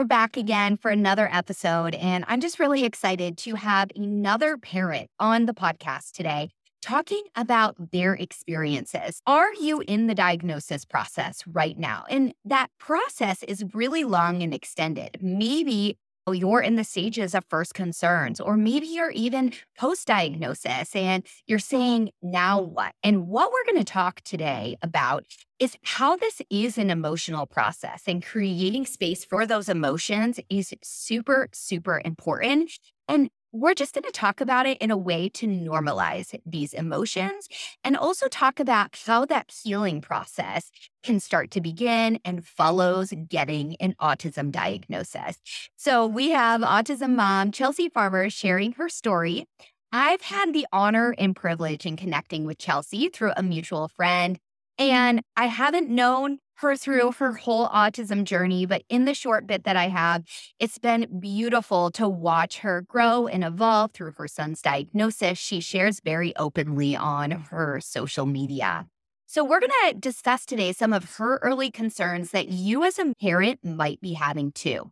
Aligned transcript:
We're 0.00 0.06
back 0.06 0.38
again 0.38 0.78
for 0.78 0.90
another 0.90 1.28
episode, 1.30 1.94
and 1.94 2.24
I'm 2.26 2.40
just 2.40 2.58
really 2.58 2.84
excited 2.84 3.36
to 3.36 3.56
have 3.56 3.90
another 3.94 4.56
parent 4.56 5.10
on 5.18 5.44
the 5.44 5.52
podcast 5.52 6.12
today 6.12 6.48
talking 6.80 7.22
about 7.36 7.76
their 7.92 8.14
experiences. 8.14 9.20
Are 9.26 9.52
you 9.52 9.82
in 9.86 10.06
the 10.06 10.14
diagnosis 10.14 10.86
process 10.86 11.42
right 11.46 11.78
now? 11.78 12.04
And 12.08 12.32
that 12.46 12.70
process 12.78 13.42
is 13.42 13.62
really 13.74 14.04
long 14.04 14.42
and 14.42 14.54
extended. 14.54 15.18
Maybe 15.20 15.98
Oh, 16.30 16.32
you're 16.32 16.60
in 16.60 16.76
the 16.76 16.84
stages 16.84 17.34
of 17.34 17.44
first 17.50 17.74
concerns, 17.74 18.38
or 18.38 18.56
maybe 18.56 18.86
you're 18.86 19.10
even 19.10 19.52
post 19.76 20.06
diagnosis 20.06 20.94
and 20.94 21.26
you're 21.48 21.58
saying, 21.58 22.10
now 22.22 22.60
mm-hmm. 22.60 22.72
what? 22.72 22.92
And 23.02 23.26
what 23.26 23.50
we're 23.50 23.64
going 23.64 23.84
to 23.84 23.92
talk 23.92 24.20
today 24.20 24.76
about 24.80 25.26
is 25.58 25.76
how 25.82 26.14
this 26.14 26.40
is 26.48 26.78
an 26.78 26.88
emotional 26.88 27.46
process 27.46 28.04
and 28.06 28.24
creating 28.24 28.86
space 28.86 29.24
for 29.24 29.44
those 29.44 29.68
emotions 29.68 30.38
is 30.48 30.72
super, 30.84 31.48
super 31.52 32.00
important. 32.04 32.70
And 33.08 33.28
we're 33.52 33.74
just 33.74 33.94
going 33.94 34.04
to 34.04 34.12
talk 34.12 34.40
about 34.40 34.66
it 34.66 34.78
in 34.78 34.90
a 34.90 34.96
way 34.96 35.28
to 35.28 35.46
normalize 35.46 36.38
these 36.46 36.72
emotions 36.72 37.48
and 37.82 37.96
also 37.96 38.28
talk 38.28 38.60
about 38.60 38.96
how 39.06 39.24
that 39.24 39.50
healing 39.62 40.00
process 40.00 40.70
can 41.02 41.18
start 41.18 41.50
to 41.50 41.60
begin 41.60 42.18
and 42.24 42.46
follows 42.46 43.12
getting 43.28 43.76
an 43.80 43.94
autism 44.00 44.50
diagnosis. 44.52 45.38
So 45.76 46.06
we 46.06 46.30
have 46.30 46.60
autism 46.60 47.16
mom 47.16 47.50
Chelsea 47.50 47.88
Farmer 47.88 48.30
sharing 48.30 48.72
her 48.72 48.88
story. 48.88 49.46
I've 49.92 50.22
had 50.22 50.52
the 50.52 50.66
honor 50.72 51.14
and 51.18 51.34
privilege 51.34 51.84
in 51.84 51.96
connecting 51.96 52.44
with 52.44 52.58
Chelsea 52.58 53.08
through 53.08 53.32
a 53.36 53.42
mutual 53.42 53.88
friend. 53.88 54.38
And 54.78 55.22
I 55.36 55.46
haven't 55.46 55.90
known 55.90 56.38
her 56.60 56.76
through 56.76 57.10
mm-hmm. 57.10 57.24
her 57.24 57.32
whole 57.32 57.68
autism 57.68 58.24
journey. 58.24 58.66
But 58.66 58.82
in 58.88 59.04
the 59.04 59.14
short 59.14 59.46
bit 59.46 59.64
that 59.64 59.76
I 59.76 59.88
have, 59.88 60.24
it's 60.58 60.78
been 60.78 61.20
beautiful 61.20 61.90
to 61.92 62.08
watch 62.08 62.58
her 62.58 62.82
grow 62.82 63.26
and 63.26 63.44
evolve 63.44 63.92
through 63.92 64.12
her 64.12 64.28
son's 64.28 64.62
diagnosis. 64.62 65.38
She 65.38 65.60
shares 65.60 66.00
very 66.00 66.34
openly 66.36 66.96
on 66.96 67.30
her 67.30 67.80
social 67.80 68.26
media. 68.26 68.86
So, 69.26 69.44
we're 69.44 69.60
going 69.60 69.70
to 69.86 69.94
discuss 69.94 70.44
today 70.44 70.72
some 70.72 70.92
of 70.92 71.16
her 71.16 71.38
early 71.40 71.70
concerns 71.70 72.32
that 72.32 72.48
you 72.48 72.82
as 72.82 72.98
a 72.98 73.14
parent 73.20 73.60
might 73.64 74.00
be 74.00 74.14
having 74.14 74.50
too. 74.50 74.90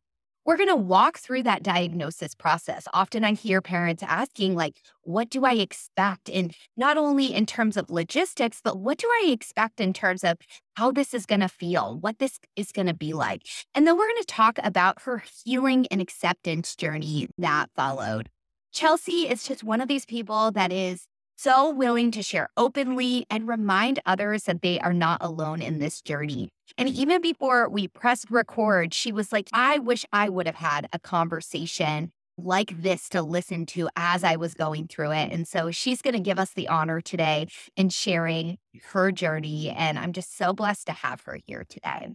We're 0.48 0.56
going 0.56 0.70
to 0.70 0.76
walk 0.76 1.18
through 1.18 1.42
that 1.42 1.62
diagnosis 1.62 2.34
process. 2.34 2.88
Often 2.94 3.22
I 3.22 3.34
hear 3.34 3.60
parents 3.60 4.02
asking, 4.02 4.54
like, 4.54 4.80
what 5.02 5.28
do 5.28 5.44
I 5.44 5.52
expect? 5.52 6.30
And 6.30 6.56
not 6.74 6.96
only 6.96 7.34
in 7.34 7.44
terms 7.44 7.76
of 7.76 7.90
logistics, 7.90 8.62
but 8.64 8.78
what 8.78 8.96
do 8.96 9.06
I 9.08 9.28
expect 9.28 9.78
in 9.78 9.92
terms 9.92 10.24
of 10.24 10.38
how 10.74 10.90
this 10.90 11.12
is 11.12 11.26
going 11.26 11.42
to 11.42 11.50
feel, 11.50 11.98
what 12.00 12.18
this 12.18 12.40
is 12.56 12.72
going 12.72 12.86
to 12.86 12.94
be 12.94 13.12
like? 13.12 13.42
And 13.74 13.86
then 13.86 13.98
we're 13.98 14.08
going 14.08 14.22
to 14.22 14.26
talk 14.26 14.58
about 14.64 15.02
her 15.02 15.22
healing 15.44 15.86
and 15.90 16.00
acceptance 16.00 16.74
journey 16.74 17.28
that 17.36 17.66
followed. 17.76 18.30
Chelsea 18.72 19.28
is 19.28 19.46
just 19.46 19.62
one 19.62 19.82
of 19.82 19.88
these 19.88 20.06
people 20.06 20.50
that 20.52 20.72
is 20.72 21.04
so 21.38 21.70
willing 21.70 22.10
to 22.10 22.22
share 22.22 22.50
openly 22.56 23.24
and 23.30 23.46
remind 23.46 24.00
others 24.04 24.42
that 24.44 24.60
they 24.60 24.80
are 24.80 24.92
not 24.92 25.18
alone 25.22 25.62
in 25.62 25.78
this 25.78 26.02
journey. 26.02 26.48
And 26.76 26.88
mm-hmm. 26.88 27.00
even 27.00 27.22
before 27.22 27.68
we 27.68 27.86
pressed 27.86 28.30
record, 28.30 28.92
she 28.92 29.12
was 29.12 29.32
like, 29.32 29.48
I 29.52 29.78
wish 29.78 30.04
I 30.12 30.28
would 30.28 30.46
have 30.46 30.56
had 30.56 30.88
a 30.92 30.98
conversation 30.98 32.10
like 32.36 32.82
this 32.82 33.08
to 33.10 33.22
listen 33.22 33.66
to 33.66 33.88
as 33.96 34.24
I 34.24 34.36
was 34.36 34.54
going 34.54 34.88
through 34.88 35.12
it. 35.12 35.32
And 35.32 35.46
so 35.46 35.70
she's 35.70 36.02
going 36.02 36.14
to 36.14 36.20
give 36.20 36.38
us 36.38 36.50
the 36.50 36.68
honor 36.68 37.00
today 37.00 37.46
in 37.76 37.88
sharing 37.88 38.58
her 38.90 39.12
journey. 39.12 39.70
And 39.70 39.98
I'm 39.98 40.12
just 40.12 40.36
so 40.36 40.52
blessed 40.52 40.86
to 40.86 40.92
have 40.92 41.20
her 41.22 41.38
here 41.46 41.64
today. 41.68 42.08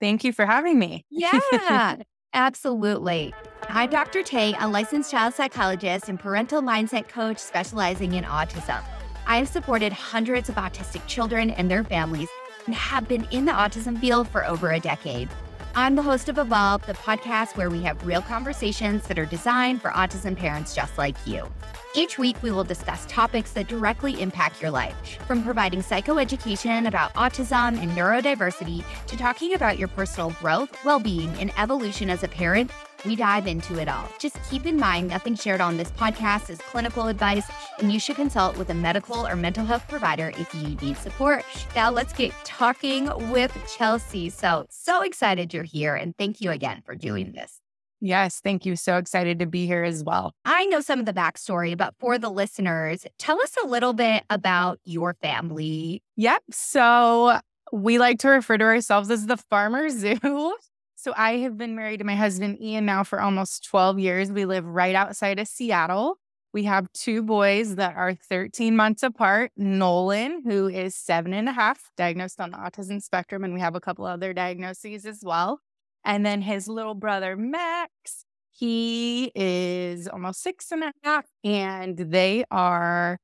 Thank 0.00 0.24
you 0.24 0.32
for 0.32 0.46
having 0.46 0.78
me. 0.78 1.04
Yeah. 1.10 1.96
Absolutely. 2.34 3.32
I'm 3.68 3.90
Dr. 3.90 4.24
Tay, 4.24 4.56
a 4.58 4.66
licensed 4.66 5.08
child 5.08 5.34
psychologist 5.34 6.08
and 6.08 6.18
parental 6.18 6.62
mindset 6.62 7.08
coach 7.08 7.38
specializing 7.38 8.14
in 8.14 8.24
autism. 8.24 8.82
I 9.24 9.36
have 9.36 9.48
supported 9.48 9.92
hundreds 9.92 10.48
of 10.48 10.56
autistic 10.56 11.06
children 11.06 11.50
and 11.50 11.70
their 11.70 11.84
families 11.84 12.28
and 12.66 12.74
have 12.74 13.06
been 13.06 13.24
in 13.30 13.44
the 13.44 13.52
autism 13.52 14.00
field 14.00 14.28
for 14.28 14.44
over 14.44 14.72
a 14.72 14.80
decade. 14.80 15.28
I'm 15.76 15.96
the 15.96 16.02
host 16.02 16.28
of 16.28 16.38
Evolve, 16.38 16.86
the 16.86 16.94
podcast 16.94 17.56
where 17.56 17.68
we 17.68 17.82
have 17.82 18.06
real 18.06 18.22
conversations 18.22 19.08
that 19.08 19.18
are 19.18 19.26
designed 19.26 19.82
for 19.82 19.90
autism 19.90 20.36
parents 20.36 20.72
just 20.72 20.96
like 20.96 21.16
you. 21.26 21.48
Each 21.96 22.16
week, 22.16 22.40
we 22.44 22.52
will 22.52 22.62
discuss 22.62 23.04
topics 23.08 23.50
that 23.52 23.66
directly 23.66 24.22
impact 24.22 24.62
your 24.62 24.70
life, 24.70 25.18
from 25.26 25.42
providing 25.42 25.82
psychoeducation 25.82 26.86
about 26.86 27.12
autism 27.14 27.76
and 27.82 27.90
neurodiversity 27.90 28.84
to 29.08 29.16
talking 29.16 29.54
about 29.54 29.76
your 29.76 29.88
personal 29.88 30.30
growth, 30.40 30.70
well 30.84 31.00
being, 31.00 31.30
and 31.40 31.50
evolution 31.58 32.08
as 32.08 32.22
a 32.22 32.28
parent. 32.28 32.70
We 33.04 33.16
dive 33.16 33.46
into 33.46 33.78
it 33.78 33.88
all. 33.88 34.08
Just 34.18 34.36
keep 34.50 34.66
in 34.66 34.78
mind 34.78 35.08
nothing 35.08 35.34
shared 35.34 35.60
on 35.60 35.76
this 35.76 35.90
podcast 35.90 36.50
is 36.50 36.58
clinical 36.58 37.08
advice, 37.08 37.46
and 37.78 37.92
you 37.92 38.00
should 38.00 38.16
consult 38.16 38.56
with 38.56 38.70
a 38.70 38.74
medical 38.74 39.26
or 39.26 39.36
mental 39.36 39.64
health 39.64 39.86
provider 39.88 40.32
if 40.38 40.54
you 40.54 40.76
need 40.76 40.96
support. 40.96 41.44
Now, 41.76 41.90
let's 41.90 42.12
get 42.12 42.32
talking 42.44 43.06
with 43.30 43.56
Chelsea. 43.76 44.30
So, 44.30 44.66
so 44.70 45.02
excited 45.02 45.52
you're 45.52 45.64
here, 45.64 45.94
and 45.94 46.16
thank 46.16 46.40
you 46.40 46.50
again 46.50 46.82
for 46.84 46.94
doing 46.94 47.32
this. 47.32 47.60
Yes, 48.00 48.40
thank 48.40 48.66
you. 48.66 48.76
So 48.76 48.98
excited 48.98 49.38
to 49.38 49.46
be 49.46 49.66
here 49.66 49.82
as 49.82 50.04
well. 50.04 50.32
I 50.44 50.66
know 50.66 50.80
some 50.80 51.00
of 51.00 51.06
the 51.06 51.14
backstory, 51.14 51.76
but 51.76 51.94
for 51.98 52.18
the 52.18 52.28
listeners, 52.28 53.06
tell 53.18 53.40
us 53.40 53.54
a 53.64 53.66
little 53.66 53.94
bit 53.94 54.24
about 54.28 54.78
your 54.84 55.14
family. 55.14 56.02
Yep. 56.16 56.42
So 56.50 57.38
we 57.72 57.98
like 57.98 58.18
to 58.18 58.28
refer 58.28 58.58
to 58.58 58.64
ourselves 58.64 59.10
as 59.10 59.26
the 59.26 59.36
Farmer 59.36 59.88
Zoo. 59.88 60.18
So 61.04 61.12
I 61.18 61.36
have 61.40 61.58
been 61.58 61.76
married 61.76 61.98
to 61.98 62.04
my 62.04 62.16
husband, 62.16 62.62
Ian, 62.62 62.86
now 62.86 63.04
for 63.04 63.20
almost 63.20 63.62
12 63.66 63.98
years. 63.98 64.32
We 64.32 64.46
live 64.46 64.64
right 64.64 64.94
outside 64.94 65.38
of 65.38 65.46
Seattle. 65.46 66.16
We 66.54 66.62
have 66.64 66.90
two 66.94 67.22
boys 67.22 67.76
that 67.76 67.94
are 67.94 68.14
13 68.14 68.74
months 68.74 69.02
apart 69.02 69.52
Nolan, 69.54 70.44
who 70.46 70.66
is 70.66 70.96
seven 70.96 71.34
and 71.34 71.46
a 71.46 71.52
half, 71.52 71.90
diagnosed 71.98 72.40
on 72.40 72.52
the 72.52 72.56
autism 72.56 73.02
spectrum, 73.02 73.44
and 73.44 73.52
we 73.52 73.60
have 73.60 73.74
a 73.74 73.82
couple 73.82 74.06
other 74.06 74.32
diagnoses 74.32 75.04
as 75.04 75.20
well. 75.22 75.60
And 76.06 76.24
then 76.24 76.40
his 76.40 76.68
little 76.68 76.94
brother, 76.94 77.36
Max, 77.36 78.24
he 78.50 79.30
is 79.34 80.08
almost 80.08 80.42
six 80.42 80.72
and 80.72 80.84
a 80.84 80.92
half, 81.02 81.26
and 81.44 81.98
they 81.98 82.46
are 82.50 83.18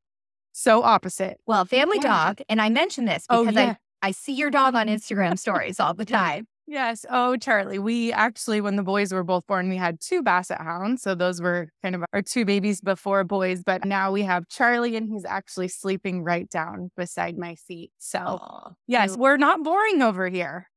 so 0.53 0.83
opposite. 0.83 1.39
Well, 1.47 1.65
family 1.65 1.97
yeah. 2.03 2.27
dog. 2.27 2.43
And 2.47 2.61
I 2.61 2.69
mention 2.69 3.07
this 3.07 3.25
oh, 3.31 3.47
because 3.47 3.57
oh, 3.57 3.65
yeah. 3.65 3.75
I, 4.03 4.09
I 4.09 4.11
see 4.11 4.35
your 4.35 4.51
dog 4.51 4.75
on 4.75 4.87
Instagram 4.89 5.39
stories 5.39 5.81
all 5.81 5.95
the 5.95 6.05
time. 6.05 6.47
Yes. 6.71 7.05
Oh, 7.11 7.37
Charlie. 7.37 7.81
We 7.81 8.13
actually, 8.13 8.61
when 8.61 8.77
the 8.77 8.85
boys 8.85 9.13
were 9.13 9.25
both 9.25 9.45
born, 9.49 9.69
we 9.69 9.77
had 9.77 9.99
two 10.01 10.23
basset 10.23 10.61
hounds. 10.61 11.03
So 11.03 11.17
those 11.17 11.43
were 11.43 11.71
kind 11.83 11.97
of 11.97 12.05
our 12.13 12.23
two 12.23 12.45
babies 12.45 12.81
before 12.81 13.25
boys. 13.25 13.65
But 13.65 13.85
now 13.85 14.13
we 14.13 14.23
have 14.23 14.49
Charlie, 14.49 14.95
and 14.95 15.09
he's 15.11 15.25
actually 15.25 15.67
sleeping 15.67 16.23
right 16.23 16.49
down 16.49 16.93
beside 16.97 17.37
my 17.37 17.57
seat. 17.57 17.91
So, 17.99 18.21
Aww. 18.21 18.75
yes, 18.87 19.17
we're 19.17 19.37
not 19.37 19.65
boring 19.65 20.01
over 20.01 20.29
here. 20.29 20.71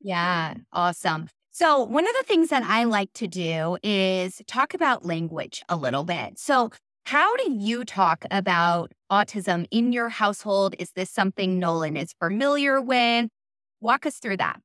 yeah. 0.00 0.54
Awesome. 0.72 1.26
So, 1.50 1.82
one 1.82 2.06
of 2.06 2.14
the 2.20 2.24
things 2.28 2.50
that 2.50 2.62
I 2.62 2.84
like 2.84 3.12
to 3.14 3.26
do 3.26 3.76
is 3.82 4.40
talk 4.46 4.72
about 4.72 5.04
language 5.04 5.64
a 5.68 5.74
little 5.74 6.04
bit. 6.04 6.38
So, 6.38 6.70
how 7.06 7.34
do 7.38 7.50
you 7.50 7.84
talk 7.84 8.24
about 8.30 8.92
autism 9.10 9.66
in 9.72 9.90
your 9.92 10.10
household? 10.10 10.76
Is 10.78 10.92
this 10.92 11.10
something 11.10 11.58
Nolan 11.58 11.96
is 11.96 12.14
familiar 12.20 12.80
with? 12.80 13.26
Walk 13.80 14.06
us 14.06 14.18
through 14.18 14.36
that. 14.36 14.60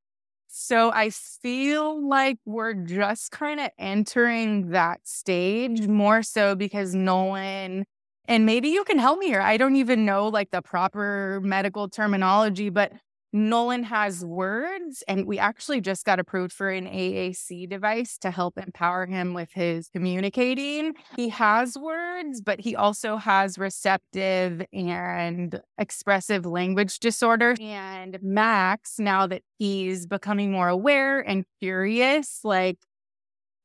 So, 0.58 0.90
I 0.94 1.10
feel 1.10 2.08
like 2.08 2.38
we're 2.46 2.74
just 2.76 3.32
kind 3.32 3.60
of 3.60 3.72
entering 3.78 4.70
that 4.70 5.06
stage 5.06 5.86
more 5.86 6.24
so 6.24 6.56
because 6.56 6.96
Nolan, 6.96 7.86
and 8.30 8.46
maybe 8.46 8.70
you 8.70 8.86
can 8.86 8.98
help 8.98 9.20
me 9.20 9.26
here. 9.28 9.42
I 9.42 9.58
don't 9.58 9.76
even 9.76 10.06
know 10.06 10.30
like 10.30 10.52
the 10.52 10.62
proper 10.62 11.42
medical 11.44 11.90
terminology, 11.90 12.70
but 12.70 12.94
Nolan 13.36 13.84
has 13.84 14.24
words, 14.24 15.04
and 15.10 15.28
we 15.28 15.38
actually 15.38 15.82
just 15.82 16.06
got 16.06 16.20
approved 16.20 16.54
for 16.54 16.70
an 16.70 16.86
AAC 16.86 17.70
device 17.70 18.18
to 18.20 18.32
help 18.32 18.58
empower 18.58 19.06
him 19.06 19.34
with 19.34 19.52
his 19.52 19.90
communicating. 19.90 20.94
He 21.18 21.28
has 21.28 21.78
words, 21.78 22.40
but 22.40 22.62
he 22.62 22.78
also 22.78 23.18
has 23.18 23.58
receptive 23.58 24.66
and 24.72 25.60
expressive 25.78 26.46
language 26.46 27.00
disorder. 27.00 27.56
And 27.60 28.18
Max, 28.22 29.00
now 29.00 29.28
that 29.28 29.42
he's 29.58 30.08
becoming 30.08 30.54
more 30.54 30.70
aware 30.70 31.20
and 31.20 31.44
curious, 31.60 32.40
like 32.46 32.78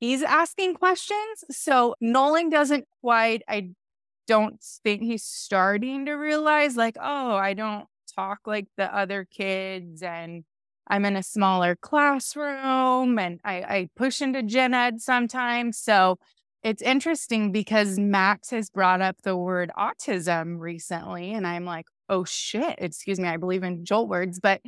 he's 0.00 0.24
asking 0.24 0.74
questions. 0.74 1.44
So 1.48 1.94
Nolan 2.00 2.50
doesn't 2.50 2.88
quite, 3.00 3.42
I 3.46 3.70
don't 4.26 4.60
think 4.82 5.02
he's 5.02 5.22
starting 5.22 6.06
to 6.06 6.14
realize, 6.14 6.76
like, 6.76 6.96
oh, 7.00 7.36
I 7.36 7.54
don't 7.54 7.86
talk 8.12 8.40
like 8.46 8.66
the 8.76 8.94
other 8.94 9.26
kids 9.30 10.02
and 10.02 10.44
I'm 10.86 11.04
in 11.04 11.16
a 11.16 11.22
smaller 11.22 11.76
classroom 11.76 13.18
and 13.18 13.40
I, 13.44 13.54
I 13.56 13.88
push 13.96 14.20
into 14.20 14.42
gen 14.42 14.74
ed 14.74 15.00
sometimes. 15.00 15.78
So 15.78 16.18
it's 16.62 16.82
interesting 16.82 17.52
because 17.52 17.98
Max 17.98 18.50
has 18.50 18.70
brought 18.70 19.00
up 19.00 19.22
the 19.22 19.36
word 19.36 19.70
autism 19.78 20.58
recently. 20.58 21.32
And 21.32 21.46
I'm 21.46 21.64
like, 21.64 21.86
oh 22.08 22.24
shit, 22.24 22.74
excuse 22.78 23.20
me, 23.20 23.28
I 23.28 23.36
believe 23.36 23.62
in 23.62 23.84
jolt 23.84 24.08
words, 24.08 24.40
but 24.40 24.60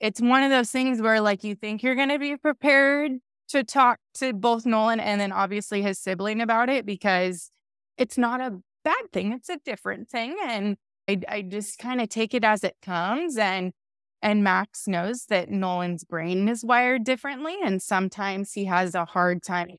it's 0.00 0.20
one 0.20 0.42
of 0.42 0.50
those 0.50 0.70
things 0.70 1.00
where 1.00 1.20
like 1.20 1.44
you 1.44 1.54
think 1.54 1.82
you're 1.82 1.94
going 1.94 2.08
to 2.08 2.18
be 2.18 2.36
prepared 2.36 3.12
to 3.48 3.64
talk 3.64 3.98
to 4.14 4.32
both 4.32 4.66
Nolan 4.66 5.00
and 5.00 5.20
then 5.20 5.32
obviously 5.32 5.82
his 5.82 5.98
sibling 5.98 6.40
about 6.40 6.68
it 6.68 6.84
because 6.84 7.50
it's 7.96 8.18
not 8.18 8.40
a 8.40 8.58
bad 8.84 9.12
thing. 9.12 9.32
It's 9.32 9.48
a 9.48 9.58
different 9.64 10.08
thing. 10.08 10.36
And 10.42 10.76
I, 11.10 11.20
I 11.28 11.42
just 11.42 11.78
kind 11.78 12.00
of 12.00 12.08
take 12.08 12.34
it 12.34 12.44
as 12.44 12.64
it 12.64 12.76
comes. 12.82 13.36
And 13.36 13.72
and 14.22 14.44
Max 14.44 14.86
knows 14.86 15.26
that 15.26 15.50
Nolan's 15.50 16.04
brain 16.04 16.48
is 16.48 16.64
wired 16.64 17.04
differently. 17.04 17.56
And 17.64 17.80
sometimes 17.80 18.52
he 18.52 18.66
has 18.66 18.94
a 18.94 19.04
hard 19.04 19.42
time 19.42 19.76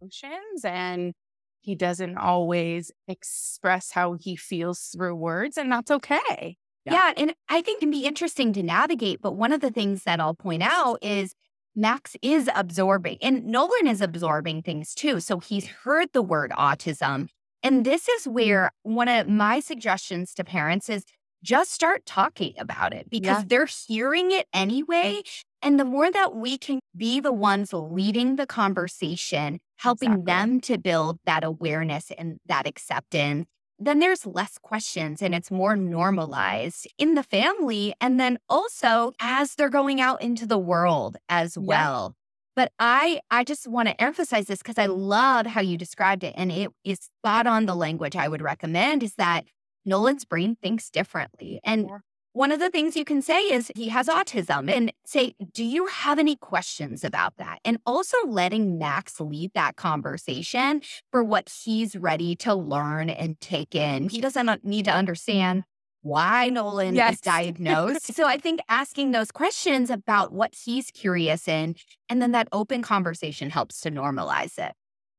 emotions 0.00 0.64
and 0.64 1.14
he 1.60 1.74
doesn't 1.74 2.18
always 2.18 2.90
express 3.08 3.92
how 3.92 4.14
he 4.14 4.36
feels 4.36 4.80
through 4.80 5.14
words. 5.14 5.56
And 5.56 5.70
that's 5.70 5.90
okay. 5.90 6.56
Yeah. 6.84 6.92
yeah. 6.92 7.12
And 7.16 7.34
I 7.48 7.62
think 7.62 7.78
it 7.78 7.80
can 7.80 7.90
be 7.90 8.04
interesting 8.04 8.52
to 8.54 8.62
navigate. 8.62 9.22
But 9.22 9.36
one 9.36 9.52
of 9.52 9.60
the 9.60 9.70
things 9.70 10.02
that 10.02 10.20
I'll 10.20 10.34
point 10.34 10.62
out 10.62 10.98
is 11.00 11.34
Max 11.76 12.16
is 12.22 12.50
absorbing 12.54 13.18
and 13.22 13.46
Nolan 13.46 13.86
is 13.86 14.00
absorbing 14.00 14.62
things 14.62 14.94
too. 14.94 15.20
So 15.20 15.38
he's 15.38 15.66
heard 15.66 16.12
the 16.12 16.22
word 16.22 16.50
autism. 16.50 17.28
And 17.64 17.84
this 17.84 18.08
is 18.08 18.22
mm-hmm. 18.22 18.34
where 18.34 18.70
one 18.82 19.08
of 19.08 19.26
my 19.26 19.58
suggestions 19.58 20.34
to 20.34 20.44
parents 20.44 20.88
is 20.88 21.04
just 21.42 21.72
start 21.72 22.06
talking 22.06 22.54
about 22.58 22.94
it 22.94 23.10
because 23.10 23.38
yeah. 23.38 23.44
they're 23.46 23.66
hearing 23.66 24.32
it 24.32 24.46
anyway. 24.52 25.22
And 25.62 25.80
the 25.80 25.84
more 25.84 26.10
that 26.10 26.34
we 26.34 26.58
can 26.58 26.80
be 26.96 27.20
the 27.20 27.32
ones 27.32 27.72
leading 27.72 28.36
the 28.36 28.46
conversation, 28.46 29.60
helping 29.76 30.12
exactly. 30.12 30.24
them 30.24 30.60
to 30.60 30.78
build 30.78 31.18
that 31.26 31.44
awareness 31.44 32.10
and 32.16 32.38
that 32.46 32.66
acceptance, 32.66 33.46
then 33.78 33.98
there's 33.98 34.24
less 34.24 34.56
questions 34.58 35.20
and 35.20 35.34
it's 35.34 35.50
more 35.50 35.76
normalized 35.76 36.86
in 36.98 37.14
the 37.14 37.22
family. 37.22 37.94
And 38.00 38.20
then 38.20 38.38
also 38.48 39.12
as 39.20 39.54
they're 39.54 39.68
going 39.68 40.00
out 40.00 40.22
into 40.22 40.46
the 40.46 40.58
world 40.58 41.16
as 41.28 41.58
well. 41.58 42.14
But 42.56 42.72
I 42.78 43.20
I 43.30 43.44
just 43.44 43.66
want 43.66 43.88
to 43.88 44.00
emphasize 44.00 44.46
this 44.46 44.58
because 44.58 44.78
I 44.78 44.86
love 44.86 45.46
how 45.46 45.60
you 45.60 45.76
described 45.76 46.24
it. 46.24 46.34
And 46.36 46.52
it 46.52 46.70
is 46.84 47.10
spot 47.20 47.46
on 47.46 47.66
the 47.66 47.74
language 47.74 48.16
I 48.16 48.28
would 48.28 48.42
recommend 48.42 49.02
is 49.02 49.14
that 49.16 49.44
Nolan's 49.84 50.24
brain 50.24 50.56
thinks 50.62 50.90
differently. 50.90 51.60
And 51.64 51.86
yeah. 51.88 51.98
one 52.32 52.52
of 52.52 52.60
the 52.60 52.70
things 52.70 52.96
you 52.96 53.04
can 53.04 53.22
say 53.22 53.40
is 53.40 53.70
he 53.74 53.88
has 53.88 54.08
autism 54.08 54.70
and 54.70 54.92
say, 55.04 55.34
Do 55.52 55.64
you 55.64 55.86
have 55.86 56.18
any 56.18 56.36
questions 56.36 57.04
about 57.04 57.36
that? 57.38 57.58
And 57.64 57.78
also 57.84 58.16
letting 58.26 58.78
Max 58.78 59.20
lead 59.20 59.52
that 59.54 59.76
conversation 59.76 60.80
for 61.10 61.22
what 61.22 61.50
he's 61.64 61.96
ready 61.96 62.34
to 62.36 62.54
learn 62.54 63.10
and 63.10 63.38
take 63.40 63.74
in. 63.74 64.08
He 64.08 64.20
doesn't 64.20 64.64
need 64.64 64.86
to 64.86 64.92
understand 64.92 65.64
why 66.04 66.50
Nolan 66.50 66.94
yes. 66.94 67.14
is 67.14 67.20
diagnosed. 67.22 68.14
so 68.14 68.26
I 68.26 68.36
think 68.36 68.60
asking 68.68 69.10
those 69.10 69.32
questions 69.32 69.90
about 69.90 70.32
what 70.32 70.54
he's 70.64 70.90
curious 70.90 71.48
in 71.48 71.74
and 72.08 72.20
then 72.20 72.32
that 72.32 72.48
open 72.52 72.82
conversation 72.82 73.50
helps 73.50 73.80
to 73.80 73.90
normalize 73.90 74.58
it. 74.58 74.72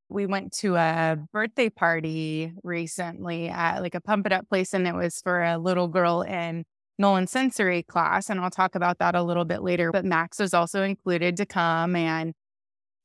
We 0.08 0.28
went 0.28 0.54
to 0.60 0.76
a 0.76 1.18
birthday 1.34 1.70
party 1.70 2.54
recently 2.64 3.50
at 3.50 3.82
like 3.82 3.96
a 3.96 4.02
pump 4.02 4.28
it 4.28 4.32
up 4.32 4.48
place 4.48 4.74
and 4.74 4.88
it 4.88 4.94
was 4.94 5.20
for 5.22 5.44
a 5.44 5.58
little 5.58 5.88
girl 5.88 6.22
in 6.22 6.64
Nolan 7.00 7.28
sensory 7.28 7.82
class 7.84 8.30
and 8.30 8.40
I'll 8.40 8.52
talk 8.52 8.76
about 8.76 9.00
that 9.00 9.16
a 9.16 9.24
little 9.24 9.46
bit 9.46 9.64
later, 9.64 9.92
but 9.92 10.06
Max 10.06 10.40
was 10.40 10.54
also 10.54 10.84
included 10.84 11.36
to 11.38 11.46
come 11.48 11.96
and 11.96 12.34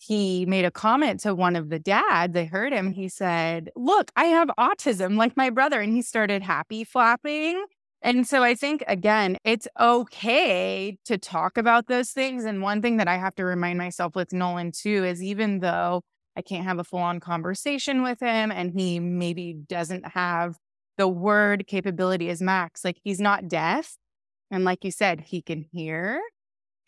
he 0.00 0.46
made 0.46 0.64
a 0.64 0.70
comment 0.70 1.20
to 1.20 1.34
one 1.34 1.56
of 1.56 1.68
the 1.68 1.78
dads. 1.78 2.32
They 2.32 2.46
heard 2.46 2.72
him. 2.72 2.92
He 2.92 3.10
said, 3.10 3.70
Look, 3.76 4.10
I 4.16 4.24
have 4.24 4.48
autism 4.58 5.16
like 5.16 5.36
my 5.36 5.50
brother. 5.50 5.78
And 5.80 5.92
he 5.92 6.00
started 6.00 6.42
happy 6.42 6.84
flapping. 6.84 7.62
And 8.00 8.26
so 8.26 8.42
I 8.42 8.54
think, 8.54 8.82
again, 8.88 9.36
it's 9.44 9.68
okay 9.78 10.96
to 11.04 11.18
talk 11.18 11.58
about 11.58 11.86
those 11.86 12.12
things. 12.12 12.46
And 12.46 12.62
one 12.62 12.80
thing 12.80 12.96
that 12.96 13.08
I 13.08 13.18
have 13.18 13.34
to 13.34 13.44
remind 13.44 13.76
myself 13.76 14.16
with 14.16 14.32
Nolan 14.32 14.72
too 14.72 15.04
is 15.04 15.22
even 15.22 15.60
though 15.60 16.00
I 16.34 16.40
can't 16.40 16.64
have 16.64 16.78
a 16.78 16.84
full 16.84 17.00
on 17.00 17.20
conversation 17.20 18.02
with 18.02 18.20
him 18.20 18.50
and 18.50 18.72
he 18.72 19.00
maybe 19.00 19.52
doesn't 19.52 20.12
have 20.12 20.56
the 20.96 21.08
word 21.08 21.66
capability 21.66 22.30
as 22.30 22.40
Max, 22.40 22.86
like 22.86 22.96
he's 23.04 23.20
not 23.20 23.48
deaf. 23.48 23.96
And 24.50 24.64
like 24.64 24.82
you 24.82 24.92
said, 24.92 25.20
he 25.20 25.42
can 25.42 25.66
hear 25.70 26.22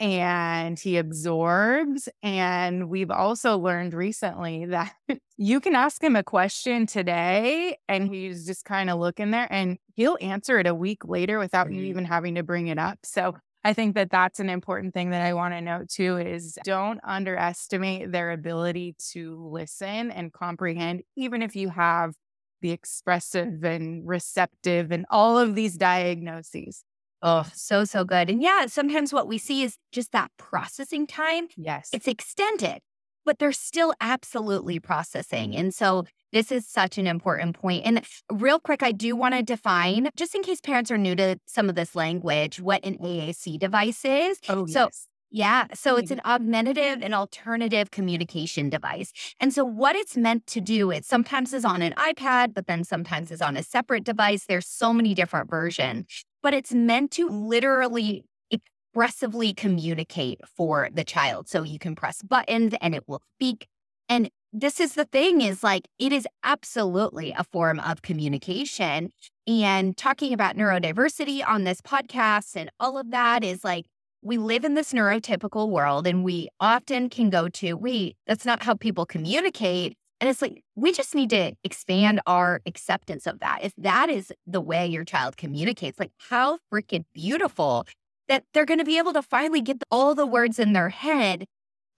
and 0.02 0.80
he 0.80 0.96
absorbs. 0.96 2.08
And 2.24 2.88
we've 2.88 3.12
also 3.12 3.56
learned 3.56 3.94
recently 3.94 4.66
that 4.66 4.92
you 5.36 5.60
can 5.60 5.76
ask 5.76 6.02
him 6.02 6.16
a 6.16 6.24
question 6.24 6.86
today 6.86 7.78
and 7.88 8.12
he's 8.12 8.44
just 8.44 8.64
kind 8.64 8.90
of 8.90 8.98
looking 8.98 9.30
there 9.30 9.46
and 9.48 9.78
he'll 9.94 10.18
answer 10.20 10.58
it 10.58 10.66
a 10.66 10.74
week 10.74 11.04
later 11.04 11.38
without 11.38 11.70
you 11.70 11.78
mm-hmm. 11.78 11.90
even 11.90 12.04
having 12.04 12.34
to 12.34 12.42
bring 12.42 12.66
it 12.66 12.78
up. 12.78 12.98
So 13.04 13.36
I 13.62 13.74
think 13.74 13.94
that 13.94 14.10
that's 14.10 14.40
an 14.40 14.50
important 14.50 14.92
thing 14.92 15.10
that 15.10 15.22
I 15.22 15.34
want 15.34 15.54
to 15.54 15.60
note 15.60 15.88
too 15.88 16.16
is 16.16 16.58
don't 16.64 16.98
underestimate 17.04 18.10
their 18.10 18.32
ability 18.32 18.96
to 19.12 19.48
listen 19.52 20.10
and 20.10 20.32
comprehend, 20.32 21.02
even 21.16 21.42
if 21.42 21.54
you 21.54 21.68
have 21.68 22.14
the 22.60 22.72
expressive 22.72 23.62
and 23.62 24.06
receptive 24.06 24.90
and 24.90 25.06
all 25.10 25.38
of 25.38 25.54
these 25.54 25.76
diagnoses. 25.76 26.82
Oh, 27.22 27.46
so, 27.54 27.84
so 27.84 28.04
good. 28.04 28.28
And 28.28 28.42
yeah, 28.42 28.66
sometimes 28.66 29.12
what 29.12 29.28
we 29.28 29.38
see 29.38 29.62
is 29.62 29.76
just 29.92 30.12
that 30.12 30.30
processing 30.38 31.06
time. 31.06 31.46
Yes. 31.56 31.88
It's 31.92 32.08
extended, 32.08 32.80
but 33.24 33.38
they're 33.38 33.52
still 33.52 33.94
absolutely 34.00 34.80
processing. 34.80 35.54
And 35.54 35.72
so 35.72 36.04
this 36.32 36.50
is 36.50 36.68
such 36.68 36.98
an 36.98 37.06
important 37.06 37.56
point. 37.56 37.86
And 37.86 38.04
real 38.30 38.58
quick, 38.58 38.82
I 38.82 38.90
do 38.90 39.14
want 39.14 39.34
to 39.34 39.42
define, 39.42 40.10
just 40.16 40.34
in 40.34 40.42
case 40.42 40.60
parents 40.60 40.90
are 40.90 40.98
new 40.98 41.14
to 41.14 41.38
some 41.46 41.68
of 41.68 41.76
this 41.76 41.94
language, 41.94 42.60
what 42.60 42.84
an 42.84 42.98
AAC 42.98 43.58
device 43.58 44.04
is. 44.04 44.40
Oh, 44.48 44.66
so, 44.66 44.84
yes. 44.84 45.06
Yeah. 45.34 45.66
So 45.72 45.96
it's 45.96 46.10
mm-hmm. 46.10 46.20
an 46.28 46.30
augmentative 46.30 47.02
and 47.02 47.14
alternative 47.14 47.90
communication 47.90 48.68
device. 48.68 49.12
And 49.40 49.54
so 49.54 49.64
what 49.64 49.96
it's 49.96 50.14
meant 50.14 50.46
to 50.48 50.60
do, 50.60 50.90
it 50.90 51.06
sometimes 51.06 51.54
is 51.54 51.64
on 51.64 51.80
an 51.80 51.94
iPad, 51.94 52.52
but 52.52 52.66
then 52.66 52.84
sometimes 52.84 53.30
is 53.30 53.40
on 53.40 53.56
a 53.56 53.62
separate 53.62 54.04
device. 54.04 54.44
There's 54.44 54.66
so 54.66 54.92
many 54.92 55.14
different 55.14 55.48
versions 55.48 56.24
but 56.42 56.54
it's 56.54 56.72
meant 56.72 57.10
to 57.12 57.28
mm. 57.28 57.48
literally 57.48 58.24
expressively 58.50 59.54
communicate 59.54 60.40
for 60.56 60.88
the 60.92 61.04
child. 61.04 61.48
So 61.48 61.62
you 61.62 61.78
can 61.78 61.94
press 61.94 62.22
buttons 62.22 62.74
and 62.80 62.94
it 62.94 63.04
will 63.06 63.22
speak. 63.36 63.66
And 64.08 64.30
this 64.52 64.80
is 64.80 64.94
the 64.94 65.06
thing 65.06 65.40
is 65.40 65.62
like, 65.62 65.88
it 65.98 66.12
is 66.12 66.26
absolutely 66.44 67.32
a 67.36 67.44
form 67.44 67.80
of 67.80 68.02
communication. 68.02 69.10
And 69.46 69.96
talking 69.96 70.34
about 70.34 70.56
neurodiversity 70.56 71.42
on 71.46 71.64
this 71.64 71.80
podcast 71.80 72.54
and 72.54 72.70
all 72.78 72.98
of 72.98 73.10
that 73.12 73.42
is 73.42 73.64
like, 73.64 73.86
we 74.20 74.36
live 74.36 74.64
in 74.64 74.74
this 74.74 74.92
neurotypical 74.92 75.68
world 75.68 76.06
and 76.06 76.22
we 76.22 76.48
often 76.60 77.08
can 77.08 77.30
go 77.30 77.48
to, 77.48 77.74
wait, 77.74 78.16
that's 78.26 78.44
not 78.44 78.62
how 78.62 78.74
people 78.74 79.06
communicate. 79.06 79.96
And 80.22 80.28
it's 80.28 80.40
like, 80.40 80.62
we 80.76 80.92
just 80.92 81.16
need 81.16 81.30
to 81.30 81.54
expand 81.64 82.20
our 82.28 82.62
acceptance 82.64 83.26
of 83.26 83.40
that. 83.40 83.58
If 83.62 83.72
that 83.76 84.08
is 84.08 84.32
the 84.46 84.60
way 84.60 84.86
your 84.86 85.04
child 85.04 85.36
communicates, 85.36 85.98
like 85.98 86.12
how 86.30 86.60
freaking 86.72 87.04
beautiful 87.12 87.86
that 88.28 88.44
they're 88.54 88.64
going 88.64 88.78
to 88.78 88.84
be 88.84 88.98
able 88.98 89.12
to 89.14 89.22
finally 89.22 89.60
get 89.60 89.82
all 89.90 90.14
the 90.14 90.24
words 90.24 90.60
in 90.60 90.74
their 90.74 90.90
head 90.90 91.46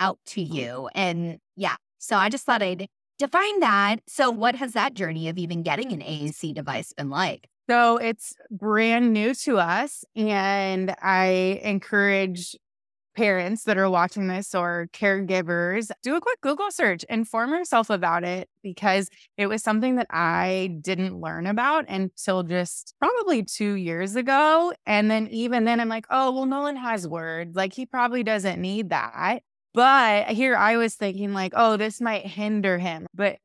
out 0.00 0.18
to 0.28 0.40
you. 0.40 0.88
And 0.94 1.36
yeah, 1.54 1.76
so 1.98 2.16
I 2.16 2.30
just 2.30 2.46
thought 2.46 2.62
I'd 2.62 2.86
define 3.18 3.60
that. 3.60 3.96
So, 4.06 4.30
what 4.30 4.54
has 4.54 4.72
that 4.72 4.94
journey 4.94 5.28
of 5.28 5.36
even 5.36 5.62
getting 5.62 5.92
an 5.92 6.00
AAC 6.00 6.54
device 6.54 6.94
been 6.94 7.10
like? 7.10 7.46
So, 7.68 7.98
it's 7.98 8.34
brand 8.50 9.12
new 9.12 9.34
to 9.34 9.58
us. 9.58 10.02
And 10.16 10.96
I 11.02 11.60
encourage 11.62 12.56
parents 13.14 13.64
that 13.64 13.78
are 13.78 13.90
watching 13.90 14.28
this 14.28 14.54
or 14.54 14.88
caregivers, 14.92 15.90
do 16.02 16.16
a 16.16 16.20
quick 16.20 16.40
Google 16.40 16.70
search, 16.70 17.04
inform 17.04 17.50
yourself 17.50 17.90
about 17.90 18.24
it 18.24 18.48
because 18.62 19.08
it 19.36 19.46
was 19.46 19.62
something 19.62 19.96
that 19.96 20.06
I 20.10 20.76
didn't 20.80 21.20
learn 21.20 21.46
about 21.46 21.88
until 21.88 22.42
just 22.42 22.94
probably 22.98 23.44
two 23.44 23.74
years 23.74 24.16
ago. 24.16 24.72
And 24.86 25.10
then 25.10 25.28
even 25.28 25.64
then, 25.64 25.80
I'm 25.80 25.88
like, 25.88 26.06
oh, 26.10 26.32
well, 26.32 26.46
Nolan 26.46 26.76
has 26.76 27.06
words. 27.06 27.56
Like 27.56 27.72
he 27.72 27.86
probably 27.86 28.22
doesn't 28.22 28.60
need 28.60 28.90
that. 28.90 29.42
But 29.74 30.28
here 30.28 30.56
I 30.56 30.76
was 30.76 30.94
thinking, 30.94 31.32
like, 31.32 31.52
oh, 31.56 31.76
this 31.76 32.00
might 32.00 32.26
hinder 32.26 32.78
him. 32.78 33.06
But 33.12 33.38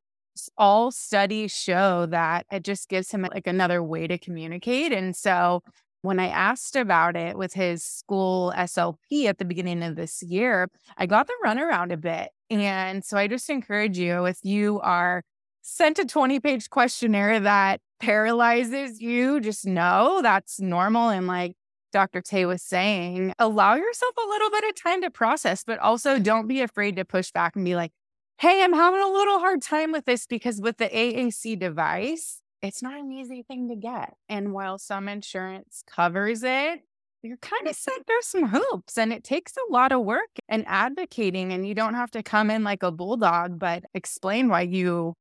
all 0.58 0.92
studies 0.92 1.52
show 1.52 2.06
that 2.08 2.46
it 2.52 2.64
just 2.64 2.88
gives 2.88 3.12
him 3.12 3.24
like 3.24 3.48
another 3.48 3.84
way 3.84 4.08
to 4.08 4.18
communicate. 4.18 4.94
And 4.94 5.16
so 5.16 5.64
when 6.02 6.20
I 6.20 6.28
asked 6.28 6.76
about 6.76 7.16
it 7.16 7.38
with 7.38 7.54
his 7.54 7.84
school 7.84 8.54
SLP 8.56 9.26
at 9.26 9.38
the 9.38 9.46
beginning 9.46 9.84
of 9.84 9.96
this 9.96 10.24
year, 10.24 10.70
I 10.98 11.06
got 11.06 11.28
the 11.28 11.34
runaround 11.44 11.92
a 11.92 11.98
bit. 11.98 12.30
And 12.50 13.04
so 13.04 13.18
I 13.18 13.28
just 13.28 13.50
encourage 13.50 13.98
you 13.98 14.26
if 14.26 14.40
you 14.44 14.80
are 14.80 15.24
sent 15.62 16.00
a 16.00 16.06
20 16.06 16.40
page 16.40 16.70
questionnaire 16.70 17.40
that 17.42 17.82
paralyzes 18.00 19.02
you, 19.02 19.40
just 19.40 19.66
know 19.66 20.22
that's 20.24 20.60
normal. 20.60 21.10
And 21.10 21.28
like 21.28 21.56
Dr. 21.92 22.22
Tay 22.22 22.46
was 22.46 22.62
saying, 22.62 23.34
allow 23.40 23.76
yourself 23.76 24.16
a 24.18 24.28
little 24.28 24.50
bit 24.50 24.64
of 24.70 24.82
time 24.82 25.02
to 25.02 25.10
process, 25.10 25.64
but 25.64 25.80
also 25.80 26.20
don't 26.20 26.48
be 26.48 26.62
afraid 26.62 26.96
to 26.96 27.06
push 27.06 27.32
back 27.32 27.56
and 27.56 27.66
be 27.66 27.76
like, 27.76 27.92
hey, 28.38 28.64
I'm 28.64 28.74
having 28.74 29.02
a 29.02 29.08
little 29.08 29.40
hard 29.40 29.62
time 29.62 29.92
with 29.92 30.06
this 30.06 30.26
because 30.26 30.62
with 30.62 30.78
the 30.78 30.88
AAC 30.88 31.60
device, 31.60 32.42
it's 32.62 32.82
not 32.82 33.00
an 33.00 33.12
easy 33.12 33.44
thing 33.44 33.70
to 33.70 33.76
get. 33.76 34.16
And 34.28 34.54
while 34.54 34.78
some 34.78 35.08
insurance 35.08 35.84
covers 35.88 36.44
it, 36.44 36.82
you're 37.22 37.38
kind 37.38 37.68
of 37.68 37.76
set 37.76 38.06
through 38.08 38.22
some 38.22 38.48
hoops 38.48 38.98
and 38.98 39.12
it 39.12 39.24
takes 39.24 39.54
a 39.58 39.72
lot 39.72 39.92
of 39.92 40.06
work 40.06 40.30
and 40.48 40.64
advocating 40.68 41.52
and 41.52 41.68
you 41.68 41.76
don't 41.76 41.94
have 41.94 42.12
to 42.12 42.24
come 42.24 42.50
in 42.50 42.64
like 42.64 42.82
a 42.82 42.92
bulldog 42.92 43.60
but 43.60 43.84
explain 43.94 44.48
why 44.48 44.62
you 44.62 45.14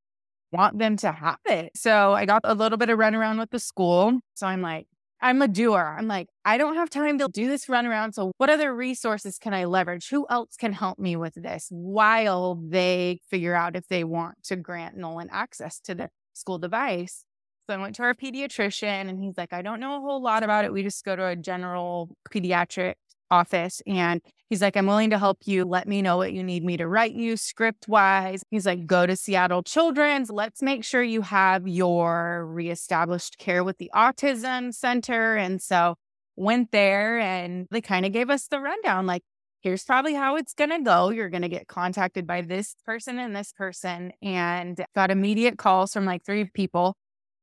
want 0.52 0.78
them 0.78 0.97
to 0.97 1.11
have 1.11 1.40
it. 1.47 1.73
So 1.76 2.12
i 2.12 2.25
got 2.25 2.42
a 2.45 2.54
little 2.54 2.78
bit 2.78 2.90
of 2.90 2.99
run 2.99 3.14
around 3.14 3.38
with 3.38 3.50
the 3.50 3.59
school 3.59 4.21
so 4.35 4.47
i'm 4.47 4.62
like 4.62 4.87
i'm 5.21 5.42
a 5.42 5.49
doer. 5.49 5.97
I'm 5.99 6.07
like 6.07 6.28
i 6.45 6.57
don't 6.57 6.76
have 6.76 6.88
time 6.88 7.18
to 7.18 7.28
do 7.33 7.49
this 7.49 7.68
run 7.68 7.85
around 7.85 8.12
so 8.12 8.30
what 8.37 8.49
other 8.49 8.73
resources 8.75 9.37
can 9.38 9.52
i 9.52 9.64
leverage? 9.64 10.09
Who 10.09 10.25
else 10.30 10.54
can 10.57 10.73
help 10.73 11.00
me 11.00 11.16
with 11.16 11.35
this? 11.35 11.66
While 11.71 12.62
they 12.64 13.21
figure 13.28 13.54
out 13.54 13.75
if 13.75 13.88
they 13.88 14.04
want 14.04 14.45
to 14.45 14.54
grant 14.57 14.97
nolan 14.97 15.30
access 15.33 15.80
to 15.80 15.97
the 15.97 16.11
school 16.33 16.59
device 16.59 17.25
so 17.69 17.75
I 17.75 17.77
went 17.77 17.97
to 17.97 18.03
our 18.03 18.15
pediatrician 18.15 19.11
and 19.11 19.23
he's 19.23 19.37
like, 19.37 19.53
I 19.53 19.61
don't 19.61 19.79
know 19.79 19.99
a 19.99 20.01
whole 20.01 20.23
lot 20.23 20.43
about 20.43 20.65
it. 20.65 20.73
We 20.73 20.83
just 20.83 21.05
go 21.05 21.15
to 21.15 21.27
a 21.27 21.37
general 21.37 22.09
pediatric 22.31 22.95
office 23.31 23.83
and 23.87 24.23
he's 24.49 24.63
like, 24.63 24.75
I'm 24.75 24.87
willing 24.87 25.11
to 25.11 25.19
help 25.19 25.41
you. 25.45 25.67
Let 25.67 25.87
me 25.87 26.01
know 26.01 26.17
what 26.17 26.33
you 26.33 26.43
need 26.43 26.65
me 26.65 26.79
to 26.79 26.89
write 26.89 27.13
you 27.13 27.37
script 27.37 27.87
wise. 27.87 28.43
He's 28.51 28.65
like, 28.65 28.87
go 28.87 29.05
to 29.05 29.15
Seattle 29.15 29.63
Children's. 29.63 30.31
Let's 30.31 30.63
make 30.63 30.83
sure 30.83 31.03
you 31.03 31.21
have 31.21 31.69
your 31.69 32.47
reestablished 32.47 33.37
care 33.37 33.63
with 33.63 33.77
the 33.77 33.91
autism 33.95 34.73
center. 34.73 35.37
And 35.37 35.61
so 35.61 35.97
went 36.37 36.73
there 36.73 37.19
and 37.19 37.67
they 37.71 37.83
kind 37.83 38.07
of 38.07 38.13
gave 38.13 38.31
us 38.31 38.47
the 38.47 38.61
rundown 38.61 39.05
like, 39.05 39.25
here's 39.61 39.85
probably 39.85 40.15
how 40.15 40.37
it's 40.37 40.55
going 40.55 40.71
to 40.71 40.81
go. 40.81 41.11
You're 41.11 41.29
going 41.29 41.43
to 41.43 41.51
get 41.51 41.69
contacted 41.69 42.27
by 42.27 42.41
this 42.41 42.77
person 42.87 43.19
and 43.19 43.37
this 43.37 43.53
person, 43.53 44.13
and 44.23 44.83
got 44.95 45.11
immediate 45.11 45.59
calls 45.59 45.93
from 45.93 46.07
like 46.07 46.25
three 46.25 46.45
people 46.47 46.97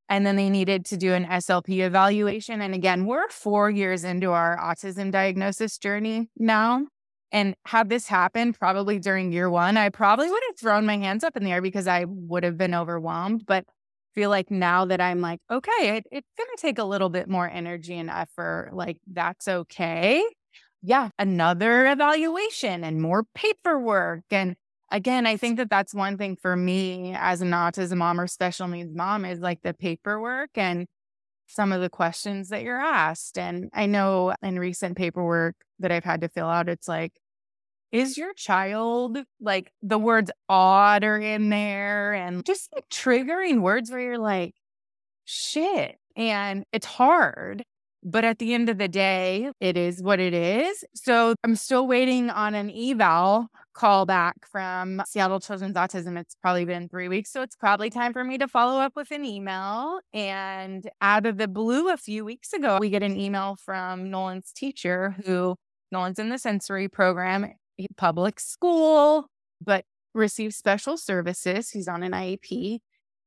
and 0.10 0.26
then 0.26 0.36
they 0.36 0.50
needed 0.50 0.86
to 0.86 0.98
do 0.98 1.14
an 1.14 1.26
SLP 1.26 1.80
evaluation. 1.80 2.62
And 2.62 2.74
again, 2.74 3.06
we're 3.06 3.28
four 3.30 3.70
years 3.70 4.04
into 4.04 4.32
our 4.32 4.58
autism 4.58 5.12
diagnosis 5.12 5.78
journey 5.78 6.30
now. 6.38 6.86
And 7.32 7.56
had 7.66 7.90
this 7.90 8.08
happened 8.08 8.58
probably 8.58 9.00
during 9.00 9.32
year 9.32 9.50
one, 9.50 9.78
I 9.78 9.90
probably 9.90 10.30
would 10.30 10.44
have 10.48 10.60
thrown 10.60 10.86
my 10.86 10.98
hands 10.98 11.24
up 11.24 11.36
in 11.36 11.44
the 11.44 11.52
air 11.52 11.62
because 11.62 11.88
I 11.88 12.06
would 12.08 12.44
have 12.44 12.58
been 12.58 12.76
overwhelmed. 12.76 13.46
But 13.46 13.66
feel 14.14 14.30
like 14.30 14.50
now 14.50 14.86
that 14.86 15.02
I'm 15.02 15.22
like, 15.22 15.42
okay, 15.52 15.98
it, 15.98 16.06
it's 16.12 16.30
going 16.38 16.50
to 16.56 16.62
take 16.62 16.78
a 16.78 16.84
little 16.84 17.10
bit 17.10 17.28
more 17.28 17.50
energy 17.50 17.98
and 17.98 18.10
effort. 18.10 18.72
Like, 18.74 18.98
that's 19.12 19.48
okay. 19.48 20.24
Yeah, 20.82 21.10
another 21.20 21.88
evaluation 21.88 22.84
and 22.84 23.02
more 23.02 23.24
paperwork 23.34 24.24
and 24.32 24.56
again, 24.92 25.26
I 25.26 25.38
think 25.38 25.58
that 25.58 25.70
that's 25.70 25.94
one 25.94 26.18
thing 26.18 26.36
for 26.36 26.56
me 26.56 27.16
as 27.18 27.42
an 27.42 27.52
autism 27.52 27.98
mom 27.98 28.20
or 28.20 28.28
special 28.28 28.68
needs 28.68 28.94
mom 28.94 29.26
is 29.26 29.40
like 29.40 29.62
the 29.62 29.74
paperwork 29.74 30.52
and 30.56 30.88
some 31.48 31.72
of 31.72 31.82
the 31.82 31.90
questions 31.90 32.50
that 32.50 32.64
you're 32.64 32.80
asked. 32.80 33.38
And 33.38 33.70
I 33.74 33.86
know 33.86 34.34
in 34.42 34.60
recent 34.60 34.98
paperwork 34.98 35.56
that 35.80 35.92
I've 35.92 36.04
had 36.04 36.22
to 36.22 36.30
fill 36.30 36.48
out, 36.48 36.70
it's 36.70 36.88
like, 36.88 37.14
is 37.92 38.18
your 38.18 38.34
child 38.34 39.20
like 39.40 39.72
the 39.82 39.98
words 39.98 40.32
odd 40.50 41.04
are 41.04 41.20
in 41.20 41.50
there 41.50 42.14
and 42.14 42.44
just 42.46 42.70
like 42.74 42.90
triggering 42.90 43.62
words 43.62 43.90
where 43.90 44.02
you're 44.02 44.18
like, 44.18 44.54
shit. 45.26 45.98
And 46.18 46.66
it's 46.72 46.86
hard. 46.86 47.64
But 48.04 48.24
at 48.24 48.38
the 48.38 48.54
end 48.54 48.70
of 48.70 48.78
the 48.78 48.88
day, 48.88 49.52
it 49.60 49.78
is 49.78 50.02
what 50.02 50.20
it 50.20 50.34
is. 50.34 50.84
So 50.94 51.36
I'm 51.44 51.56
still 51.56 51.88
waiting 51.88 52.30
on 52.30 52.54
an 52.54 52.70
eval 52.70 53.48
call 53.76 54.06
back 54.06 54.48
from 54.50 55.04
Seattle 55.06 55.40
Children's 55.40 55.76
Autism. 55.76 56.18
It's 56.18 56.36
probably 56.42 56.66
been 56.66 56.90
three 56.90 57.08
weeks. 57.08 57.32
So 57.32 57.42
it's 57.42 57.56
probably 57.56 57.90
time 57.90 58.14
for 58.14 58.24
me 58.24 58.38
to 58.38 58.48
follow 58.48 58.80
up 58.80 58.94
with 58.96 59.12
an 59.12 59.26
email. 59.26 60.00
And 60.14 60.90
out 61.02 61.26
of 61.26 61.38
the 61.38 61.48
blue, 61.48 61.90
a 61.90 61.98
few 61.98 62.26
weeks 62.26 62.54
ago, 62.54 62.78
we 62.80 62.90
get 62.90 63.04
an 63.04 63.20
email 63.20 63.58
from 63.64 64.10
Nolan's 64.10 64.52
teacher 64.54 65.16
who 65.26 65.56
Nolan's 65.92 66.20
in 66.20 66.30
the 66.30 66.40
sensory 66.40 66.88
program, 66.88 67.54
public 67.98 68.40
school, 68.40 69.28
but 69.64 69.86
receives 70.14 70.56
special 70.56 70.98
services. 70.98 71.70
He's 71.70 71.88
on 71.88 72.02
an 72.02 72.14
IEP. 72.14 72.80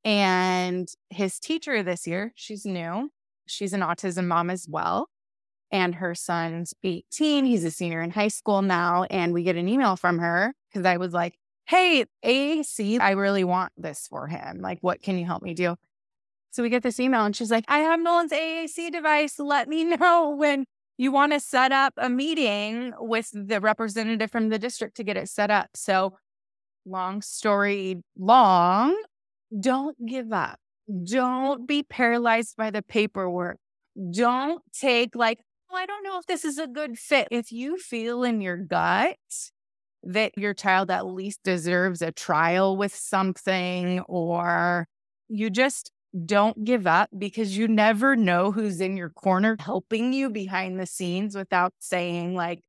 And 0.05 0.89
his 1.11 1.39
teacher 1.39 1.83
this 1.83 2.07
year, 2.07 2.33
she's 2.35 2.65
new. 2.65 3.11
She's 3.47 3.75
an 3.75 3.81
autism 3.81 4.27
mom 4.27 4.49
as 4.51 4.67
well 4.69 5.09
and 5.71 5.97
her 5.97 6.15
son's 6.15 6.75
18. 6.83 7.45
He's 7.45 7.65
a 7.65 7.71
senior 7.71 8.03
in 8.03 8.11
high 8.11 8.29
school 8.29 8.63
now. 8.63 9.05
And 9.05 9.33
we 9.33 9.43
get 9.43 9.57
an 9.57 9.69
email 9.69 9.97
from 9.97 10.19
her 10.19 10.55
because 10.71 10.87
I 10.87 10.97
was 10.97 11.13
like, 11.13 11.35
Hey, 11.67 12.07
AAC, 12.25 12.99
I 12.99 13.11
really 13.11 13.45
want 13.45 13.73
this 13.77 14.07
for 14.09 14.27
him. 14.27 14.61
Like, 14.61 14.79
what 14.81 15.03
can 15.03 15.19
you 15.19 15.27
help 15.27 15.43
me 15.43 15.53
do? 15.53 15.77
So 16.51 16.63
we 16.63 16.71
get 16.71 16.83
this 16.83 16.99
email 16.99 17.25
and 17.25 17.37
she's 17.37 17.51
like, 17.51 17.67
I 17.69 17.81
have 17.81 18.01
Nolan's 18.01 18.33
AAC 18.33 18.91
device. 18.91 19.39
Let 19.39 19.69
me 19.69 19.85
know 19.97 20.31
when 20.31 20.65
you 20.97 21.13
want 21.13 21.33
to 21.33 21.41
set 21.41 21.71
up 21.71 21.95
a 21.97 22.09
meeting 22.09 22.93
with 22.99 23.31
the 23.33 23.61
representative 23.61 24.31
from 24.31 24.49
the 24.49 24.59
district 24.59 24.97
to 24.97 25.05
get 25.05 25.17
it 25.17 25.29
set 25.29 25.51
up. 25.51 25.69
So, 25.75 26.15
long 26.85 27.23
story 27.23 28.03
long, 28.17 29.01
don't 29.61 29.97
give 30.07 30.33
up. 30.33 30.59
Don't 31.05 31.69
be 31.69 31.83
paralyzed 31.83 32.57
by 32.57 32.71
the 32.71 32.83
paperwork. 32.83 33.59
Don't 34.11 34.63
take 34.73 35.15
like, 35.15 35.39
I 35.73 35.87
don't 35.87 36.03
know 36.03 36.19
if 36.19 36.27
this 36.27 36.45
is 36.45 36.59
a 36.59 36.67
good 36.67 36.99
fit. 36.99 37.29
If 37.31 37.53
you 37.53 37.77
feel 37.77 38.23
in 38.25 38.41
your 38.41 38.57
gut 38.57 39.17
that 40.03 40.33
your 40.39 40.55
child 40.55 40.91
at 40.91 41.07
least 41.07 41.41
deserves 41.45 42.03
a 42.03 42.13
trial 42.13 42.77
with 42.77 42.95
something, 42.95 44.01
or 44.03 44.87
you 45.29 45.51
just 45.51 45.93
don't 46.27 46.65
give 46.65 46.87
up 46.87 47.11
because 47.19 47.57
you 47.57 47.69
never 47.69 48.17
know 48.17 48.53
who's 48.53 48.81
in 48.81 48.97
your 48.97 49.11
corner 49.11 49.57
helping 49.61 50.13
you 50.13 50.31
behind 50.31 50.81
the 50.81 50.87
scenes 50.87 51.37
without 51.37 51.75
saying, 51.81 52.35
like, 52.35 52.61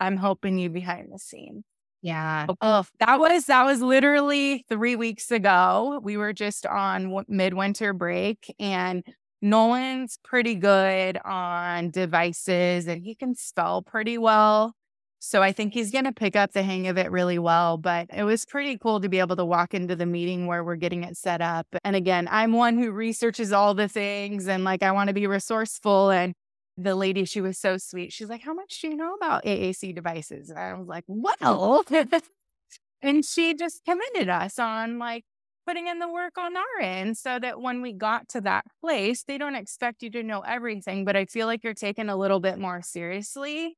I'm 0.00 0.16
helping 0.16 0.58
you 0.58 0.70
behind 0.70 1.08
the 1.12 1.18
scenes. 1.18 1.64
Yeah. 2.02 2.46
Oh, 2.60 2.84
that 3.00 3.18
was 3.20 3.46
that 3.46 3.64
was 3.64 3.82
literally 3.82 4.64
3 4.68 4.96
weeks 4.96 5.30
ago. 5.32 6.00
We 6.02 6.16
were 6.16 6.32
just 6.32 6.66
on 6.66 7.24
midwinter 7.28 7.92
break 7.92 8.54
and 8.60 9.04
Nolan's 9.40 10.18
pretty 10.24 10.54
good 10.54 11.18
on 11.24 11.90
devices 11.90 12.86
and 12.86 13.02
he 13.02 13.14
can 13.14 13.34
spell 13.34 13.82
pretty 13.82 14.18
well. 14.18 14.74
So 15.20 15.42
I 15.42 15.52
think 15.52 15.74
he's 15.74 15.90
going 15.90 16.04
to 16.04 16.12
pick 16.12 16.36
up 16.36 16.52
the 16.52 16.62
hang 16.62 16.86
of 16.86 16.96
it 16.96 17.10
really 17.10 17.38
well. 17.38 17.76
But 17.76 18.06
it 18.14 18.22
was 18.22 18.44
pretty 18.44 18.78
cool 18.78 19.00
to 19.00 19.08
be 19.08 19.18
able 19.18 19.36
to 19.36 19.44
walk 19.44 19.74
into 19.74 19.96
the 19.96 20.06
meeting 20.06 20.46
where 20.46 20.62
we're 20.62 20.76
getting 20.76 21.02
it 21.02 21.16
set 21.16 21.40
up. 21.40 21.66
And 21.84 21.96
again, 21.96 22.28
I'm 22.30 22.52
one 22.52 22.78
who 22.78 22.92
researches 22.92 23.52
all 23.52 23.74
the 23.74 23.88
things 23.88 24.46
and 24.46 24.64
like 24.64 24.82
I 24.82 24.92
want 24.92 25.08
to 25.08 25.14
be 25.14 25.26
resourceful. 25.26 26.10
And 26.10 26.34
the 26.76 26.94
lady, 26.94 27.24
she 27.24 27.40
was 27.40 27.58
so 27.58 27.76
sweet. 27.78 28.12
She's 28.12 28.28
like, 28.28 28.42
How 28.42 28.54
much 28.54 28.80
do 28.80 28.88
you 28.88 28.96
know 28.96 29.14
about 29.14 29.44
AAC 29.44 29.94
devices? 29.94 30.50
And 30.50 30.58
I 30.58 30.74
was 30.74 30.86
like, 30.86 31.04
Well, 31.08 31.84
and 33.02 33.24
she 33.24 33.54
just 33.54 33.84
commended 33.84 34.28
us 34.28 34.58
on 34.58 34.98
like 34.98 35.24
putting 35.68 35.86
in 35.86 35.98
the 35.98 36.08
work 36.08 36.38
on 36.38 36.56
our 36.56 36.80
end 36.80 37.14
so 37.18 37.38
that 37.38 37.60
when 37.60 37.82
we 37.82 37.92
got 37.92 38.26
to 38.26 38.40
that 38.40 38.64
place, 38.80 39.24
they 39.24 39.36
don't 39.36 39.54
expect 39.54 40.02
you 40.02 40.08
to 40.08 40.22
know 40.22 40.40
everything, 40.40 41.04
but 41.04 41.14
I 41.14 41.26
feel 41.26 41.46
like 41.46 41.62
you're 41.62 41.74
taken 41.74 42.08
a 42.08 42.16
little 42.16 42.40
bit 42.40 42.58
more 42.58 42.80
seriously 42.80 43.76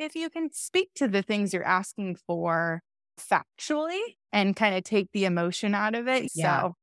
if 0.00 0.16
you 0.16 0.28
can 0.28 0.50
speak 0.52 0.88
to 0.96 1.06
the 1.06 1.22
things 1.22 1.54
you're 1.54 1.62
asking 1.62 2.16
for 2.26 2.82
factually 3.20 4.00
and 4.32 4.56
kind 4.56 4.74
of 4.74 4.82
take 4.82 5.12
the 5.12 5.24
emotion 5.24 5.76
out 5.76 5.94
of 5.94 6.08
it. 6.08 6.32
Yeah. 6.34 6.62
So, 6.62 6.74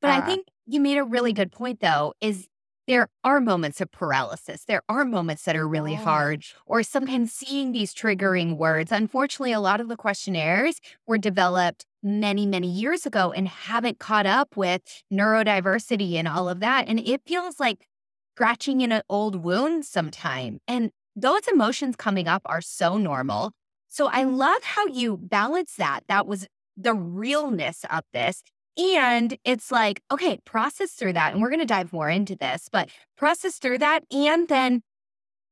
but 0.00 0.10
uh, 0.10 0.14
I 0.14 0.20
think 0.22 0.48
you 0.66 0.80
made 0.80 0.98
a 0.98 1.04
really 1.04 1.32
good 1.32 1.52
point 1.52 1.78
though, 1.80 2.14
is 2.20 2.48
there 2.86 3.08
are 3.22 3.40
moments 3.40 3.80
of 3.80 3.90
paralysis. 3.92 4.64
There 4.64 4.82
are 4.88 5.04
moments 5.04 5.44
that 5.44 5.56
are 5.56 5.66
really 5.66 5.94
hard, 5.94 6.44
or 6.66 6.82
sometimes 6.82 7.32
seeing 7.32 7.72
these 7.72 7.94
triggering 7.94 8.58
words. 8.58 8.92
Unfortunately, 8.92 9.52
a 9.52 9.60
lot 9.60 9.80
of 9.80 9.88
the 9.88 9.96
questionnaires 9.96 10.80
were 11.06 11.16
developed 11.16 11.86
many, 12.04 12.46
many 12.46 12.68
years 12.70 13.06
ago 13.06 13.32
and 13.32 13.48
haven't 13.48 13.98
caught 13.98 14.26
up 14.26 14.56
with 14.56 14.82
neurodiversity 15.12 16.14
and 16.14 16.28
all 16.28 16.48
of 16.48 16.60
that. 16.60 16.86
And 16.86 17.00
it 17.00 17.22
feels 17.26 17.58
like 17.58 17.86
scratching 18.34 18.82
in 18.82 18.92
an 18.92 19.02
old 19.08 19.42
wound 19.42 19.86
sometime. 19.86 20.60
And 20.68 20.90
those 21.16 21.48
emotions 21.48 21.96
coming 21.96 22.28
up 22.28 22.42
are 22.44 22.60
so 22.60 22.98
normal. 22.98 23.52
So 23.88 24.08
I 24.08 24.24
mm-hmm. 24.24 24.36
love 24.36 24.62
how 24.62 24.86
you 24.86 25.16
balance 25.16 25.74
that. 25.76 26.00
That 26.08 26.26
was 26.26 26.46
the 26.76 26.94
realness 26.94 27.84
of 27.90 28.02
this. 28.12 28.42
And 28.76 29.38
it's 29.44 29.70
like, 29.70 30.02
okay, 30.10 30.38
process 30.44 30.92
through 30.92 31.12
that. 31.12 31.32
And 31.32 31.40
we're 31.40 31.50
going 31.50 31.60
to 31.60 31.66
dive 31.66 31.92
more 31.92 32.10
into 32.10 32.34
this, 32.34 32.68
but 32.70 32.88
process 33.16 33.58
through 33.58 33.78
that 33.78 34.02
and 34.10 34.48
then 34.48 34.82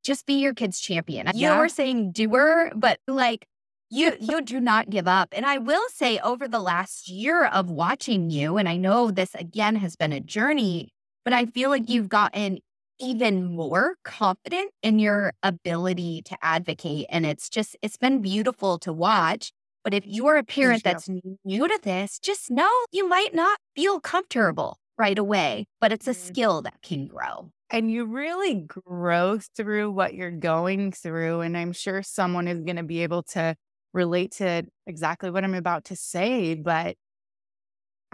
just 0.03 0.27
be 0.27 0.35
your 0.35 0.55
kid's 0.55 0.81
champion. 0.81 1.31
Yeah. 1.33 1.55
You 1.55 1.61
were 1.61 1.69
saying 1.69 2.11
doer, 2.11 2.73
but 2.75 2.99
like 3.07 3.47
you 3.93 4.17
you 4.21 4.41
do 4.43 4.59
not 4.59 4.91
give 4.91 5.07
up. 5.07 5.29
And 5.33 5.45
I 5.45 5.59
will 5.59 5.87
say 5.91 6.19
over 6.21 6.49
the 6.49 6.61
last 6.61 7.09
year 7.09 7.45
of 7.45 7.71
watching 7.71 8.31
you, 8.31 8.57
and 8.57 8.69
I 8.69 8.77
know 8.77 9.11
this 9.11 9.35
again 9.35 9.77
has 9.77 9.97
been 9.97 10.13
a 10.13 10.21
journey, 10.21 10.89
but 11.25 11.35
I 11.35 11.47
feel 11.47 11.71
like 11.71 11.89
you've 11.89 12.09
gotten 12.09 12.59
even 12.99 13.45
more 13.55 13.97
confident 14.05 14.71
in 14.83 14.99
your 14.99 15.33
ability 15.43 16.23
to 16.23 16.37
advocate. 16.41 17.07
And 17.11 17.27
it's 17.27 17.49
just, 17.51 17.77
it's 17.83 17.97
been 17.97 18.23
beautiful 18.23 18.79
to 18.81 18.93
watch. 18.93 19.53
But 19.85 19.93
if 19.93 20.05
you're 20.07 20.37
a 20.37 20.45
parent 20.45 20.85
that's 20.85 21.09
new 21.45 21.69
to 21.69 21.79
this, 21.83 22.19
just 22.19 22.51
know 22.51 22.71
you 22.93 23.09
might 23.09 23.35
not 23.35 23.59
feel 23.75 24.01
comfortable 24.01 24.79
right 24.97 25.19
away, 25.19 25.67
but 25.81 25.93
it's 25.93 26.07
a 26.07 26.13
mm-hmm. 26.13 26.29
skill 26.29 26.63
that 26.63 26.81
can 26.83 27.07
grow. 27.09 27.51
and 27.73 27.91
you 27.91 28.05
really 28.05 28.55
grow 28.55 29.39
through 29.57 29.91
what 29.91 30.15
you're 30.15 30.31
going 30.31 30.93
through. 30.93 31.41
And 31.41 31.57
I'm 31.57 31.73
sure 31.73 32.03
someone 32.03 32.47
is 32.47 32.61
going 32.61 32.77
to 32.77 32.83
be 32.83 33.03
able 33.03 33.23
to 33.35 33.57
relate 33.93 34.33
to 34.33 34.65
exactly 34.87 35.31
what 35.31 35.45
I'm 35.45 35.55
about 35.55 35.85
to 35.87 35.97
say, 35.97 36.55
but 36.55 36.97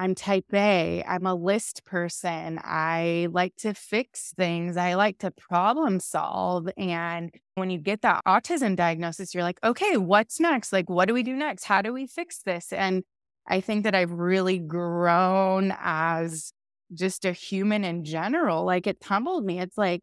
I'm 0.01 0.15
type 0.15 0.47
A. 0.55 1.03
I'm 1.03 1.27
a 1.27 1.35
list 1.35 1.85
person. 1.85 2.61
I 2.63 3.27
like 3.33 3.57
to 3.57 3.75
fix 3.75 4.33
things. 4.37 4.77
I 4.77 4.95
like 4.95 5.19
to 5.19 5.33
problem 5.33 5.99
solve. 5.99 6.69
And 6.77 7.35
when 7.57 7.71
you 7.71 7.79
get 7.79 8.03
that 8.03 8.23
autism 8.25 8.77
diagnosis, 8.77 9.35
you're 9.35 9.43
like, 9.43 9.59
okay, 9.65 9.97
what's 9.97 10.39
next? 10.39 10.73
Like, 10.73 10.89
what 10.89 11.09
do 11.09 11.15
we 11.15 11.25
do 11.25 11.35
next? 11.35 11.65
How 11.65 11.83
do 11.83 11.93
we 11.93 12.07
fix 12.07 12.43
this? 12.43 12.73
And 12.73 13.03
I 13.49 13.61
think 13.61 13.83
that 13.85 13.95
I've 13.97 14.13
really 14.13 14.61
grown 14.61 15.75
as 15.81 16.53
just 16.95 17.25
a 17.25 17.33
human 17.33 17.83
in 17.83 18.05
general. 18.05 18.65
Like, 18.65 18.87
it 18.87 19.01
tumbled 19.01 19.45
me. 19.45 19.59
It's 19.59 19.77
like, 19.77 20.03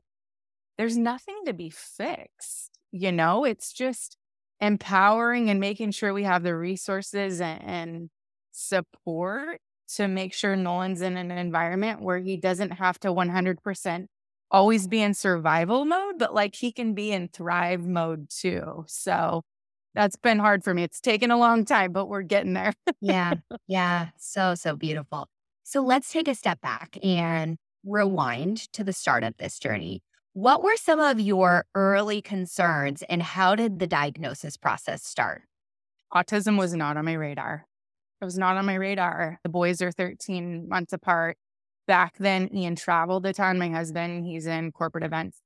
there's 0.77 0.97
nothing 0.97 1.39
to 1.45 1.53
be 1.53 1.69
fixed. 1.69 2.71
You 2.91 3.13
know, 3.13 3.45
it's 3.45 3.71
just 3.71 4.17
empowering 4.59 5.49
and 5.49 5.59
making 5.59 5.91
sure 5.91 6.13
we 6.13 6.23
have 6.23 6.43
the 6.43 6.55
resources 6.55 7.41
and, 7.41 7.61
and 7.63 8.09
support 8.51 9.59
to 9.95 10.07
make 10.07 10.33
sure 10.33 10.55
Nolan's 10.55 11.01
in 11.01 11.17
an 11.17 11.31
environment 11.31 12.01
where 12.01 12.19
he 12.19 12.37
doesn't 12.37 12.71
have 12.71 12.99
to 13.01 13.09
100% 13.09 14.07
always 14.51 14.87
be 14.87 15.01
in 15.01 15.13
survival 15.13 15.85
mode, 15.85 16.17
but 16.17 16.33
like 16.33 16.55
he 16.55 16.71
can 16.71 16.93
be 16.93 17.11
in 17.11 17.27
thrive 17.27 17.85
mode 17.85 18.29
too. 18.29 18.85
So 18.87 19.43
that's 19.93 20.15
been 20.15 20.39
hard 20.39 20.63
for 20.63 20.73
me. 20.73 20.83
It's 20.83 21.01
taken 21.01 21.31
a 21.31 21.37
long 21.37 21.65
time, 21.65 21.91
but 21.91 22.07
we're 22.07 22.21
getting 22.21 22.53
there. 22.53 22.73
yeah. 23.01 23.33
Yeah. 23.67 24.09
So, 24.17 24.55
so 24.55 24.75
beautiful. 24.75 25.27
So 25.63 25.81
let's 25.81 26.11
take 26.11 26.27
a 26.27 26.35
step 26.35 26.61
back 26.61 26.97
and 27.03 27.57
rewind 27.83 28.71
to 28.73 28.83
the 28.83 28.93
start 28.93 29.23
of 29.23 29.35
this 29.37 29.57
journey. 29.57 30.01
What 30.35 30.61
were 30.61 30.75
some 30.75 30.99
of 30.99 31.17
your 31.17 31.63
early 31.75 32.21
concerns 32.21 33.03
and 33.03 33.23
how 33.23 33.55
did 33.55 33.79
the 33.79 33.87
diagnosis 33.87 34.57
process 34.57 35.01
start? 35.01 35.43
Autism 36.13 36.57
was 36.57 36.73
not 36.73 36.97
on 36.97 37.05
my 37.05 37.13
radar. 37.13 37.65
It 38.21 38.25
was 38.25 38.37
not 38.37 38.57
on 38.57 38.65
my 38.65 38.73
radar. 38.73 39.39
The 39.43 39.49
boys 39.49 39.81
are 39.81 39.93
13 39.93 40.67
months 40.67 40.91
apart. 40.91 41.37
Back 41.87 42.17
then, 42.17 42.53
Ian 42.53 42.75
traveled 42.75 43.25
a 43.25 43.31
ton. 43.31 43.57
My 43.57 43.69
husband, 43.69 44.25
he's 44.25 44.45
in 44.45 44.73
corporate 44.73 45.05
events. 45.05 45.37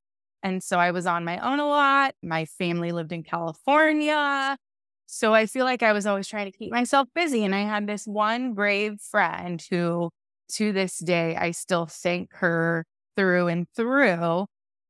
And 0.42 0.64
so 0.64 0.80
I 0.80 0.90
was 0.90 1.06
on 1.06 1.24
my 1.24 1.38
own 1.38 1.60
a 1.60 1.68
lot. 1.68 2.16
My 2.24 2.46
family 2.46 2.92
lived 2.92 3.12
in 3.12 3.22
California. 3.22 4.58
So 5.06 5.36
I 5.36 5.46
feel 5.46 5.66
like 5.66 5.84
I 5.84 5.94
was 5.94 6.08
always 6.08 6.28
trying 6.28 6.52
to 6.52 6.58
keep 6.58 6.72
myself 6.72 7.08
busy. 7.14 7.46
And 7.46 7.54
I 7.54 7.62
had 7.62 7.86
this 7.86 8.08
one 8.08 8.56
brave 8.56 9.00
friend 9.02 9.64
who, 9.70 10.10
to 10.54 10.74
this 10.74 10.98
day, 10.98 11.36
I 11.36 11.52
still 11.52 11.86
thank 11.86 12.34
her 12.38 12.88
through 13.16 13.50
and 13.50 13.68
through. 13.76 14.48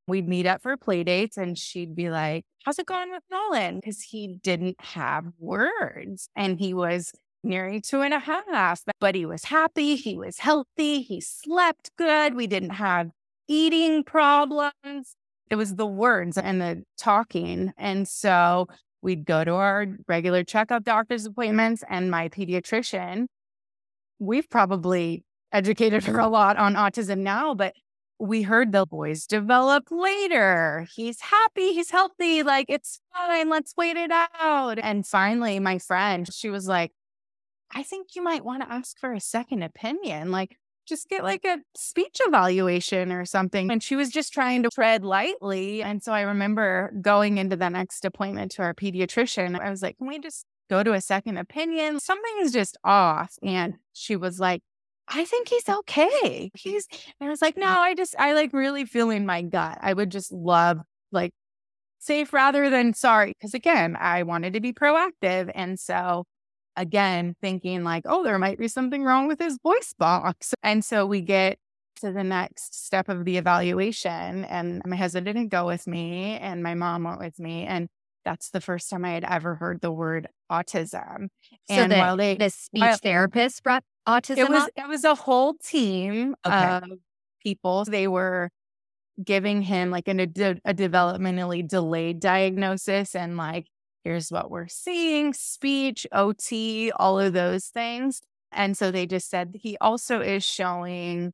We'd 0.09 0.27
meet 0.27 0.45
up 0.45 0.61
for 0.61 0.75
play 0.75 1.03
dates 1.03 1.37
and 1.37 1.57
she'd 1.57 1.95
be 1.95 2.09
like, 2.09 2.43
How's 2.65 2.79
it 2.79 2.85
going 2.85 3.11
with 3.11 3.23
Nolan? 3.31 3.77
Because 3.77 4.01
he 4.01 4.35
didn't 4.43 4.81
have 4.81 5.25
words 5.39 6.29
and 6.35 6.59
he 6.59 6.73
was 6.73 7.13
nearly 7.43 7.79
two 7.79 8.01
and 8.01 8.13
a 8.13 8.19
half, 8.19 8.83
but 8.99 9.15
he 9.15 9.25
was 9.25 9.45
happy. 9.45 9.95
He 9.95 10.17
was 10.17 10.39
healthy. 10.39 11.01
He 11.01 11.21
slept 11.21 11.91
good. 11.97 12.35
We 12.35 12.47
didn't 12.47 12.71
have 12.71 13.11
eating 13.47 14.03
problems. 14.03 15.15
It 15.49 15.55
was 15.55 15.75
the 15.75 15.87
words 15.87 16.37
and 16.37 16.61
the 16.61 16.83
talking. 16.97 17.71
And 17.77 18.07
so 18.07 18.67
we'd 19.01 19.25
go 19.25 19.43
to 19.43 19.53
our 19.53 19.87
regular 20.07 20.43
checkup 20.43 20.83
doctor's 20.83 21.25
appointments 21.25 21.83
and 21.89 22.11
my 22.11 22.29
pediatrician. 22.29 23.25
We've 24.19 24.49
probably 24.49 25.23
educated 25.51 26.03
her 26.03 26.19
a 26.19 26.27
lot 26.27 26.57
on 26.57 26.75
autism 26.75 27.19
now, 27.19 27.55
but 27.55 27.73
we 28.19 28.41
heard 28.41 28.71
the 28.71 28.85
boys 28.85 29.25
develop 29.25 29.85
later. 29.89 30.87
He's 30.93 31.21
happy, 31.21 31.73
he's 31.73 31.91
healthy, 31.91 32.43
like 32.43 32.65
it's 32.69 32.99
fine, 33.13 33.49
let's 33.49 33.73
wait 33.77 33.97
it 33.97 34.11
out. 34.11 34.77
And 34.79 35.07
finally, 35.07 35.59
my 35.59 35.79
friend, 35.79 36.31
she 36.31 36.49
was 36.49 36.67
like, 36.67 36.91
I 37.71 37.83
think 37.83 38.15
you 38.15 38.23
might 38.23 38.43
want 38.43 38.63
to 38.63 38.71
ask 38.71 38.97
for 38.99 39.13
a 39.13 39.19
second 39.19 39.63
opinion. 39.63 40.31
Like, 40.31 40.57
just 40.87 41.07
get 41.07 41.23
like 41.23 41.45
a 41.45 41.59
speech 41.75 42.17
evaluation 42.19 43.11
or 43.11 43.23
something. 43.23 43.71
And 43.71 43.81
she 43.81 43.95
was 43.95 44.09
just 44.09 44.33
trying 44.33 44.63
to 44.63 44.69
tread 44.69 45.05
lightly. 45.05 45.83
And 45.83 46.01
so 46.01 46.11
I 46.11 46.21
remember 46.21 46.91
going 46.99 47.37
into 47.37 47.55
the 47.55 47.69
next 47.69 48.03
appointment 48.03 48.51
to 48.53 48.63
our 48.63 48.73
pediatrician. 48.73 49.59
I 49.59 49.69
was 49.69 49.83
like, 49.83 49.99
can 49.99 50.07
we 50.07 50.19
just 50.19 50.45
go 50.67 50.81
to 50.81 50.93
a 50.93 51.01
second 51.01 51.37
opinion? 51.37 51.99
Something 51.99 52.37
is 52.41 52.51
just 52.51 52.75
off. 52.83 53.35
And 53.43 53.75
she 53.93 54.15
was 54.15 54.39
like, 54.39 54.63
I 55.09 55.25
think 55.25 55.49
he's 55.49 55.67
okay. 55.67 56.51
He's, 56.53 56.87
and 57.19 57.27
I 57.27 57.29
was 57.29 57.41
like, 57.41 57.57
no, 57.57 57.67
I 57.67 57.95
just, 57.95 58.15
I 58.19 58.33
like 58.33 58.53
really 58.53 58.85
feeling 58.85 59.25
my 59.25 59.41
gut. 59.41 59.77
I 59.81 59.93
would 59.93 60.11
just 60.11 60.31
love 60.31 60.79
like 61.11 61.31
safe 61.99 62.31
rather 62.31 62.69
than 62.69 62.93
sorry. 62.93 63.33
Cause 63.41 63.53
again, 63.53 63.97
I 63.99 64.23
wanted 64.23 64.53
to 64.53 64.59
be 64.59 64.71
proactive. 64.71 65.51
And 65.53 65.79
so 65.79 66.25
again 66.75 67.35
thinking 67.41 67.83
like, 67.83 68.03
oh, 68.07 68.23
there 68.23 68.39
might 68.39 68.57
be 68.57 68.67
something 68.67 69.03
wrong 69.03 69.27
with 69.27 69.39
his 69.39 69.57
voice 69.61 69.93
box. 69.97 70.53
And 70.63 70.83
so 70.83 71.05
we 71.05 71.21
get 71.21 71.57
to 72.01 72.11
the 72.11 72.23
next 72.23 72.85
step 72.85 73.09
of 73.09 73.25
the 73.25 73.37
evaluation, 73.37 74.45
and 74.45 74.81
my 74.85 74.95
husband 74.95 75.25
didn't 75.25 75.49
go 75.49 75.65
with 75.65 75.85
me, 75.87 76.37
and 76.37 76.63
my 76.63 76.73
mom 76.73 77.03
went 77.03 77.19
with 77.19 77.39
me. 77.39 77.65
And 77.65 77.89
that's 78.23 78.51
the 78.51 78.61
first 78.61 78.89
time 78.89 79.03
I 79.03 79.11
had 79.11 79.25
ever 79.25 79.55
heard 79.55 79.81
the 79.81 79.91
word 79.91 80.27
autism. 80.51 81.27
So 81.67 81.75
and 81.75 81.91
the, 81.91 81.97
while 81.97 82.17
they, 82.17 82.35
the 82.35 82.49
speech 82.49 82.99
therapist 83.01 83.63
brought 83.63 83.83
autism, 84.09 84.37
it 84.37 84.49
was 84.49 84.69
it 84.75 84.87
was 84.87 85.03
a 85.03 85.15
whole 85.15 85.53
team 85.55 86.35
okay. 86.45 86.55
of 86.55 86.83
people. 87.41 87.85
They 87.85 88.07
were 88.07 88.49
giving 89.23 89.61
him 89.61 89.91
like 89.91 90.07
an, 90.07 90.19
a, 90.19 90.55
a 90.65 90.73
developmentally 90.73 91.67
delayed 91.67 92.19
diagnosis 92.19 93.15
and 93.15 93.35
like 93.37 93.67
here's 94.03 94.31
what 94.31 94.49
we're 94.49 94.67
seeing, 94.67 95.33
speech, 95.33 96.07
OT, 96.11 96.91
all 96.91 97.19
of 97.19 97.33
those 97.33 97.65
things. 97.65 98.21
And 98.51 98.77
so 98.77 98.91
they 98.91 99.05
just 99.05 99.29
said 99.29 99.55
he 99.61 99.77
also 99.81 100.21
is 100.21 100.43
showing, 100.43 101.33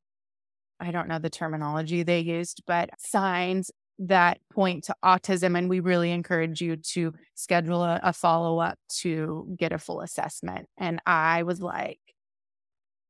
I 0.79 0.91
don't 0.91 1.07
know 1.07 1.19
the 1.19 1.29
terminology 1.29 2.03
they 2.03 2.19
used, 2.19 2.63
but 2.65 2.89
signs 2.97 3.71
that 3.99 4.39
point 4.51 4.85
to 4.85 4.95
autism. 5.03 5.57
And 5.57 5.69
we 5.69 5.79
really 5.79 6.11
encourage 6.11 6.59
you 6.59 6.75
to 6.75 7.13
schedule 7.35 7.83
a, 7.83 7.99
a 8.03 8.11
follow 8.11 8.59
up 8.59 8.77
to 8.99 9.55
get 9.57 9.71
a 9.71 9.77
full 9.77 10.01
assessment. 10.01 10.67
And 10.77 10.99
I 11.05 11.43
was 11.43 11.61
like, 11.61 11.99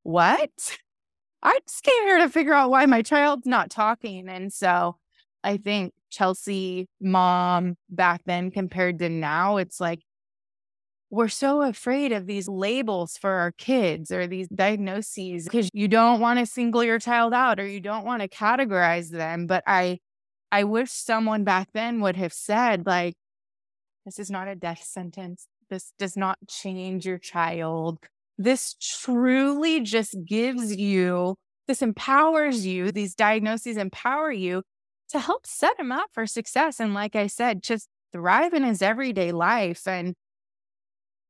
what? 0.06 0.78
I'm 1.42 1.60
here 1.84 2.20
to 2.20 2.30
figure 2.30 2.54
out 2.54 2.70
why 2.70 2.86
my 2.86 3.02
child's 3.02 3.48
not 3.48 3.70
talking. 3.70 4.30
And 4.30 4.54
so 4.54 4.98
I 5.44 5.58
think 5.58 5.94
Chelsea 6.12 6.88
mom 7.02 7.76
back 7.90 8.22
then 8.26 8.52
compared 8.52 9.00
to 9.00 9.10
now, 9.10 9.58
it's 9.58 9.80
like 9.80 10.02
we're 11.10 11.28
so 11.28 11.62
afraid 11.62 12.12
of 12.12 12.28
these 12.28 12.48
labels 12.48 13.18
for 13.18 13.32
our 13.32 13.52
kids 13.52 14.12
or 14.12 14.28
these 14.28 14.48
diagnoses 14.50 15.46
because 15.46 15.70
you 15.74 15.88
don't 15.88 16.20
want 16.20 16.40
to 16.40 16.46
single 16.46 16.84
your 16.84 17.00
child 17.00 17.34
out 17.34 17.60
or 17.60 17.68
you 17.68 17.80
don't 17.80 18.06
want 18.06 18.22
to 18.22 18.28
categorize 18.28 19.10
them. 19.10 19.48
But 19.48 19.64
I 19.66 20.00
I 20.52 20.66
wish 20.66 20.92
someone 20.92 21.44
back 21.44 21.70
then 21.74 22.00
would 22.02 22.16
have 22.16 22.34
said, 22.34 22.86
like, 22.86 23.16
this 24.06 24.20
is 24.20 24.30
not 24.30 24.48
a 24.48 24.56
death 24.56 24.84
sentence. 24.84 25.48
This 25.70 25.94
does 25.98 26.16
not 26.16 26.38
change 26.48 27.06
your 27.08 27.18
child. 27.18 28.00
This 28.38 28.76
truly 28.82 29.82
just 29.82 30.16
gives 30.26 30.76
you, 30.76 31.36
this 31.68 31.82
empowers 31.82 32.66
you, 32.66 32.92
these 32.92 33.16
diagnoses 33.16 33.78
empower 33.78 34.32
you 34.32 34.64
to 35.10 35.20
help 35.20 35.46
set 35.48 35.80
him 35.80 35.92
up 35.92 36.10
for 36.14 36.26
success. 36.26 36.80
And 36.80 36.94
like 36.94 37.16
I 37.16 37.28
said, 37.28 37.64
just 37.64 37.88
thrive 38.12 38.54
in 38.54 38.64
his 38.64 38.82
everyday 38.82 39.32
life. 39.32 39.88
And 39.88 40.16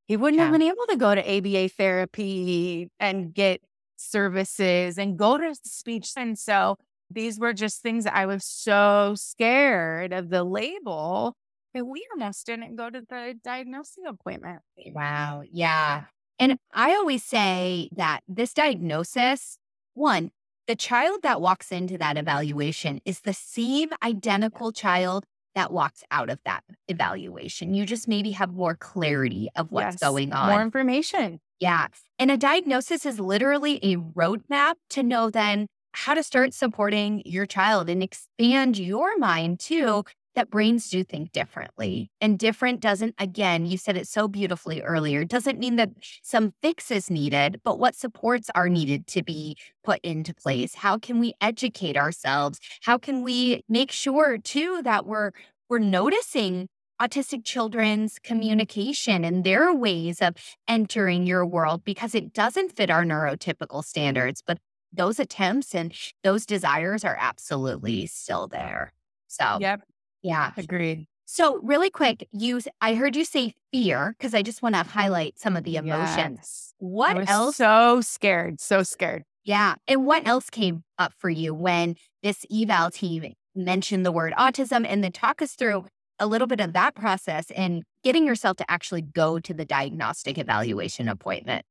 he 0.07 0.17
wouldn't 0.17 0.37
yeah. 0.39 0.45
have 0.45 0.53
been 0.53 0.61
able 0.61 0.85
to 0.89 0.97
go 0.97 1.13
to 1.13 1.37
ABA 1.37 1.69
therapy 1.69 2.89
and 2.99 3.33
get 3.33 3.61
services 3.97 4.97
and 4.97 5.17
go 5.17 5.37
to 5.37 5.55
speech. 5.63 6.11
And 6.15 6.37
so 6.37 6.77
these 7.09 7.39
were 7.39 7.53
just 7.53 7.81
things 7.81 8.03
that 8.05 8.15
I 8.15 8.25
was 8.25 8.45
so 8.45 9.13
scared 9.15 10.13
of 10.13 10.29
the 10.29 10.43
label 10.43 11.35
that 11.73 11.85
we 11.85 12.05
almost 12.13 12.45
didn't 12.45 12.75
go 12.75 12.89
to 12.89 13.01
the 13.01 13.35
diagnosing 13.43 14.05
appointment. 14.07 14.61
Wow. 14.87 15.43
Yeah. 15.51 16.03
And 16.39 16.57
I 16.73 16.91
always 16.91 17.23
say 17.23 17.89
that 17.95 18.21
this 18.27 18.53
diagnosis, 18.53 19.57
one, 19.93 20.31
the 20.67 20.75
child 20.75 21.21
that 21.23 21.41
walks 21.41 21.71
into 21.71 21.97
that 21.97 22.17
evaluation 22.17 22.99
is 23.05 23.21
the 23.21 23.33
same 23.33 23.89
identical 24.03 24.71
child 24.71 25.25
that 25.53 25.71
walks 25.71 26.03
out 26.11 26.29
of 26.29 26.39
that 26.45 26.63
evaluation. 26.87 27.73
You 27.73 27.85
just 27.85 28.07
maybe 28.07 28.31
have 28.31 28.53
more 28.53 28.75
clarity 28.75 29.49
of 29.55 29.71
what's 29.71 29.93
yes, 29.93 29.99
going 29.99 30.33
on. 30.33 30.49
More 30.49 30.61
information. 30.61 31.39
Yeah. 31.59 31.87
And 32.19 32.29
a 32.29 32.37
diagnosis 32.37 33.05
is 33.05 33.19
literally 33.19 33.79
a 33.81 33.95
roadmap 33.95 34.73
to 34.91 35.03
know 35.03 35.29
then 35.29 35.67
how 35.93 36.13
to 36.13 36.23
start 36.23 36.53
supporting 36.53 37.21
your 37.25 37.45
child 37.45 37.89
and 37.89 38.03
expand 38.03 38.77
your 38.77 39.17
mind 39.17 39.61
too 39.61 40.03
that 40.35 40.49
brains 40.49 40.89
do 40.89 41.03
think 41.03 41.31
differently. 41.31 42.09
And 42.21 42.37
different 42.37 42.79
doesn't, 42.79 43.15
again, 43.17 43.65
you 43.65 43.77
said 43.77 43.97
it 43.97 44.07
so 44.07 44.27
beautifully 44.27 44.81
earlier, 44.81 45.23
doesn't 45.23 45.59
mean 45.59 45.75
that 45.77 45.91
some 46.21 46.53
fix 46.61 46.91
is 46.91 47.09
needed, 47.09 47.61
but 47.63 47.79
what 47.79 47.95
supports 47.95 48.49
are 48.55 48.69
needed 48.69 49.07
to 49.07 49.23
be 49.23 49.57
put 49.83 49.99
into 50.03 50.33
place. 50.33 50.75
How 50.75 50.97
can 50.97 51.19
we 51.19 51.33
educate 51.41 51.97
ourselves? 51.97 52.59
How 52.83 52.97
can 52.97 53.23
we 53.23 53.63
make 53.69 53.91
sure 53.91 54.37
too 54.37 54.81
that 54.83 55.05
we're 55.05 55.31
we're 55.67 55.79
noticing 55.79 56.67
autistic 57.01 57.43
children's 57.43 58.19
communication 58.19 59.25
and 59.25 59.43
their 59.43 59.73
ways 59.73 60.21
of 60.21 60.35
entering 60.67 61.25
your 61.25 61.45
world 61.45 61.83
because 61.83 62.15
it 62.15 62.33
doesn't 62.33 62.75
fit 62.75 62.89
our 62.89 63.03
neurotypical 63.03 63.83
standards. 63.83 64.41
But 64.45 64.59
those 64.93 65.19
attempts 65.19 65.75
and 65.75 65.93
those 66.23 66.45
desires 66.45 67.03
are 67.03 67.17
absolutely 67.19 68.05
still 68.05 68.47
there. 68.47 68.93
So, 69.27 69.57
yep. 69.59 69.81
Yeah. 70.25 70.51
Agreed. 70.57 71.05
So, 71.25 71.59
really 71.61 71.91
quick, 71.91 72.27
you 72.31 72.59
I 72.81 72.95
heard 72.95 73.15
you 73.15 73.25
say 73.25 73.53
fear 73.71 74.15
because 74.17 74.33
I 74.33 74.41
just 74.41 74.63
want 74.63 74.73
to 74.73 74.81
highlight 74.81 75.37
some 75.37 75.55
of 75.55 75.63
the 75.63 75.75
emotions. 75.75 76.39
Yes. 76.41 76.73
What 76.79 77.29
else? 77.29 77.57
So 77.57 78.01
scared, 78.01 78.59
so 78.59 78.81
scared. 78.81 79.23
Yeah. 79.43 79.75
And 79.87 80.07
what 80.07 80.27
else 80.27 80.49
came 80.49 80.83
up 80.97 81.13
for 81.15 81.29
you 81.29 81.53
when 81.53 81.95
this 82.23 82.43
eval 82.51 82.89
team 82.89 83.33
mentioned 83.53 84.03
the 84.03 84.11
word 84.11 84.33
autism 84.35 84.83
and 84.87 85.03
then 85.03 85.11
talk 85.11 85.43
us 85.43 85.53
through 85.53 85.85
a 86.17 86.25
little 86.25 86.47
bit 86.47 86.59
of 86.59 86.73
that 86.73 86.95
process 86.95 87.51
and 87.51 87.83
getting 88.03 88.25
yourself 88.25 88.57
to 88.57 88.71
actually 88.71 89.03
go 89.03 89.37
to 89.39 89.53
the 89.53 89.65
diagnostic 89.65 90.39
evaluation 90.39 91.07
appointment. 91.07 91.63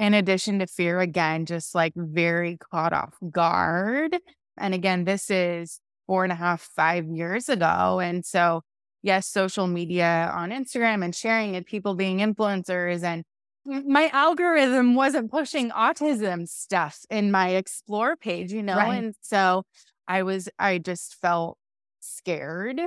In 0.00 0.12
addition 0.12 0.58
to 0.58 0.66
fear, 0.66 0.98
again, 0.98 1.46
just 1.46 1.72
like 1.72 1.92
very 1.94 2.56
caught 2.56 2.92
off 2.92 3.14
guard. 3.30 4.18
And 4.56 4.74
again, 4.74 5.04
this 5.04 5.30
is 5.30 5.80
four 6.06 6.24
and 6.24 6.32
a 6.32 6.36
half, 6.36 6.62
five 6.62 7.06
years 7.06 7.48
ago. 7.48 8.00
And 8.00 8.24
so, 8.24 8.62
yes, 9.02 9.26
social 9.26 9.66
media 9.66 10.30
on 10.34 10.50
Instagram 10.50 11.04
and 11.04 11.14
sharing 11.14 11.56
and 11.56 11.64
people 11.64 11.94
being 11.94 12.18
influencers 12.18 13.02
and 13.02 13.24
my 13.66 14.10
algorithm 14.12 14.94
wasn't 14.94 15.30
pushing 15.30 15.70
autism 15.70 16.46
stuff 16.46 16.98
in 17.08 17.30
my 17.30 17.50
explore 17.50 18.14
page, 18.14 18.52
you 18.52 18.62
know? 18.62 18.76
Right. 18.76 18.98
And 18.98 19.14
so 19.22 19.62
I 20.06 20.22
was, 20.22 20.50
I 20.58 20.78
just 20.78 21.14
felt 21.20 21.56
scared. 22.00 22.80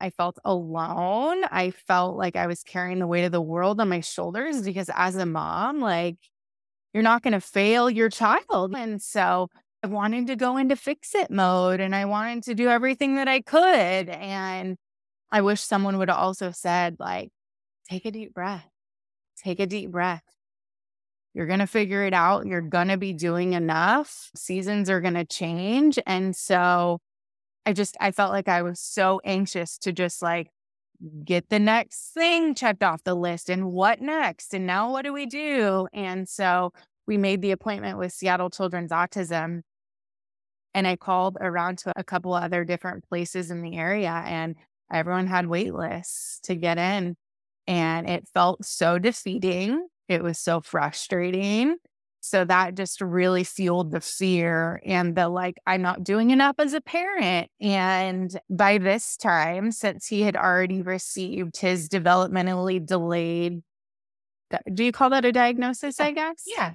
I 0.00 0.10
felt 0.10 0.38
alone. 0.44 1.44
I 1.44 1.70
felt 1.70 2.16
like 2.16 2.36
I 2.36 2.46
was 2.46 2.62
carrying 2.62 2.98
the 2.98 3.06
weight 3.06 3.24
of 3.24 3.32
the 3.32 3.42
world 3.42 3.80
on 3.80 3.90
my 3.90 4.00
shoulders 4.00 4.62
because 4.62 4.90
as 4.94 5.16
a 5.16 5.26
mom, 5.26 5.80
like, 5.80 6.16
you're 6.94 7.02
not 7.02 7.22
going 7.22 7.32
to 7.32 7.40
fail 7.40 7.90
your 7.90 8.08
child. 8.08 8.74
And 8.74 9.02
so 9.02 9.48
I 9.82 9.88
wanted 9.88 10.26
to 10.28 10.36
go 10.36 10.56
into 10.56 10.76
fix 10.76 11.14
it 11.14 11.30
mode 11.30 11.80
and 11.80 11.94
I 11.94 12.06
wanted 12.06 12.44
to 12.44 12.54
do 12.54 12.68
everything 12.68 13.16
that 13.16 13.28
I 13.28 13.40
could. 13.40 14.08
And 14.08 14.76
I 15.30 15.42
wish 15.42 15.60
someone 15.60 15.98
would 15.98 16.08
have 16.08 16.18
also 16.18 16.50
said, 16.50 16.96
like, 16.98 17.30
take 17.88 18.04
a 18.04 18.10
deep 18.10 18.34
breath, 18.34 18.68
take 19.42 19.60
a 19.60 19.66
deep 19.66 19.90
breath. 19.90 20.22
You're 21.34 21.46
going 21.46 21.60
to 21.60 21.66
figure 21.66 22.04
it 22.04 22.14
out. 22.14 22.46
You're 22.46 22.62
going 22.62 22.88
to 22.88 22.96
be 22.96 23.12
doing 23.12 23.52
enough. 23.52 24.30
Seasons 24.34 24.88
are 24.88 25.02
going 25.02 25.14
to 25.14 25.26
change. 25.26 25.98
And 26.06 26.34
so 26.34 26.98
I 27.66 27.74
just, 27.74 27.96
I 28.00 28.10
felt 28.10 28.32
like 28.32 28.48
I 28.48 28.62
was 28.62 28.80
so 28.80 29.20
anxious 29.24 29.76
to 29.78 29.92
just 29.92 30.22
like 30.22 30.48
get 31.24 31.50
the 31.50 31.58
next 31.58 32.12
thing 32.14 32.54
checked 32.54 32.82
off 32.82 33.04
the 33.04 33.14
list 33.14 33.50
and 33.50 33.66
what 33.66 34.00
next? 34.00 34.54
And 34.54 34.66
now 34.66 34.90
what 34.90 35.04
do 35.04 35.12
we 35.12 35.26
do? 35.26 35.88
And 35.92 36.26
so 36.26 36.72
we 37.06 37.16
made 37.16 37.42
the 37.42 37.52
appointment 37.52 37.98
with 37.98 38.12
Seattle 38.12 38.50
Children's 38.50 38.90
Autism. 38.90 39.62
And 40.74 40.86
I 40.86 40.96
called 40.96 41.38
around 41.40 41.78
to 41.78 41.92
a 41.96 42.04
couple 42.04 42.34
other 42.34 42.64
different 42.64 43.08
places 43.08 43.50
in 43.50 43.62
the 43.62 43.76
area, 43.76 44.10
and 44.10 44.56
everyone 44.92 45.26
had 45.26 45.46
wait 45.46 45.72
lists 45.72 46.40
to 46.44 46.54
get 46.54 46.78
in. 46.78 47.16
And 47.66 48.08
it 48.08 48.28
felt 48.32 48.64
so 48.64 48.98
defeating. 48.98 49.88
It 50.08 50.22
was 50.22 50.38
so 50.38 50.60
frustrating. 50.60 51.76
So 52.20 52.44
that 52.44 52.74
just 52.74 53.00
really 53.00 53.44
fueled 53.44 53.92
the 53.92 54.00
fear 54.00 54.80
and 54.84 55.14
the 55.14 55.28
like, 55.28 55.58
I'm 55.64 55.82
not 55.82 56.02
doing 56.02 56.30
enough 56.30 56.56
as 56.58 56.74
a 56.74 56.80
parent. 56.80 57.48
And 57.60 58.38
by 58.50 58.78
this 58.78 59.16
time, 59.16 59.70
since 59.70 60.08
he 60.08 60.22
had 60.22 60.36
already 60.36 60.82
received 60.82 61.56
his 61.56 61.88
developmentally 61.88 62.84
delayed, 62.84 63.62
do 64.74 64.84
you 64.84 64.92
call 64.92 65.10
that 65.10 65.24
a 65.24 65.32
diagnosis? 65.32 66.00
Uh, 66.00 66.04
I 66.04 66.12
guess. 66.12 66.42
Yeah. 66.46 66.74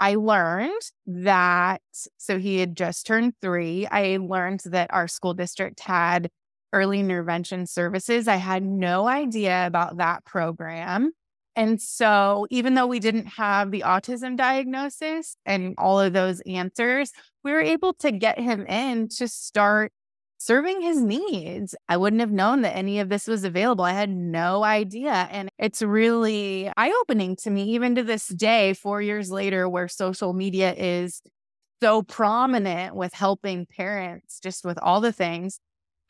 I 0.00 0.16
learned 0.16 0.82
that, 1.06 1.80
so 2.18 2.38
he 2.38 2.58
had 2.58 2.76
just 2.76 3.06
turned 3.06 3.34
three. 3.40 3.86
I 3.86 4.18
learned 4.18 4.60
that 4.66 4.92
our 4.92 5.08
school 5.08 5.34
district 5.34 5.80
had 5.80 6.30
early 6.72 7.00
intervention 7.00 7.66
services. 7.66 8.28
I 8.28 8.36
had 8.36 8.62
no 8.62 9.08
idea 9.08 9.66
about 9.66 9.96
that 9.98 10.24
program. 10.24 11.12
And 11.54 11.80
so, 11.80 12.46
even 12.50 12.74
though 12.74 12.86
we 12.86 13.00
didn't 13.00 13.26
have 13.26 13.70
the 13.70 13.80
autism 13.80 14.36
diagnosis 14.36 15.36
and 15.46 15.74
all 15.78 15.98
of 15.98 16.12
those 16.12 16.40
answers, 16.42 17.12
we 17.42 17.52
were 17.52 17.62
able 17.62 17.94
to 17.94 18.12
get 18.12 18.38
him 18.38 18.66
in 18.66 19.08
to 19.16 19.26
start 19.26 19.90
serving 20.46 20.80
his 20.80 21.02
needs. 21.02 21.74
I 21.88 21.96
wouldn't 21.96 22.20
have 22.20 22.30
known 22.30 22.62
that 22.62 22.76
any 22.76 23.00
of 23.00 23.08
this 23.08 23.26
was 23.26 23.42
available. 23.42 23.84
I 23.84 23.92
had 23.92 24.10
no 24.10 24.62
idea. 24.62 25.28
And 25.32 25.48
it's 25.58 25.82
really 25.82 26.70
eye 26.76 26.96
opening 27.00 27.34
to 27.42 27.50
me, 27.50 27.64
even 27.74 27.96
to 27.96 28.04
this 28.04 28.28
day, 28.28 28.72
four 28.72 29.02
years 29.02 29.28
later, 29.28 29.68
where 29.68 29.88
social 29.88 30.32
media 30.32 30.72
is 30.72 31.20
so 31.82 32.02
prominent 32.02 32.94
with 32.94 33.12
helping 33.12 33.66
parents, 33.66 34.38
just 34.38 34.64
with 34.64 34.78
all 34.80 35.00
the 35.00 35.12
things. 35.12 35.58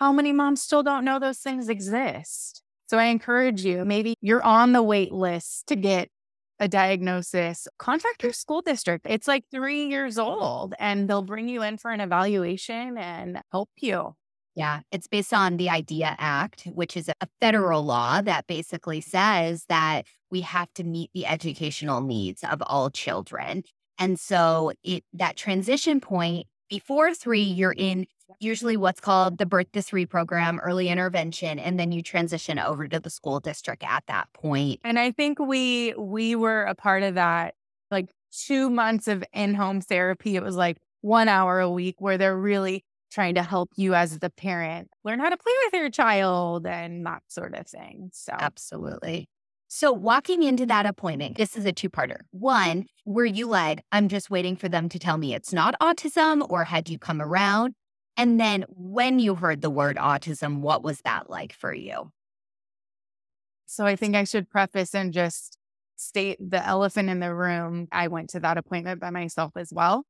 How 0.01 0.13
many 0.13 0.33
moms 0.33 0.61
still 0.61 0.83
don't 0.83 1.07
know 1.07 1.19
those 1.19 1.39
things 1.39 1.71
exist? 1.71 2.63
So 2.89 2.99
I 2.99 3.05
encourage 3.05 3.65
you, 3.65 3.87
maybe 3.87 4.17
you're 4.21 4.45
on 4.45 4.73
the 4.73 4.83
wait 4.83 5.13
list 5.13 5.67
to 5.69 5.77
get 5.77 6.11
a 6.61 6.69
diagnosis, 6.69 7.67
contact 7.79 8.23
your 8.23 8.33
school 8.33 8.61
district. 8.61 9.07
It's 9.09 9.27
like 9.27 9.45
three 9.51 9.87
years 9.87 10.19
old 10.19 10.75
and 10.79 11.09
they'll 11.09 11.23
bring 11.23 11.49
you 11.49 11.63
in 11.63 11.79
for 11.79 11.91
an 11.91 12.01
evaluation 12.01 12.99
and 12.99 13.41
help 13.51 13.71
you. 13.79 14.15
Yeah, 14.57 14.81
it's 14.91 15.07
based 15.07 15.35
on 15.35 15.59
the 15.59 15.69
IDEA 15.69 16.17
Act, 16.19 16.63
which 16.73 16.97
is 16.97 17.09
a 17.09 17.29
federal 17.43 17.85
law 17.85 18.23
that 18.23 18.47
basically 18.47 19.03
says 19.03 19.67
that 19.69 20.07
we 20.31 20.41
have 20.41 20.73
to 20.75 20.83
meet 20.83 21.11
the 21.15 21.27
educational 21.27 22.01
needs 22.01 22.43
of 22.43 22.63
all 22.63 22.89
children. 22.89 23.65
And 23.99 24.19
so 24.19 24.73
it 24.83 25.05
that 25.13 25.37
transition 25.37 26.01
point 26.01 26.47
before 26.71 27.15
3 27.15 27.41
you're 27.43 27.75
in 27.77 28.07
usually 28.41 28.77
what's 28.77 29.01
called 29.01 29.39
the 29.39 29.47
birth 29.47 29.71
to 29.73 29.83
three 29.83 30.07
program, 30.07 30.59
early 30.61 30.89
intervention, 30.89 31.59
and 31.59 31.79
then 31.79 31.93
you 31.93 32.03
transition 32.03 32.59
over 32.59 32.89
to 32.89 32.99
the 32.99 33.11
school 33.11 33.41
district 33.41 33.85
at 33.87 34.05
that 34.09 34.27
point. 34.33 34.81
And 34.85 34.99
I 34.99 35.13
think 35.13 35.39
we 35.39 35.95
we 35.95 36.35
were 36.35 36.65
a 36.65 36.75
part 36.75 37.03
of 37.03 37.15
that, 37.15 37.55
like 37.91 38.11
two 38.33 38.71
months 38.71 39.07
of 39.07 39.23
in-home 39.33 39.81
therapy. 39.81 40.37
It 40.37 40.43
was 40.43 40.57
like 40.57 40.79
one 41.03 41.29
hour 41.29 41.61
a 41.61 41.71
week 41.71 41.97
where 41.99 42.19
they're 42.19 42.37
really 42.37 42.85
trying 43.17 43.35
to 43.35 43.43
help 43.43 43.71
you 43.77 43.95
as 43.95 44.19
the 44.19 44.29
parent 44.29 44.91
learn 45.03 45.19
how 45.19 45.31
to 45.31 45.39
play 45.39 45.53
with 45.65 45.81
your 45.81 45.89
child 45.89 46.67
and 46.67 47.07
that 47.07 47.23
sort 47.29 47.55
of 47.55 47.67
thing. 47.67 48.11
So 48.13 48.35
absolutely. 48.39 49.27
So, 49.69 49.91
walking 49.91 50.43
into 50.43 50.67
that 50.67 50.85
appointment, 50.85 51.39
this 51.39 51.57
is 51.57 51.65
a 51.65 51.73
two 51.73 51.89
parter. 51.89 52.19
One, 52.31 52.85
were 53.07 53.25
you 53.25 53.49
like, 53.49 53.83
I'm 53.91 54.09
just 54.09 54.29
waiting 54.29 54.55
for 54.55 54.69
them 54.69 54.91
to 54.91 54.99
tell 54.99 55.17
me 55.17 55.35
it's 55.35 55.53
not 55.53 55.75
autism, 55.81 56.47
or 56.51 56.65
had 56.65 56.91
you 56.91 56.99
come 56.99 57.23
around? 57.23 57.75
And 58.19 58.39
then 58.39 58.67
when 58.69 59.19
you 59.19 59.35
heard 59.35 59.63
the 59.63 59.71
word 59.71 59.97
autism, 59.97 60.61
what 60.61 60.85
was 60.85 61.01
that 61.01 61.31
like 61.31 61.55
for 61.55 61.75
you? 61.75 62.13
So 63.65 63.87
I 63.87 63.97
think 63.97 64.15
I 64.15 64.25
should 64.25 64.49
preface 64.51 64.95
and 64.95 65.13
just 65.13 65.57
state 65.97 66.39
the 66.39 66.65
elephant 66.65 67.09
in 67.09 67.21
the 67.21 67.35
room. 67.35 67.89
I 67.91 68.09
went 68.09 68.31
to 68.31 68.41
that 68.41 68.59
appointment 68.59 69.01
by 69.01 69.11
myself 69.11 69.53
as 69.57 69.73
well. 69.73 70.05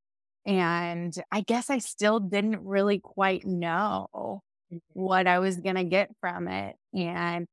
And 0.47 1.13
I 1.31 1.41
guess 1.41 1.69
I 1.69 1.79
still 1.79 2.21
didn't 2.21 2.65
really 2.65 2.99
quite 2.99 3.45
know 3.45 4.07
mm-hmm. 4.15 4.77
what 4.93 5.27
I 5.27 5.39
was 5.39 5.57
going 5.57 5.75
to 5.75 5.83
get 5.83 6.09
from 6.21 6.47
it. 6.47 6.77
And 6.95 7.45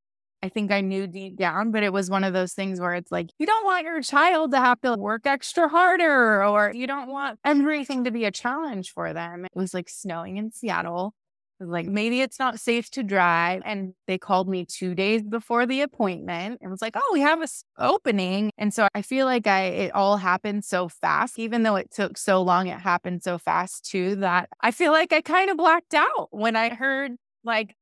I 0.45 0.49
think 0.49 0.71
I 0.71 0.81
knew 0.81 1.07
deep 1.07 1.37
down, 1.37 1.71
but 1.71 1.83
it 1.83 1.93
was 1.93 2.09
one 2.09 2.23
of 2.23 2.33
those 2.33 2.53
things 2.53 2.79
where 2.79 2.95
it's 2.95 3.11
like, 3.11 3.31
you 3.39 3.47
don't 3.47 3.65
want 3.65 3.85
your 3.85 4.01
child 4.03 4.53
to 4.53 4.59
have 4.59 4.81
to 4.83 4.95
work 4.95 5.27
extra 5.27 5.69
harder, 5.69 6.45
or 6.45 6.71
you 6.73 6.87
don't 6.87 7.09
want 7.09 7.39
everything 7.45 8.05
to 8.05 8.11
be 8.11 8.27
a 8.27 8.31
challenge 8.31 8.93
for 8.93 9.13
them. 9.13 9.47
It 9.47 9.51
was 9.55 9.75
like 9.75 9.89
snowing 9.89 10.37
in 10.37 10.53
Seattle. 10.53 11.15
Like, 11.61 11.87
maybe 11.87 12.21
it's 12.21 12.38
not 12.38 12.61
safe 12.61 12.90
to 12.90 13.03
drive. 13.03 13.62
And 13.64 13.95
they 14.07 14.19
called 14.19 14.49
me 14.49 14.64
two 14.67 14.95
days 14.95 15.23
before 15.23 15.67
the 15.67 15.81
appointment 15.83 16.59
and 16.61 16.71
was 16.71 16.83
like, 16.83 16.95
oh, 16.97 17.11
we 17.12 17.21
have 17.21 17.40
a 17.40 17.49
opening. 17.79 18.51
And 18.59 18.75
so 18.75 18.88
I 18.95 19.03
feel 19.03 19.27
like 19.27 19.47
I, 19.47 19.64
it 19.64 19.95
all 19.95 20.17
happened 20.17 20.64
so 20.64 20.88
fast, 20.88 21.38
even 21.38 21.62
though 21.62 21.77
it 21.77 21.90
took 21.93 22.19
so 22.19 22.43
long, 22.43 22.67
it 22.67 22.81
happened 22.81 23.23
so 23.23 23.38
fast 23.38 23.85
too, 23.85 24.17
that 24.17 24.49
I 24.61 24.71
feel 24.71 24.93
like 24.93 25.12
I 25.12 25.21
kind 25.21 25.51
of 25.51 25.57
blacked 25.57 25.95
out 25.95 26.29
when 26.31 26.57
I 26.57 26.71
heard 26.71 27.12
like, 27.45 27.75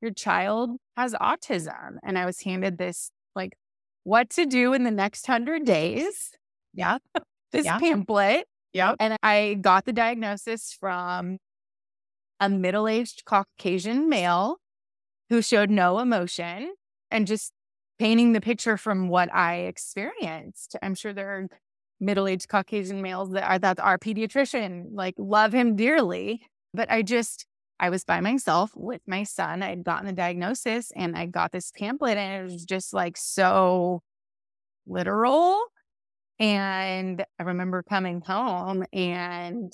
your 0.00 0.12
child 0.12 0.70
has 0.96 1.14
autism. 1.14 1.98
And 2.02 2.18
I 2.18 2.24
was 2.24 2.40
handed 2.40 2.78
this, 2.78 3.10
like, 3.34 3.52
what 4.04 4.30
to 4.30 4.46
do 4.46 4.72
in 4.72 4.84
the 4.84 4.90
next 4.90 5.26
hundred 5.26 5.64
days. 5.64 6.30
Yeah. 6.72 6.98
this 7.52 7.66
yeah. 7.66 7.78
pamphlet. 7.78 8.46
Yeah. 8.72 8.94
And 8.98 9.16
I 9.22 9.58
got 9.60 9.84
the 9.84 9.92
diagnosis 9.92 10.72
from 10.72 11.38
a 12.40 12.48
middle 12.48 12.88
aged 12.88 13.24
Caucasian 13.24 14.08
male 14.08 14.56
who 15.28 15.42
showed 15.42 15.70
no 15.70 15.98
emotion 15.98 16.74
and 17.10 17.26
just 17.26 17.52
painting 17.98 18.32
the 18.32 18.40
picture 18.40 18.76
from 18.76 19.08
what 19.08 19.32
I 19.34 19.56
experienced. 19.56 20.74
I'm 20.82 20.94
sure 20.94 21.12
there 21.12 21.30
are 21.30 21.48
middle 22.00 22.26
aged 22.26 22.48
Caucasian 22.48 23.02
males 23.02 23.30
that 23.32 23.48
are 23.48 23.58
that 23.58 23.78
our 23.78 23.98
pediatrician, 23.98 24.86
like 24.92 25.14
love 25.18 25.52
him 25.52 25.76
dearly. 25.76 26.42
But 26.72 26.90
I 26.90 27.02
just 27.02 27.46
I 27.78 27.90
was 27.90 28.04
by 28.04 28.20
myself 28.20 28.72
with 28.74 29.00
my 29.06 29.22
son. 29.22 29.62
I'd 29.62 29.84
gotten 29.84 30.06
the 30.06 30.12
diagnosis 30.12 30.92
and 30.96 31.16
I 31.16 31.26
got 31.26 31.52
this 31.52 31.70
pamphlet 31.76 32.16
and 32.16 32.40
it 32.40 32.52
was 32.52 32.64
just 32.64 32.92
like 32.92 33.16
so 33.16 34.02
literal. 34.86 35.60
And 36.38 37.24
I 37.38 37.42
remember 37.42 37.82
coming 37.82 38.22
home 38.22 38.84
and 38.92 39.72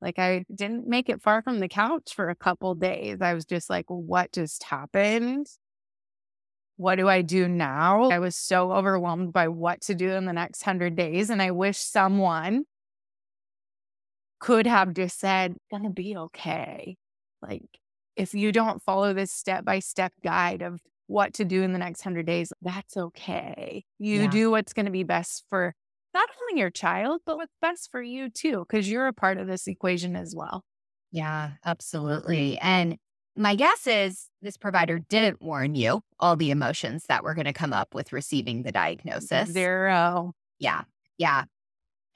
like 0.00 0.18
I 0.18 0.44
didn't 0.54 0.86
make 0.86 1.08
it 1.08 1.22
far 1.22 1.42
from 1.42 1.60
the 1.60 1.68
couch 1.68 2.14
for 2.14 2.30
a 2.30 2.34
couple 2.34 2.74
days. 2.74 3.18
I 3.20 3.34
was 3.34 3.44
just 3.44 3.68
like, 3.68 3.84
what 3.88 4.32
just 4.32 4.64
happened? 4.64 5.46
What 6.76 6.96
do 6.96 7.08
I 7.08 7.20
do 7.20 7.46
now? 7.46 8.10
I 8.10 8.18
was 8.18 8.34
so 8.36 8.72
overwhelmed 8.72 9.34
by 9.34 9.48
what 9.48 9.82
to 9.82 9.94
do 9.94 10.10
in 10.12 10.24
the 10.24 10.32
next 10.32 10.62
hundred 10.62 10.96
days. 10.96 11.28
And 11.28 11.42
I 11.42 11.50
wish 11.50 11.76
someone 11.76 12.64
could 14.38 14.66
have 14.66 14.94
just 14.94 15.20
said, 15.20 15.56
gonna 15.70 15.90
be 15.90 16.16
okay. 16.16 16.96
Like, 17.42 17.68
if 18.16 18.32
you 18.32 18.52
don't 18.52 18.82
follow 18.82 19.12
this 19.12 19.30
step 19.30 19.64
by 19.66 19.80
step 19.80 20.14
guide 20.24 20.62
of 20.62 20.80
what 21.06 21.34
to 21.34 21.44
do 21.44 21.62
in 21.62 21.72
the 21.72 21.78
next 21.78 22.00
hundred 22.00 22.24
days, 22.24 22.50
that's 22.62 22.96
okay. 22.96 23.84
You 23.98 24.22
yeah. 24.22 24.30
do 24.30 24.50
what's 24.50 24.72
gonna 24.72 24.90
be 24.90 25.04
best 25.04 25.44
for 25.50 25.74
not 26.14 26.28
only 26.42 26.60
your 26.60 26.70
child, 26.70 27.20
but 27.24 27.36
what's 27.36 27.54
best 27.60 27.90
for 27.90 28.02
you 28.02 28.28
too, 28.28 28.66
because 28.68 28.90
you're 28.90 29.06
a 29.06 29.12
part 29.12 29.38
of 29.38 29.46
this 29.46 29.66
equation 29.66 30.16
as 30.16 30.34
well. 30.34 30.64
Yeah, 31.12 31.52
absolutely. 31.64 32.58
And 32.58 32.96
my 33.36 33.54
guess 33.54 33.86
is 33.86 34.28
this 34.42 34.56
provider 34.56 34.98
didn't 34.98 35.40
warn 35.40 35.74
you 35.74 36.02
all 36.18 36.36
the 36.36 36.50
emotions 36.50 37.04
that 37.08 37.22
were 37.22 37.34
going 37.34 37.46
to 37.46 37.52
come 37.52 37.72
up 37.72 37.94
with 37.94 38.12
receiving 38.12 38.62
the 38.62 38.72
diagnosis. 38.72 39.50
Zero. 39.50 40.32
Yeah. 40.58 40.82
Yeah. 41.16 41.44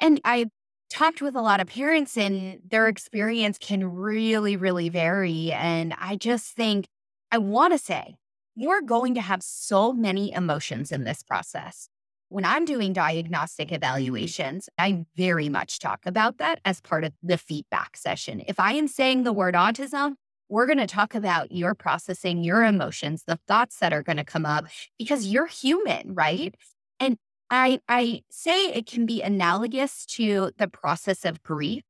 And 0.00 0.20
I 0.24 0.46
talked 0.90 1.22
with 1.22 1.34
a 1.34 1.40
lot 1.40 1.60
of 1.60 1.66
parents, 1.66 2.16
and 2.16 2.60
their 2.68 2.88
experience 2.88 3.58
can 3.58 3.84
really, 3.84 4.56
really 4.56 4.88
vary. 4.88 5.52
And 5.52 5.94
I 5.98 6.16
just 6.16 6.54
think 6.54 6.86
I 7.32 7.38
want 7.38 7.72
to 7.72 7.78
say 7.78 8.16
you're 8.54 8.82
going 8.82 9.14
to 9.14 9.20
have 9.20 9.42
so 9.42 9.92
many 9.92 10.32
emotions 10.32 10.92
in 10.92 11.04
this 11.04 11.22
process 11.22 11.88
when 12.34 12.44
I'm 12.44 12.64
doing 12.64 12.92
diagnostic 12.92 13.68
mm-hmm. 13.68 13.76
evaluations, 13.76 14.68
I 14.76 15.04
very 15.16 15.48
much 15.48 15.78
talk 15.78 16.00
about 16.04 16.38
that 16.38 16.58
as 16.64 16.80
part 16.80 17.04
of 17.04 17.12
the 17.22 17.38
feedback 17.38 17.96
session. 17.96 18.42
If 18.48 18.58
I 18.58 18.72
am 18.72 18.88
saying 18.88 19.22
the 19.22 19.32
word 19.32 19.54
autism, 19.54 20.14
we're 20.48 20.66
going 20.66 20.78
to 20.78 20.88
talk 20.88 21.14
about 21.14 21.52
your 21.52 21.76
processing, 21.76 22.42
your 22.42 22.64
emotions, 22.64 23.22
the 23.24 23.38
thoughts 23.46 23.78
that 23.78 23.92
are 23.92 24.02
going 24.02 24.16
to 24.16 24.24
come 24.24 24.44
up 24.44 24.64
because 24.98 25.28
you're 25.28 25.46
human, 25.46 26.12
right? 26.12 26.56
And 26.98 27.18
I 27.50 27.78
I 27.88 28.22
say 28.30 28.66
it 28.66 28.86
can 28.86 29.06
be 29.06 29.22
analogous 29.22 30.04
to 30.16 30.50
the 30.58 30.66
process 30.66 31.24
of 31.24 31.40
grief. 31.44 31.84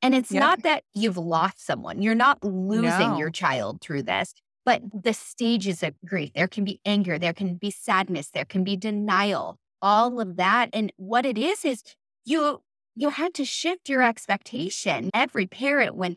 And 0.00 0.14
it's 0.14 0.32
not 0.32 0.62
that 0.62 0.82
you've 0.94 1.18
lost 1.18 1.62
someone. 1.66 2.00
You're 2.00 2.14
not 2.14 2.42
losing 2.42 3.10
no. 3.10 3.18
your 3.18 3.30
child 3.30 3.82
through 3.82 4.04
this, 4.04 4.32
but 4.64 4.80
the 4.94 5.12
stages 5.12 5.82
of 5.82 5.92
grief. 6.06 6.30
There 6.34 6.48
can 6.48 6.64
be 6.64 6.80
anger, 6.86 7.18
there 7.18 7.34
can 7.34 7.56
be 7.56 7.70
sadness, 7.70 8.30
there 8.30 8.46
can 8.46 8.64
be 8.64 8.78
denial, 8.78 9.58
all 9.82 10.20
of 10.20 10.36
that. 10.36 10.70
And 10.72 10.92
what 10.96 11.26
it 11.26 11.38
is 11.38 11.64
is 11.64 11.82
you 12.24 12.60
you 12.96 13.10
had 13.10 13.34
to 13.34 13.44
shift 13.44 13.88
your 13.88 14.02
expectation. 14.02 15.10
Every 15.14 15.46
parent, 15.46 15.94
when 15.94 16.16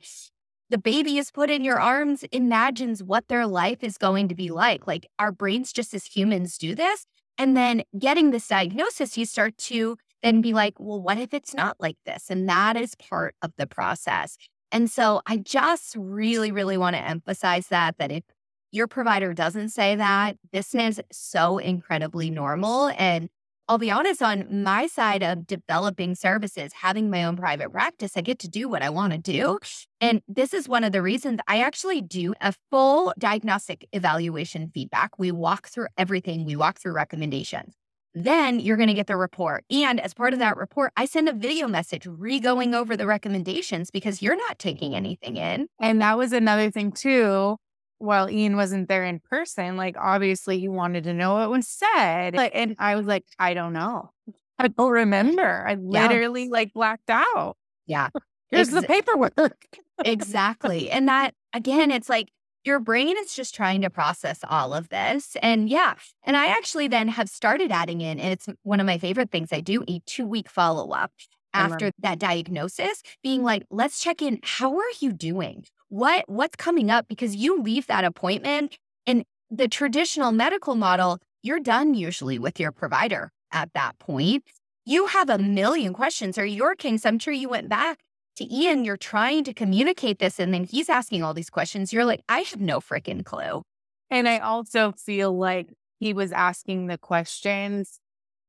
the 0.70 0.78
baby 0.78 1.18
is 1.18 1.32
put 1.32 1.50
in 1.50 1.64
your 1.64 1.80
arms, 1.80 2.24
imagines 2.32 3.04
what 3.04 3.28
their 3.28 3.46
life 3.46 3.84
is 3.84 3.98
going 3.98 4.28
to 4.30 4.36
be 4.36 4.50
like. 4.50 4.88
Like 4.88 5.08
our 5.20 5.32
brains, 5.32 5.72
just 5.72 5.94
as 5.94 6.06
humans, 6.06 6.58
do 6.58 6.76
this. 6.76 7.06
And 7.38 7.56
then 7.56 7.84
getting 7.98 8.32
this 8.32 8.48
diagnosis, 8.48 9.18
you 9.18 9.26
start 9.26 9.58
to 9.60 9.98
then 10.22 10.42
be 10.42 10.54
like, 10.54 10.74
well, 10.80 11.02
what 11.02 11.18
if 11.18 11.34
it's 11.34 11.54
not 11.54 11.78
like 11.80 11.98
this? 12.06 12.30
And 12.30 12.50
that 12.50 12.76
is 12.76 12.96
part 12.96 13.36
of 13.42 13.52
the 13.58 13.68
process. 13.68 14.38
And 14.72 14.90
so 14.90 15.22
I 15.28 15.38
just 15.38 15.96
really, 15.98 16.52
really 16.52 16.78
want 16.78 16.96
to 16.96 17.02
emphasize 17.02 17.68
that, 17.68 17.98
that 18.00 18.12
if 18.12 18.24
your 18.72 18.88
provider 18.88 19.34
doesn't 19.34 19.70
say 19.70 19.96
that, 19.96 20.38
this 20.52 20.74
is 20.74 21.00
so 21.12 21.60
incredibly 21.60 22.32
normal. 22.32 22.92
And 22.98 23.30
I'll 23.70 23.78
be 23.78 23.92
honest, 23.92 24.22
on 24.22 24.64
my 24.64 24.88
side 24.88 25.24
of 25.24 25.48
developing 25.48 26.16
services, 26.16 26.74
having 26.82 27.10
my 27.10 27.24
own 27.24 27.38
private 27.38 27.72
practice, 27.72 28.18
I 28.18 28.22
get 28.22 28.38
to 28.40 28.50
do 28.50 28.68
what 28.68 28.82
I 28.82 28.90
want 28.90 29.14
to 29.14 29.18
do. 29.18 29.60
And 30.02 30.22
this 30.28 30.54
is 30.54 30.68
one 30.68 30.84
of 30.84 30.92
the 30.92 31.02
reasons 31.02 31.40
I 31.48 31.62
actually 31.62 32.02
do 32.02 32.34
a 32.42 32.54
full 32.70 33.14
diagnostic 33.18 33.88
evaluation 33.94 34.70
feedback. 34.74 35.18
We 35.18 35.32
walk 35.32 35.70
through 35.70 35.88
everything, 35.98 36.44
we 36.44 36.58
walk 36.58 36.80
through 36.80 36.94
recommendations. 36.94 37.74
Then 38.14 38.60
you're 38.60 38.78
going 38.78 38.90
to 38.90 38.94
get 38.94 39.08
the 39.08 39.16
report. 39.16 39.64
And 39.72 40.00
as 40.00 40.14
part 40.14 40.34
of 40.34 40.40
that 40.40 40.58
report, 40.58 40.92
I 40.98 41.06
send 41.06 41.30
a 41.30 41.34
video 41.34 41.68
message 41.70 42.06
re 42.06 42.42
going 42.42 42.76
over 42.76 42.98
the 42.98 43.08
recommendations 43.08 43.92
because 43.92 44.22
you're 44.22 44.36
not 44.36 44.60
taking 44.60 44.94
anything 44.94 45.38
in. 45.38 45.68
And 45.80 46.02
that 46.02 46.18
was 46.18 46.34
another 46.34 46.70
thing, 46.70 46.92
too 46.92 47.58
while 48.04 48.30
Ian 48.30 48.56
wasn't 48.56 48.90
there 48.90 49.06
in 49.06 49.20
person, 49.20 49.78
like 49.78 49.96
obviously 49.98 50.60
he 50.60 50.68
wanted 50.68 51.06
to 51.06 51.14
know 51.14 51.36
what 51.36 51.50
was 51.50 51.68
said. 51.68 52.36
Like, 52.36 52.52
and 52.54 52.76
I 52.78 52.96
was 52.96 53.06
like, 53.06 53.24
I 53.40 53.54
don't 53.54 53.74
know. 53.74 54.12
I 54.60 54.68
don't 54.68 54.92
remember. 54.92 55.66
I 55.68 55.76
literally 55.76 56.44
yeah. 56.44 56.52
like 56.52 56.74
blacked 56.74 57.10
out. 57.10 57.58
Yeah. 57.88 58.10
Here's 58.52 58.74
Ex- 58.74 58.82
the 58.82 58.88
paperwork. 58.88 59.66
exactly. 60.06 60.92
And 60.92 61.08
that 61.08 61.34
again, 61.54 61.92
it's 61.92 62.10
like 62.10 62.30
your 62.64 62.80
brain 62.80 63.18
is 63.18 63.34
just 63.34 63.56
trying 63.56 63.82
to 63.82 63.90
process 63.90 64.40
all 64.48 64.74
of 64.74 64.90
this. 64.90 65.36
And 65.42 65.70
yeah. 65.70 65.96
And 66.24 66.38
I 66.38 66.48
actually 66.48 66.88
then 66.88 67.08
have 67.08 67.30
started 67.30 67.72
adding 67.72 68.02
in, 68.02 68.20
and 68.20 68.32
it's 68.34 68.48
one 68.64 68.80
of 68.80 68.86
my 68.86 68.98
favorite 68.98 69.32
things 69.32 69.50
I 69.52 69.60
do 69.60 69.84
a 69.88 70.00
two 70.06 70.26
week 70.26 70.50
follow 70.50 70.92
up 70.92 71.12
after 71.54 71.92
that 72.00 72.20
diagnosis, 72.20 73.02
being 73.22 73.42
mm. 73.42 73.46
like, 73.46 73.64
let's 73.70 74.00
check 74.00 74.22
in. 74.22 74.40
How 74.44 74.76
are 74.76 74.92
you 75.00 75.12
doing? 75.14 75.66
What 75.94 76.28
what's 76.28 76.56
coming 76.56 76.90
up? 76.90 77.08
Because 77.08 77.36
you 77.36 77.62
leave 77.62 77.86
that 77.86 78.04
appointment 78.04 78.76
and 79.06 79.24
the 79.52 79.68
traditional 79.68 80.32
medical 80.32 80.74
model 80.74 81.20
you're 81.44 81.60
done 81.60 81.94
usually 81.94 82.40
with 82.40 82.60
your 82.60 82.72
provider 82.72 83.32
at 83.52 83.72
that 83.76 84.00
point. 84.00 84.44
You 84.86 85.06
have 85.08 85.30
a 85.30 85.38
million 85.38 85.94
questions. 85.94 86.40
Or 86.40 86.46
your 86.46 86.74
case 86.74 87.06
i'm 87.06 87.20
sure 87.20 87.32
you 87.32 87.48
went 87.48 87.70
back 87.70 88.00
to 88.38 88.52
ian 88.52 88.84
you're 88.84 88.98
trying 88.98 89.44
to 89.44 89.54
communicate 89.54 90.18
this 90.18 90.40
and 90.40 90.52
then 90.52 90.64
he's 90.64 90.90
asking 90.90 91.22
all 91.22 91.36
these 91.36 91.52
questions. 91.52 91.94
You're 91.94 92.06
like 92.06 92.24
i 92.28 92.40
have 92.40 92.60
no 92.60 92.80
freaking 92.80 93.24
clue. 93.24 93.62
And 94.10 94.28
i 94.28 94.40
also 94.40 94.94
feel 94.94 95.38
like 95.38 95.68
he 96.00 96.12
was 96.12 96.32
asking 96.32 96.88
the 96.88 96.98
questions 96.98 98.00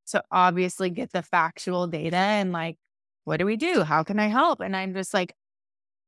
to 0.07 0.25
obviously 0.31 0.89
get 0.89 1.13
the 1.13 1.23
factual 1.23 1.89
data 1.89 2.17
and 2.17 2.53
like 2.53 2.77
what 3.25 3.37
do 3.37 3.45
we 3.45 3.57
do? 3.57 3.83
How 3.83 4.03
can 4.03 4.19
i 4.19 4.29
help? 4.29 4.61
And 4.61 4.75
i'm 4.75 4.95
just 4.95 5.13
like 5.13 5.35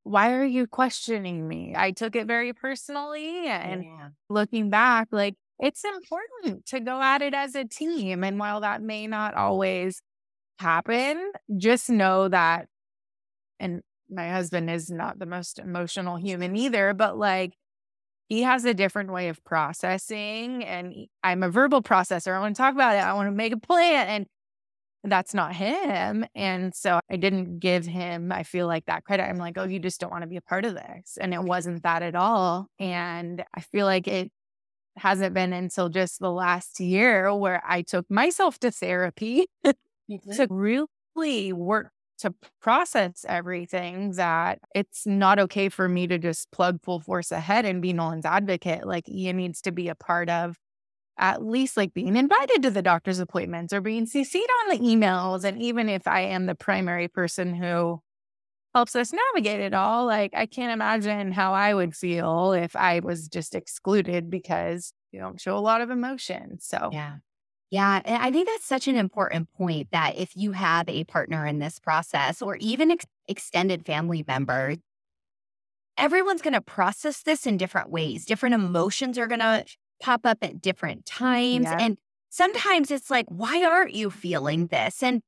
why 0.07 0.35
are 0.35 0.45
you 0.45 0.69
questioning 0.69 1.49
me? 1.49 1.75
I 1.77 1.91
took 1.91 2.15
it 2.15 2.29
very 2.29 2.53
personally. 2.53 3.49
And 3.49 3.83
yeah. 3.83 4.09
looking 4.29 4.71
back, 4.71 5.09
like 5.11 5.35
it's 5.59 5.83
important 5.83 6.65
to 6.67 6.79
go 6.79 7.03
at 7.03 7.23
it 7.23 7.35
as 7.35 7.57
a 7.57 7.65
team. 7.65 8.23
And 8.23 8.39
while 8.39 8.61
that 8.61 8.81
may 8.81 9.09
not 9.09 9.35
always 9.35 10.01
happen, 10.61 11.33
just 11.57 11.91
know 11.91 12.29
that, 12.29 12.69
and 13.59 13.81
my 14.09 14.29
husband 14.31 14.71
is 14.71 14.93
not 14.93 15.19
the 15.19 15.27
most 15.27 15.59
emotional 15.59 16.15
human 16.15 16.55
either, 16.55 16.95
but 16.95 17.19
like 17.19 17.55
he 18.29 18.43
has 18.43 18.65
a 18.65 18.75
different 18.75 19.11
way 19.11 19.29
of 19.29 19.43
processing. 19.43 20.63
And 20.63 20.95
I'm 21.25 21.43
a 21.43 21.51
verbal 21.51 21.83
processor. 21.83 22.33
I 22.33 22.39
want 22.39 22.55
to 22.55 22.63
talk 22.63 22.75
about 22.75 22.95
it. 22.95 23.01
I 23.01 23.13
want 23.15 23.27
to 23.27 23.33
make 23.33 23.53
a 23.53 23.59
plan. 23.59 24.07
And 24.07 24.27
that's 25.07 25.35
not 25.35 25.55
him. 25.55 26.27
And 26.35 26.75
so 26.75 27.01
I 27.11 27.17
didn't 27.17 27.59
give 27.61 27.87
him, 27.87 28.33
I 28.33 28.43
feel 28.43 28.67
like 28.67 28.87
that 28.87 29.05
credit. 29.05 29.25
I'm 29.25 29.37
like, 29.37 29.57
oh, 29.57 29.65
you 29.65 29.79
just 29.79 30.01
don't 30.01 30.11
want 30.11 30.23
to 30.23 30.29
be 30.29 30.37
a 30.37 30.43
part 30.43 30.65
of 30.65 30.75
this. 30.75 31.19
And 31.21 31.33
it 31.33 31.43
wasn't 31.43 31.83
that 31.83 32.03
at 32.03 32.15
all. 32.15 32.69
And 32.79 33.45
I 33.55 33.61
feel 33.61 33.87
like 33.87 34.09
it 34.09 34.31
hasn't 34.97 35.35
been 35.35 35.53
until 35.53 35.89
just 35.89 36.21
the 36.21 36.31
last 36.31 36.81
year 36.81 37.35
where 37.35 37.63
I 37.67 37.83
took 37.83 38.11
myself 38.11 38.59
to 38.61 38.71
therapy 38.71 39.47
to 39.65 40.47
really 40.51 41.53
work 41.53 41.93
to 42.19 42.35
process 42.63 43.27
everything 43.29 44.13
that 44.13 44.59
it's 44.75 45.07
not 45.07 45.39
okay 45.39 45.69
for 45.69 45.87
me 45.87 46.07
to 46.07 46.19
just 46.19 46.51
plug 46.51 46.81
full 46.83 46.99
force 47.01 47.31
ahead 47.31 47.67
and 47.67 47.83
be 47.83 47.93
Nolan's 47.93 48.25
advocate. 48.25 48.87
Like 48.87 49.09
Ian 49.09 49.37
needs 49.37 49.61
to 49.63 49.73
be 49.73 49.89
a 49.89 49.95
part 49.95 50.31
of 50.31 50.57
at 51.19 51.45
least 51.45 51.77
like 51.77 51.95
being 51.95 52.17
invited 52.17 52.63
to 52.63 52.71
the 52.71 52.83
doctor's 52.83 53.19
appointments 53.19 53.73
or 53.73 53.81
being 53.81 54.07
CC'd 54.07 54.51
on 54.63 54.77
the 54.77 54.85
emails. 54.85 55.45
And 55.45 55.61
even 55.61 55.89
if 55.89 56.07
I 56.07 56.21
am 56.21 56.47
the 56.47 56.55
primary 56.55 57.09
person 57.09 57.55
who 57.55 58.01
helps 58.75 58.95
us 58.95 59.13
navigate 59.13 59.61
it 59.61 59.73
all, 59.73 60.05
like 60.05 60.33
I 60.35 60.47
can't 60.47 60.73
imagine 60.73 61.33
how 61.33 61.55
I 61.55 61.73
would 61.73 61.97
feel 61.97 62.53
if 62.53 62.77
I 62.77 63.01
was 63.01 63.29
just 63.29 63.55
excluded 63.55 64.31
because 64.31 64.93
you 65.13 65.21
don't 65.21 65.41
show 65.41 65.57
a 65.57 65.61
lot 65.61 65.81
of 65.81 65.91
emotion. 65.91 66.59
So, 66.61 66.91
yeah. 66.93 67.17
Yeah. 67.71 68.01
And 68.05 68.23
I 68.23 68.31
think 68.31 68.47
that's 68.47 68.65
such 68.65 68.87
an 68.87 68.97
important 68.97 69.49
point 69.53 69.89
that 69.91 70.17
if 70.17 70.37
you 70.37 70.53
have 70.53 70.89
a 70.89 71.05
partner 71.05 71.45
in 71.45 71.59
this 71.59 71.81
process 71.81 72.41
or 72.41 72.57
even 72.57 72.93
ex- 72.93 73.07
extended 73.27 73.85
family 73.85 74.25
members, 74.27 74.77
everyone's 75.99 76.43
going 76.43 76.55
to 76.55 76.61
process 76.61 77.23
this 77.23 77.47
in 77.47 77.57
different 77.57 77.91
ways. 77.91 78.25
Different 78.25 78.55
emotions 78.55 79.19
are 79.19 79.27
going 79.27 79.41
to 79.41 79.65
pop 80.01 80.25
up 80.25 80.39
at 80.43 80.61
different 80.61 81.07
times. 81.07 81.65
Yeah. 81.65 81.79
And 81.79 81.99
sometimes 82.31 82.91
it's 82.91 83.11
like, 83.11 83.27
why 83.29 83.65
aren't 83.65 83.95
you 83.95 84.11
feeling 84.11 84.67
this? 84.67 85.03
And 85.03 85.23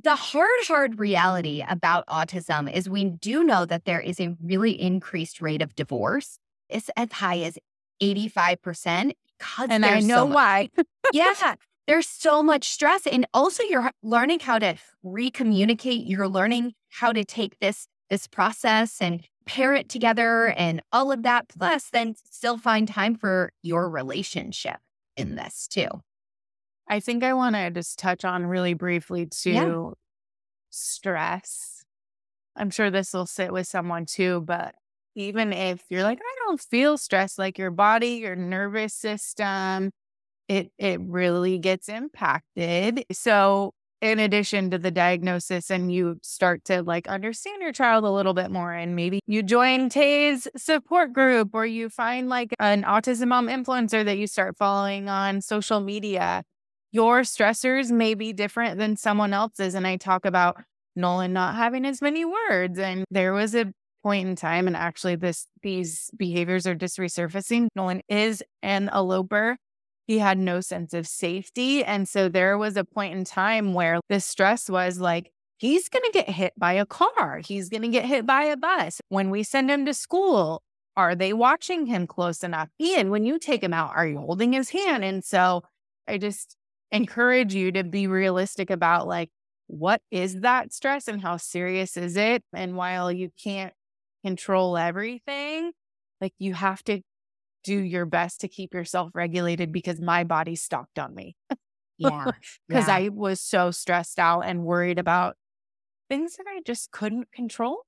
the 0.00 0.16
hard, 0.16 0.48
hard 0.66 0.98
reality 0.98 1.62
about 1.68 2.06
autism 2.06 2.72
is 2.72 2.88
we 2.88 3.04
do 3.04 3.44
know 3.44 3.64
that 3.66 3.84
there 3.84 4.00
is 4.00 4.20
a 4.20 4.34
really 4.42 4.80
increased 4.80 5.40
rate 5.40 5.60
of 5.60 5.74
divorce. 5.74 6.38
It's 6.68 6.90
as 6.96 7.12
high 7.12 7.40
as 7.40 7.58
85% 8.02 9.12
because 9.38 9.68
And 9.70 9.84
I 9.84 10.00
know 10.00 10.26
so 10.26 10.26
why. 10.26 10.70
yeah, 11.12 11.54
there's 11.86 12.08
so 12.08 12.42
much 12.42 12.68
stress. 12.68 13.06
And 13.06 13.26
also 13.34 13.62
you're 13.64 13.90
learning 14.02 14.40
how 14.40 14.58
to 14.58 14.76
recommunicate. 15.04 16.08
You're 16.08 16.28
learning 16.28 16.72
how 16.88 17.12
to 17.12 17.24
take 17.24 17.58
this 17.58 17.86
this 18.10 18.26
process 18.26 19.00
and 19.00 19.26
pair 19.46 19.74
it 19.74 19.88
together 19.88 20.48
and 20.48 20.82
all 20.92 21.12
of 21.12 21.22
that. 21.24 21.48
Plus, 21.48 21.90
then 21.90 22.14
still 22.30 22.58
find 22.58 22.88
time 22.88 23.16
for 23.16 23.52
your 23.62 23.88
relationship 23.90 24.78
in 25.16 25.34
this 25.36 25.68
too. 25.68 25.88
I 26.88 27.00
think 27.00 27.22
I 27.24 27.32
want 27.34 27.56
to 27.56 27.70
just 27.70 27.98
touch 27.98 28.24
on 28.24 28.46
really 28.46 28.74
briefly 28.74 29.26
to 29.26 29.50
Yeah. 29.52 29.74
stress. 30.70 31.84
I'm 32.56 32.70
sure 32.70 32.90
this 32.90 33.12
will 33.14 33.26
sit 33.26 33.52
with 33.52 33.66
someone 33.68 34.06
too, 34.06 34.42
but 34.42 34.74
even 35.16 35.52
if 35.52 35.84
you're 35.90 36.04
like, 36.04 36.20
I 36.22 36.36
don't 36.46 36.60
feel 36.60 36.98
stressed, 36.98 37.38
like 37.38 37.58
your 37.58 37.70
body, 37.72 38.16
your 38.16 38.36
nervous 38.36 38.94
system, 38.94 39.92
it 40.48 40.72
it 40.78 41.00
really 41.02 41.58
gets 41.58 41.88
impacted. 41.88 43.04
So 43.12 43.74
in 44.02 44.18
addition 44.18 44.70
to 44.70 44.78
the 44.78 44.90
diagnosis 44.90 45.70
and 45.70 45.90
you 45.90 46.18
start 46.22 46.62
to 46.66 46.82
like 46.82 47.08
understand 47.08 47.62
your 47.62 47.72
child 47.72 48.04
a 48.04 48.10
little 48.10 48.34
bit 48.34 48.50
more 48.50 48.74
and 48.74 48.94
maybe 48.94 49.20
you 49.26 49.42
join 49.42 49.88
Tay's 49.88 50.46
support 50.56 51.14
group 51.14 51.50
or 51.54 51.64
you 51.64 51.88
find 51.88 52.28
like 52.28 52.52
an 52.58 52.82
autism 52.82 53.28
mom 53.28 53.46
influencer 53.46 54.04
that 54.04 54.18
you 54.18 54.26
start 54.26 54.58
following 54.58 55.08
on 55.08 55.40
social 55.40 55.80
media 55.80 56.42
your 56.92 57.22
stressors 57.22 57.90
may 57.90 58.14
be 58.14 58.32
different 58.32 58.78
than 58.78 58.96
someone 58.96 59.32
else's. 59.32 59.74
And 59.74 59.86
I 59.86 59.96
talk 59.96 60.24
about 60.24 60.62
Nolan 60.94 61.32
not 61.32 61.56
having 61.56 61.86
as 61.86 62.02
many 62.02 62.24
words. 62.24 62.78
And 62.78 63.04
there 63.10 63.32
was 63.32 63.54
a 63.54 63.72
point 64.02 64.28
in 64.28 64.36
time, 64.36 64.66
and 64.66 64.76
actually 64.76 65.16
this 65.16 65.46
these 65.62 66.10
behaviors 66.16 66.66
are 66.66 66.74
just 66.74 66.98
resurfacing. 66.98 67.68
Nolan 67.74 68.02
is 68.08 68.42
an 68.62 68.90
eloper. 68.92 69.56
He 70.06 70.18
had 70.18 70.38
no 70.38 70.60
sense 70.60 70.94
of 70.94 71.06
safety. 71.06 71.84
And 71.84 72.08
so 72.08 72.28
there 72.28 72.58
was 72.58 72.76
a 72.76 72.84
point 72.84 73.14
in 73.14 73.24
time 73.24 73.74
where 73.74 74.00
the 74.08 74.20
stress 74.20 74.68
was 74.68 74.98
like, 74.98 75.30
he's 75.58 75.88
going 75.88 76.04
to 76.04 76.10
get 76.12 76.28
hit 76.28 76.52
by 76.58 76.72
a 76.72 76.86
car. 76.86 77.40
He's 77.44 77.68
going 77.68 77.82
to 77.82 77.88
get 77.88 78.04
hit 78.04 78.26
by 78.26 78.44
a 78.44 78.56
bus. 78.56 79.00
When 79.08 79.30
we 79.30 79.42
send 79.42 79.70
him 79.70 79.86
to 79.86 79.94
school, 79.94 80.62
are 80.96 81.14
they 81.14 81.32
watching 81.32 81.86
him 81.86 82.06
close 82.06 82.42
enough? 82.42 82.68
Ian, 82.80 83.10
when 83.10 83.24
you 83.24 83.38
take 83.38 83.62
him 83.62 83.72
out, 83.72 83.92
are 83.94 84.06
you 84.06 84.18
holding 84.18 84.52
his 84.52 84.70
hand? 84.70 85.04
And 85.04 85.24
so 85.24 85.62
I 86.06 86.18
just 86.18 86.56
encourage 86.90 87.54
you 87.54 87.72
to 87.72 87.84
be 87.84 88.06
realistic 88.06 88.70
about 88.70 89.08
like 89.08 89.30
what 89.66 90.02
is 90.10 90.40
that 90.40 90.72
stress 90.72 91.08
and 91.08 91.22
how 91.22 91.38
serious 91.38 91.96
is 91.96 92.16
it 92.16 92.42
and 92.52 92.76
while 92.76 93.10
you 93.10 93.30
can't 93.42 93.72
control 94.22 94.76
everything 94.76 95.72
like 96.20 96.34
you 96.38 96.52
have 96.52 96.82
to 96.84 97.00
do 97.64 97.76
your 97.78 98.06
best 98.06 98.40
to 98.40 98.48
keep 98.48 98.74
yourself 98.74 99.10
regulated 99.14 99.72
because 99.72 100.00
my 100.00 100.24
body 100.24 100.56
stopped 100.56 100.98
on 100.98 101.14
me 101.14 101.36
Yeah. 101.98 102.32
because 102.68 102.88
Yeah. 102.88 102.88
i 102.88 103.08
was 103.08 103.40
so 103.40 103.70
stressed 103.70 104.18
out 104.18 104.40
and 104.42 104.64
worried 104.64 104.98
about 104.98 105.36
things 106.08 106.36
that 106.36 106.46
i 106.48 106.60
just 106.64 106.90
couldn't 106.90 107.30
control 107.32 107.84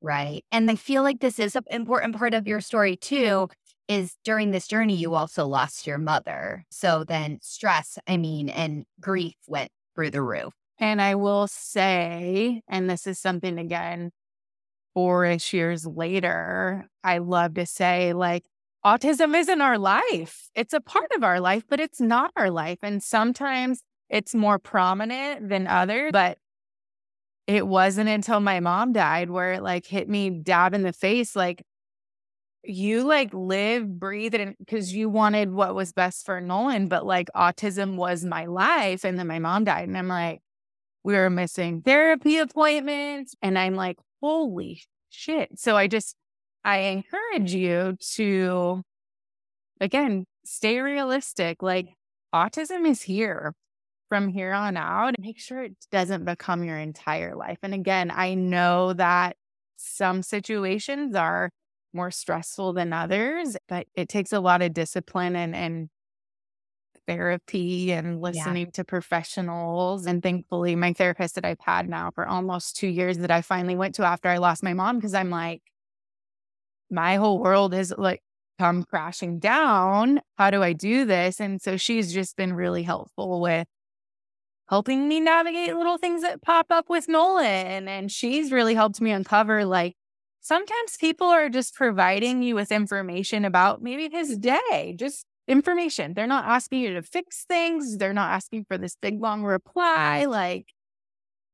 Right. 0.00 0.44
And 0.52 0.70
I 0.70 0.76
feel 0.76 1.02
like 1.02 1.20
this 1.20 1.38
is 1.40 1.56
an 1.56 1.64
important 1.70 2.16
part 2.16 2.32
of 2.32 2.46
your 2.46 2.60
story 2.60 2.96
too. 2.96 3.48
Is 3.88 4.14
during 4.22 4.50
this 4.50 4.68
journey, 4.68 4.94
you 4.94 5.14
also 5.14 5.46
lost 5.46 5.86
your 5.86 5.98
mother. 5.98 6.64
So 6.70 7.04
then 7.04 7.38
stress, 7.42 7.98
I 8.06 8.16
mean, 8.16 8.48
and 8.48 8.84
grief 9.00 9.34
went 9.46 9.70
through 9.94 10.10
the 10.10 10.22
roof. 10.22 10.52
And 10.78 11.00
I 11.02 11.14
will 11.14 11.48
say, 11.48 12.62
and 12.68 12.88
this 12.88 13.06
is 13.06 13.18
something 13.18 13.58
again, 13.58 14.12
four-ish 14.94 15.52
years 15.52 15.86
later, 15.86 16.86
I 17.02 17.18
love 17.18 17.54
to 17.54 17.66
say, 17.66 18.12
like, 18.12 18.44
autism 18.84 19.36
isn't 19.36 19.60
our 19.60 19.78
life. 19.78 20.48
It's 20.54 20.72
a 20.72 20.80
part 20.80 21.10
of 21.14 21.22
our 21.22 21.40
life, 21.40 21.64
but 21.68 21.80
it's 21.80 22.00
not 22.00 22.32
our 22.36 22.50
life. 22.50 22.78
And 22.82 23.02
sometimes 23.02 23.82
it's 24.08 24.34
more 24.34 24.58
prominent 24.58 25.48
than 25.48 25.66
others. 25.66 26.10
But 26.12 26.38
it 27.46 27.66
wasn't 27.66 28.08
until 28.08 28.40
my 28.40 28.60
mom 28.60 28.92
died 28.92 29.30
where 29.30 29.54
it 29.54 29.62
like 29.62 29.86
hit 29.86 30.08
me 30.08 30.30
dab 30.30 30.74
in 30.74 30.82
the 30.82 30.92
face, 30.92 31.34
like, 31.34 31.62
you 32.64 33.04
like 33.04 33.32
live, 33.32 33.88
breathe 33.98 34.34
it 34.34 34.58
because 34.58 34.92
you 34.92 35.08
wanted 35.08 35.52
what 35.52 35.74
was 35.74 35.92
best 35.92 36.26
for 36.26 36.40
Nolan, 36.40 36.88
but 36.88 37.06
like 37.06 37.28
autism 37.34 37.96
was 37.96 38.24
my 38.24 38.44
life. 38.44 39.04
And 39.04 39.18
then 39.18 39.26
my 39.26 39.38
mom 39.38 39.64
died. 39.64 39.88
And 39.88 39.96
I'm 39.96 40.08
like, 40.08 40.40
we 41.04 41.14
were 41.14 41.30
missing 41.30 41.80
therapy 41.80 42.36
appointments. 42.36 43.34
And 43.40 43.58
I'm 43.58 43.74
like, 43.74 43.98
holy 44.20 44.82
shit. 45.08 45.58
So 45.58 45.76
I 45.76 45.86
just, 45.86 46.14
I 46.64 46.78
encourage 46.78 47.54
you 47.54 47.96
to, 48.14 48.82
again, 49.80 50.24
stay 50.44 50.80
realistic. 50.80 51.62
Like, 51.62 51.88
autism 52.34 52.86
is 52.86 53.02
here 53.02 53.54
from 54.08 54.28
here 54.28 54.52
on 54.52 54.76
out. 54.76 55.14
Make 55.18 55.38
sure 55.38 55.62
it 55.62 55.76
doesn't 55.90 56.24
become 56.24 56.64
your 56.64 56.78
entire 56.78 57.34
life. 57.34 57.58
And 57.62 57.74
again, 57.74 58.10
I 58.10 58.34
know 58.34 58.92
that 58.94 59.36
some 59.76 60.22
situations 60.22 61.14
are 61.14 61.50
more 61.92 62.10
stressful 62.10 62.74
than 62.74 62.92
others, 62.92 63.56
but 63.68 63.86
it 63.94 64.08
takes 64.08 64.32
a 64.32 64.40
lot 64.40 64.60
of 64.60 64.74
discipline 64.74 65.36
and, 65.36 65.54
and 65.54 65.88
therapy 67.06 67.92
and 67.92 68.20
listening 68.20 68.70
to 68.72 68.84
professionals. 68.84 70.04
And 70.06 70.22
thankfully, 70.22 70.76
my 70.76 70.92
therapist 70.92 71.36
that 71.36 71.46
I've 71.46 71.60
had 71.60 71.88
now 71.88 72.10
for 72.10 72.26
almost 72.26 72.76
two 72.76 72.88
years 72.88 73.18
that 73.18 73.30
I 73.30 73.40
finally 73.40 73.76
went 73.76 73.94
to 73.94 74.04
after 74.04 74.28
I 74.28 74.36
lost 74.38 74.62
my 74.62 74.74
mom, 74.74 74.96
because 74.96 75.14
I'm 75.14 75.30
like, 75.30 75.62
my 76.90 77.16
whole 77.16 77.38
world 77.38 77.74
has 77.74 77.92
like 77.96 78.22
come 78.58 78.82
crashing 78.84 79.38
down. 79.38 80.20
How 80.36 80.50
do 80.50 80.62
I 80.62 80.72
do 80.72 81.04
this? 81.04 81.40
And 81.40 81.60
so 81.60 81.76
she's 81.76 82.12
just 82.12 82.36
been 82.36 82.52
really 82.52 82.82
helpful 82.82 83.40
with 83.40 83.66
helping 84.68 85.08
me 85.08 85.20
navigate 85.20 85.74
little 85.74 85.98
things 85.98 86.22
that 86.22 86.42
pop 86.42 86.66
up 86.70 86.90
with 86.90 87.08
Nolan. 87.08 87.88
And 87.88 88.10
she's 88.10 88.52
really 88.52 88.74
helped 88.74 89.00
me 89.00 89.10
uncover 89.12 89.64
like, 89.64 89.94
sometimes 90.40 90.96
people 90.98 91.26
are 91.26 91.48
just 91.48 91.74
providing 91.74 92.42
you 92.42 92.54
with 92.54 92.72
information 92.72 93.44
about 93.44 93.82
maybe 93.82 94.08
his 94.10 94.38
day, 94.38 94.94
just 94.98 95.24
information. 95.46 96.14
They're 96.14 96.26
not 96.26 96.44
asking 96.44 96.80
you 96.80 96.94
to 96.94 97.02
fix 97.02 97.44
things. 97.44 97.96
They're 97.96 98.12
not 98.12 98.32
asking 98.32 98.66
for 98.68 98.78
this 98.78 98.96
big 99.00 99.20
long 99.20 99.42
reply. 99.42 100.26
Like 100.26 100.66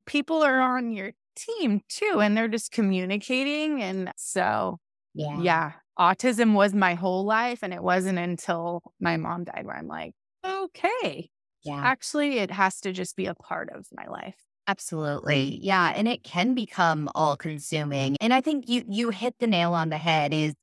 people 0.06 0.42
are 0.42 0.60
on 0.60 0.92
your 0.92 1.12
team 1.36 1.80
too, 1.88 2.20
and 2.20 2.36
they're 2.36 2.48
just 2.48 2.72
communicating. 2.72 3.82
And 3.82 4.12
so, 4.16 4.78
Yeah. 5.14 5.40
yeah, 5.40 5.72
autism 5.98 6.54
was 6.54 6.74
my 6.74 6.94
whole 6.94 7.24
life. 7.24 7.60
And 7.62 7.72
it 7.72 7.82
wasn't 7.82 8.18
until 8.18 8.82
my 9.00 9.16
mom 9.16 9.44
died 9.44 9.64
where 9.64 9.76
I'm 9.76 9.86
like, 9.86 10.12
okay, 10.44 11.30
Yeah. 11.62 11.80
actually, 11.84 12.38
it 12.38 12.50
has 12.50 12.80
to 12.80 12.92
just 12.92 13.16
be 13.16 13.26
a 13.26 13.34
part 13.34 13.70
of 13.70 13.86
my 13.92 14.06
life. 14.06 14.36
Absolutely. 14.66 15.58
Yeah. 15.62 15.92
And 15.94 16.08
it 16.08 16.24
can 16.24 16.54
become 16.54 17.08
all 17.14 17.36
consuming. 17.36 18.16
And 18.20 18.32
I 18.32 18.40
think 18.40 18.68
you 18.68 18.82
you 18.88 19.10
hit 19.10 19.34
the 19.38 19.46
nail 19.46 19.74
on 19.74 19.90
the 19.90 19.98
head 19.98 20.32
is 20.32 20.54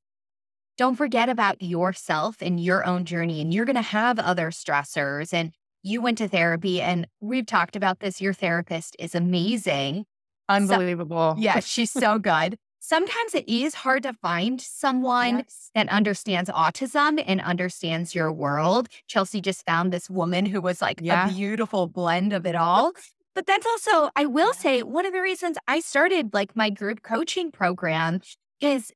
don't 0.76 0.96
forget 0.96 1.28
about 1.28 1.62
yourself 1.62 2.36
and 2.40 2.58
your 2.58 2.84
own 2.84 3.04
journey. 3.04 3.40
And 3.40 3.54
you're 3.54 3.64
gonna 3.64 3.80
have 3.82 4.18
other 4.18 4.50
stressors. 4.50 5.32
And 5.32 5.52
you 5.84 6.00
went 6.00 6.18
to 6.18 6.28
therapy 6.28 6.80
and 6.82 7.06
we've 7.20 7.46
talked 7.46 7.76
about 7.76 8.00
this. 8.00 8.20
Your 8.20 8.32
therapist 8.32 8.96
is 8.98 9.14
amazing. 9.14 10.04
Unbelievable. 10.48 11.36
Yeah, 11.38 11.60
she's 11.60 11.90
so 11.90 12.18
good. 12.18 12.58
Sometimes 12.92 13.32
it 13.36 13.48
is 13.48 13.74
hard 13.76 14.02
to 14.02 14.12
find 14.12 14.60
someone 14.60 15.38
Yes. 15.38 15.70
that 15.72 15.88
understands 15.88 16.50
autism 16.50 17.22
and 17.24 17.40
understands 17.40 18.12
your 18.12 18.32
world. 18.32 18.88
Chelsea 19.06 19.40
just 19.40 19.64
found 19.64 19.92
this 19.92 20.10
woman 20.10 20.46
who 20.46 20.60
was 20.60 20.82
like 20.82 20.98
Yeah. 21.00 21.28
a 21.28 21.32
beautiful 21.32 21.86
blend 21.86 22.32
of 22.32 22.44
it 22.44 22.56
all. 22.56 22.90
But 23.36 23.46
that's 23.46 23.64
also, 23.66 24.10
I 24.16 24.26
will 24.26 24.52
say, 24.52 24.82
one 24.82 25.06
of 25.06 25.12
the 25.12 25.22
reasons 25.22 25.58
I 25.68 25.78
started 25.78 26.34
like 26.34 26.56
my 26.56 26.70
group 26.70 27.04
coaching 27.04 27.52
program 27.52 28.20
is 28.60 28.92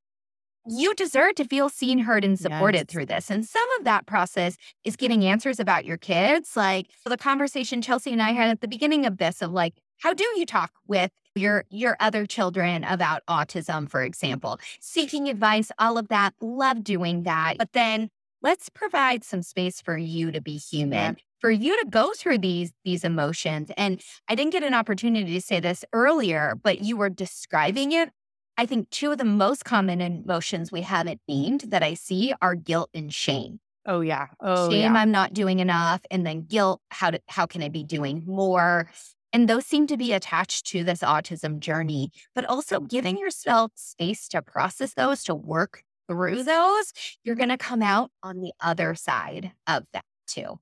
you 0.66 0.92
deserve 0.96 1.36
to 1.36 1.44
feel 1.44 1.68
seen, 1.68 2.00
heard, 2.00 2.24
and 2.24 2.36
supported 2.36 2.78
Yes. 2.78 2.86
through 2.88 3.06
this. 3.06 3.30
And 3.30 3.46
some 3.46 3.70
of 3.78 3.84
that 3.84 4.04
process 4.04 4.56
is 4.82 4.96
getting 4.96 5.24
answers 5.24 5.60
about 5.60 5.84
your 5.84 5.96
kids. 5.96 6.56
Like 6.56 6.88
the 7.04 7.16
conversation 7.16 7.80
Chelsea 7.82 8.10
and 8.12 8.20
I 8.20 8.32
had 8.32 8.50
at 8.50 8.60
the 8.62 8.66
beginning 8.68 9.06
of 9.06 9.18
this 9.18 9.40
of 9.42 9.52
like, 9.52 9.74
how 10.02 10.12
do 10.12 10.24
you 10.36 10.44
talk 10.44 10.72
with 10.88 11.12
your 11.36 11.64
your 11.70 11.96
other 12.00 12.26
children 12.26 12.84
about 12.84 13.22
autism, 13.26 13.88
for 13.88 14.02
example? 14.02 14.58
Seeking 14.80 15.28
advice, 15.28 15.70
all 15.78 15.98
of 15.98 16.08
that. 16.08 16.34
Love 16.40 16.82
doing 16.82 17.24
that. 17.24 17.58
But 17.58 17.72
then 17.72 18.10
let's 18.42 18.68
provide 18.68 19.24
some 19.24 19.42
space 19.42 19.80
for 19.80 19.96
you 19.96 20.30
to 20.32 20.40
be 20.40 20.56
human. 20.56 21.16
For 21.40 21.50
you 21.50 21.78
to 21.82 21.88
go 21.88 22.12
through 22.12 22.38
these 22.38 22.72
these 22.84 23.04
emotions. 23.04 23.70
And 23.76 24.00
I 24.28 24.34
didn't 24.34 24.52
get 24.52 24.62
an 24.62 24.74
opportunity 24.74 25.34
to 25.34 25.40
say 25.40 25.60
this 25.60 25.84
earlier, 25.92 26.58
but 26.62 26.82
you 26.82 26.96
were 26.96 27.10
describing 27.10 27.92
it 27.92 28.10
I 28.58 28.66
think 28.66 28.90
two 28.90 29.12
of 29.12 29.18
the 29.18 29.24
most 29.24 29.64
common 29.64 30.00
emotions 30.00 30.72
we 30.72 30.80
haven't 30.80 31.20
named 31.28 31.66
that 31.68 31.82
I 31.82 31.94
see 31.94 32.32
are 32.40 32.54
guilt 32.54 32.90
and 32.94 33.12
shame. 33.12 33.60
Oh 33.84 34.00
yeah. 34.00 34.28
Oh 34.40 34.70
shame 34.70 34.94
yeah. 34.94 35.00
I'm 35.00 35.10
not 35.10 35.34
doing 35.34 35.60
enough 35.60 36.00
and 36.10 36.26
then 36.26 36.42
guilt 36.42 36.80
how 36.90 37.10
to, 37.10 37.20
how 37.28 37.46
can 37.46 37.62
I 37.62 37.68
be 37.68 37.84
doing 37.84 38.24
more? 38.26 38.88
And 39.32 39.48
those 39.48 39.66
seem 39.66 39.86
to 39.88 39.96
be 39.96 40.12
attached 40.12 40.66
to 40.68 40.84
this 40.84 41.00
autism 41.00 41.58
journey, 41.58 42.10
but 42.34 42.44
also 42.44 42.80
giving 42.80 43.18
yourself 43.18 43.72
space 43.74 44.28
to 44.28 44.40
process 44.40 44.94
those, 44.94 45.22
to 45.24 45.34
work 45.34 45.82
through 46.08 46.44
those, 46.44 46.92
you're 47.24 47.34
going 47.34 47.48
to 47.48 47.58
come 47.58 47.82
out 47.82 48.10
on 48.22 48.40
the 48.40 48.52
other 48.60 48.94
side 48.94 49.52
of 49.66 49.84
that 49.92 50.04
too. 50.26 50.58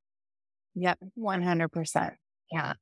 Yep. 0.74 0.98
100%. 1.18 2.14
Yeah. 2.50 2.74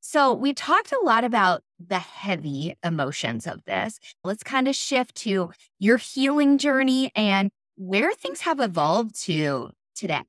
So 0.00 0.34
we 0.34 0.52
talked 0.52 0.92
a 0.92 1.00
lot 1.04 1.24
about 1.24 1.62
the 1.84 1.98
heavy 1.98 2.74
emotions 2.84 3.46
of 3.46 3.64
this. 3.64 3.98
Let's 4.24 4.42
kind 4.42 4.68
of 4.68 4.74
shift 4.74 5.14
to 5.16 5.50
your 5.78 5.96
healing 5.96 6.58
journey 6.58 7.10
and 7.14 7.50
where 7.76 8.12
things 8.12 8.42
have 8.42 8.60
evolved 8.60 9.20
to 9.24 9.70
today. 9.94 10.22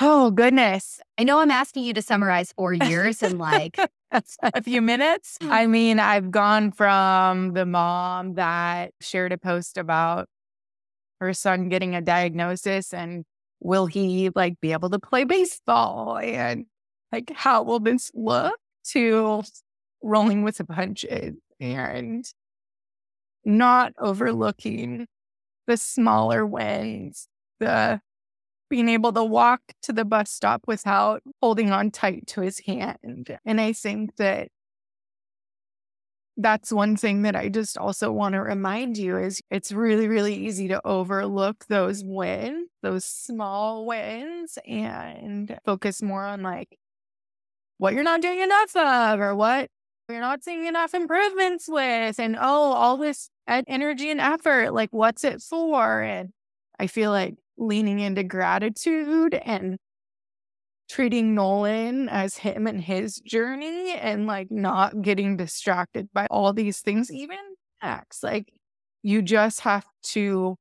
Oh, 0.00 0.30
goodness. 0.30 1.00
I 1.18 1.24
know 1.24 1.38
I'm 1.40 1.50
asking 1.50 1.84
you 1.84 1.94
to 1.94 2.02
summarize 2.02 2.52
four 2.52 2.72
years 2.72 3.22
in 3.22 3.38
like 3.38 3.78
a 4.10 4.62
few 4.62 4.80
minutes. 4.80 5.36
Hmm. 5.40 5.52
I 5.52 5.66
mean, 5.66 5.98
I've 5.98 6.30
gone 6.30 6.72
from 6.72 7.52
the 7.52 7.66
mom 7.66 8.34
that 8.34 8.92
shared 9.00 9.32
a 9.32 9.38
post 9.38 9.76
about 9.76 10.28
her 11.20 11.32
son 11.32 11.68
getting 11.68 11.94
a 11.94 12.00
diagnosis 12.00 12.92
and 12.92 13.24
will 13.60 13.86
he 13.86 14.30
like 14.34 14.60
be 14.60 14.72
able 14.72 14.90
to 14.90 14.98
play 14.98 15.22
baseball 15.24 16.18
and 16.18 16.66
like 17.12 17.30
how 17.32 17.62
will 17.62 17.78
this 17.78 18.10
look 18.12 18.58
to 18.84 19.44
rolling 20.02 20.42
with 20.42 20.56
the 20.56 20.64
punches 20.64 21.36
and 21.60 22.24
not 23.44 23.92
overlooking 23.98 25.06
the 25.66 25.76
smaller 25.76 26.44
wins, 26.44 27.28
the 27.60 28.00
being 28.72 28.88
able 28.88 29.12
to 29.12 29.22
walk 29.22 29.60
to 29.82 29.92
the 29.92 30.02
bus 30.02 30.30
stop 30.30 30.62
without 30.66 31.22
holding 31.42 31.70
on 31.70 31.90
tight 31.90 32.26
to 32.26 32.40
his 32.40 32.60
hand. 32.60 33.38
And 33.44 33.60
I 33.60 33.74
think 33.74 34.16
that 34.16 34.48
that's 36.38 36.72
one 36.72 36.96
thing 36.96 37.20
that 37.20 37.36
I 37.36 37.50
just 37.50 37.76
also 37.76 38.10
want 38.10 38.32
to 38.32 38.40
remind 38.40 38.96
you 38.96 39.18
is 39.18 39.42
it's 39.50 39.72
really, 39.72 40.08
really 40.08 40.34
easy 40.34 40.68
to 40.68 40.80
overlook 40.86 41.66
those 41.68 42.02
wins, 42.02 42.70
those 42.80 43.04
small 43.04 43.84
wins, 43.84 44.56
and 44.66 45.54
focus 45.66 46.00
more 46.00 46.24
on 46.24 46.40
like 46.40 46.78
what 47.76 47.92
you're 47.92 48.02
not 48.02 48.22
doing 48.22 48.40
enough 48.40 48.74
of 48.74 49.20
or 49.20 49.36
what 49.36 49.68
you're 50.08 50.20
not 50.20 50.42
seeing 50.42 50.64
enough 50.64 50.94
improvements 50.94 51.66
with. 51.68 52.18
And 52.18 52.36
oh, 52.40 52.72
all 52.72 52.96
this 52.96 53.28
energy 53.46 54.10
and 54.10 54.18
effort, 54.18 54.72
like 54.72 54.88
what's 54.92 55.24
it 55.24 55.42
for? 55.42 56.00
And 56.00 56.30
I 56.78 56.86
feel 56.86 57.10
like 57.10 57.34
leaning 57.56 58.00
into 58.00 58.22
gratitude 58.22 59.34
and 59.34 59.78
treating 60.88 61.34
Nolan 61.34 62.08
as 62.08 62.36
him 62.36 62.66
and 62.66 62.80
his 62.80 63.16
journey 63.16 63.92
and 63.92 64.26
like 64.26 64.50
not 64.50 65.00
getting 65.00 65.36
distracted 65.36 66.08
by 66.12 66.26
all 66.30 66.52
these 66.52 66.80
things, 66.80 67.10
even 67.10 67.38
acts. 67.80 68.22
Like 68.22 68.52
you 69.02 69.22
just 69.22 69.60
have 69.60 69.86
to 70.08 70.56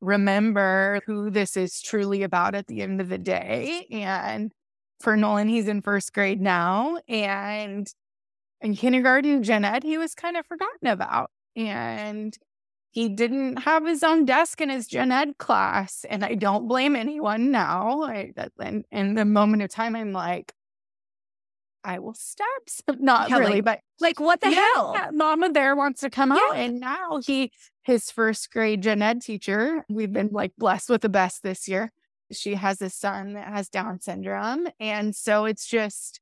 remember 0.00 1.00
who 1.06 1.30
this 1.30 1.56
is 1.56 1.80
truly 1.80 2.22
about 2.22 2.54
at 2.54 2.66
the 2.66 2.82
end 2.82 3.00
of 3.00 3.08
the 3.08 3.18
day. 3.18 3.86
And 3.90 4.52
for 5.00 5.16
Nolan, 5.16 5.48
he's 5.48 5.68
in 5.68 5.82
first 5.82 6.12
grade 6.12 6.40
now. 6.40 6.98
And 7.08 7.86
in 8.60 8.76
kindergarten, 8.76 9.48
Ed, 9.50 9.82
he 9.82 9.98
was 9.98 10.14
kind 10.14 10.36
of 10.36 10.46
forgotten 10.46 10.88
about. 10.88 11.30
And 11.56 12.36
he 12.96 13.10
didn't 13.10 13.58
have 13.58 13.84
his 13.84 14.02
own 14.02 14.24
desk 14.24 14.58
in 14.62 14.70
his 14.70 14.86
gen 14.86 15.12
ed 15.12 15.36
class. 15.36 16.06
And 16.08 16.24
I 16.24 16.34
don't 16.34 16.66
blame 16.66 16.96
anyone 16.96 17.50
now. 17.50 18.04
I, 18.04 18.32
and 18.58 18.86
in 18.90 19.12
the 19.12 19.26
moment 19.26 19.62
of 19.62 19.68
time, 19.68 19.94
I'm 19.94 20.14
like, 20.14 20.54
I 21.84 21.98
will 21.98 22.14
stab 22.14 22.46
some. 22.66 22.96
Not 23.04 23.28
yeah, 23.28 23.36
really, 23.36 23.56
like, 23.56 23.64
but 23.64 23.80
like, 24.00 24.18
what 24.18 24.40
the 24.40 24.48
yeah, 24.48 24.64
hell? 24.72 25.10
Mama 25.12 25.52
there 25.52 25.76
wants 25.76 26.00
to 26.00 26.08
come 26.08 26.30
yeah. 26.30 26.38
out. 26.38 26.56
And 26.56 26.80
now 26.80 27.20
he, 27.22 27.52
his 27.82 28.10
first 28.10 28.50
grade 28.50 28.82
gen 28.82 29.02
ed 29.02 29.20
teacher, 29.20 29.84
we've 29.90 30.14
been 30.14 30.30
like 30.32 30.52
blessed 30.56 30.88
with 30.88 31.02
the 31.02 31.10
best 31.10 31.42
this 31.42 31.68
year. 31.68 31.92
She 32.32 32.54
has 32.54 32.80
a 32.80 32.88
son 32.88 33.34
that 33.34 33.48
has 33.48 33.68
Down 33.68 34.00
syndrome. 34.00 34.68
And 34.80 35.14
so 35.14 35.44
it's 35.44 35.66
just, 35.66 36.18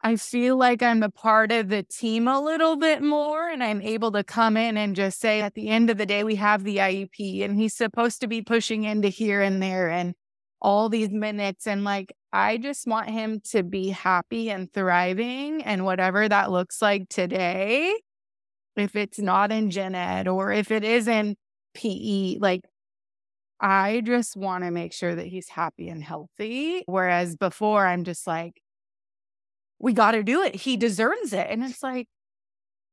I 0.00 0.14
feel 0.16 0.56
like 0.56 0.82
I'm 0.82 1.02
a 1.02 1.10
part 1.10 1.50
of 1.50 1.68
the 1.68 1.82
team 1.82 2.28
a 2.28 2.40
little 2.40 2.76
bit 2.76 3.02
more 3.02 3.48
and 3.48 3.64
I'm 3.64 3.82
able 3.82 4.12
to 4.12 4.22
come 4.22 4.56
in 4.56 4.76
and 4.76 4.94
just 4.94 5.18
say 5.20 5.40
at 5.40 5.54
the 5.54 5.68
end 5.68 5.90
of 5.90 5.98
the 5.98 6.06
day, 6.06 6.22
we 6.22 6.36
have 6.36 6.62
the 6.62 6.76
IEP 6.76 7.44
and 7.44 7.58
he's 7.58 7.74
supposed 7.74 8.20
to 8.20 8.28
be 8.28 8.40
pushing 8.40 8.84
into 8.84 9.08
here 9.08 9.42
and 9.42 9.60
there 9.60 9.90
and 9.90 10.14
all 10.60 10.88
these 10.88 11.10
minutes. 11.10 11.66
And 11.66 11.82
like, 11.82 12.12
I 12.32 12.58
just 12.58 12.86
want 12.86 13.10
him 13.10 13.40
to 13.50 13.64
be 13.64 13.88
happy 13.88 14.50
and 14.50 14.72
thriving 14.72 15.64
and 15.64 15.84
whatever 15.84 16.28
that 16.28 16.52
looks 16.52 16.80
like 16.80 17.08
today. 17.08 17.92
If 18.76 18.94
it's 18.94 19.18
not 19.18 19.50
in 19.50 19.70
gen 19.70 19.96
ed 19.96 20.28
or 20.28 20.52
if 20.52 20.70
it 20.70 20.84
is 20.84 21.08
in 21.08 21.34
PE, 21.74 22.38
like 22.38 22.60
I 23.60 24.02
just 24.04 24.36
want 24.36 24.62
to 24.62 24.70
make 24.70 24.92
sure 24.92 25.16
that 25.16 25.26
he's 25.26 25.48
happy 25.48 25.88
and 25.88 26.04
healthy. 26.04 26.84
Whereas 26.86 27.36
before, 27.36 27.84
I'm 27.84 28.04
just 28.04 28.24
like, 28.26 28.62
we 29.78 29.92
got 29.92 30.12
to 30.12 30.22
do 30.22 30.42
it. 30.42 30.54
He 30.54 30.76
deserves 30.76 31.32
it. 31.32 31.46
And 31.50 31.62
it's 31.62 31.82
like, 31.82 32.06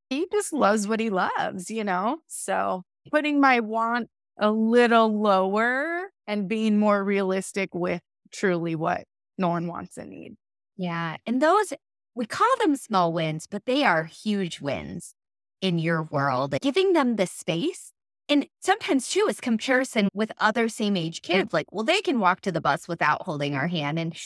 he 0.09 0.27
just 0.31 0.53
loves 0.53 0.87
what 0.87 0.99
he 0.99 1.09
loves, 1.09 1.71
you 1.71 1.83
know? 1.83 2.19
So 2.27 2.83
putting 3.11 3.39
my 3.39 3.59
want 3.59 4.09
a 4.37 4.51
little 4.51 5.21
lower 5.21 6.09
and 6.27 6.47
being 6.47 6.77
more 6.77 7.03
realistic 7.03 7.73
with 7.73 8.01
truly 8.31 8.75
what 8.75 9.05
Nolan 9.37 9.67
wants 9.67 9.97
and 9.97 10.09
needs. 10.09 10.37
Yeah. 10.77 11.17
And 11.25 11.41
those, 11.41 11.73
we 12.13 12.25
call 12.25 12.47
them 12.59 12.75
small 12.75 13.13
wins, 13.13 13.47
but 13.47 13.65
they 13.65 13.83
are 13.83 14.03
huge 14.03 14.61
wins 14.61 15.13
in 15.61 15.79
your 15.79 16.03
world. 16.03 16.55
Giving 16.61 16.93
them 16.93 17.15
the 17.15 17.27
space 17.27 17.91
and 18.27 18.47
sometimes 18.59 19.07
too 19.07 19.27
is 19.29 19.39
comparison 19.39 20.09
with 20.13 20.31
other 20.39 20.67
same 20.67 20.97
age 20.97 21.21
kids. 21.21 21.53
Like, 21.53 21.67
well, 21.71 21.83
they 21.83 22.01
can 22.01 22.19
walk 22.19 22.41
to 22.41 22.51
the 22.51 22.61
bus 22.61 22.87
without 22.87 23.21
holding 23.23 23.55
our 23.55 23.67
hand. 23.67 23.99
And 23.99 24.17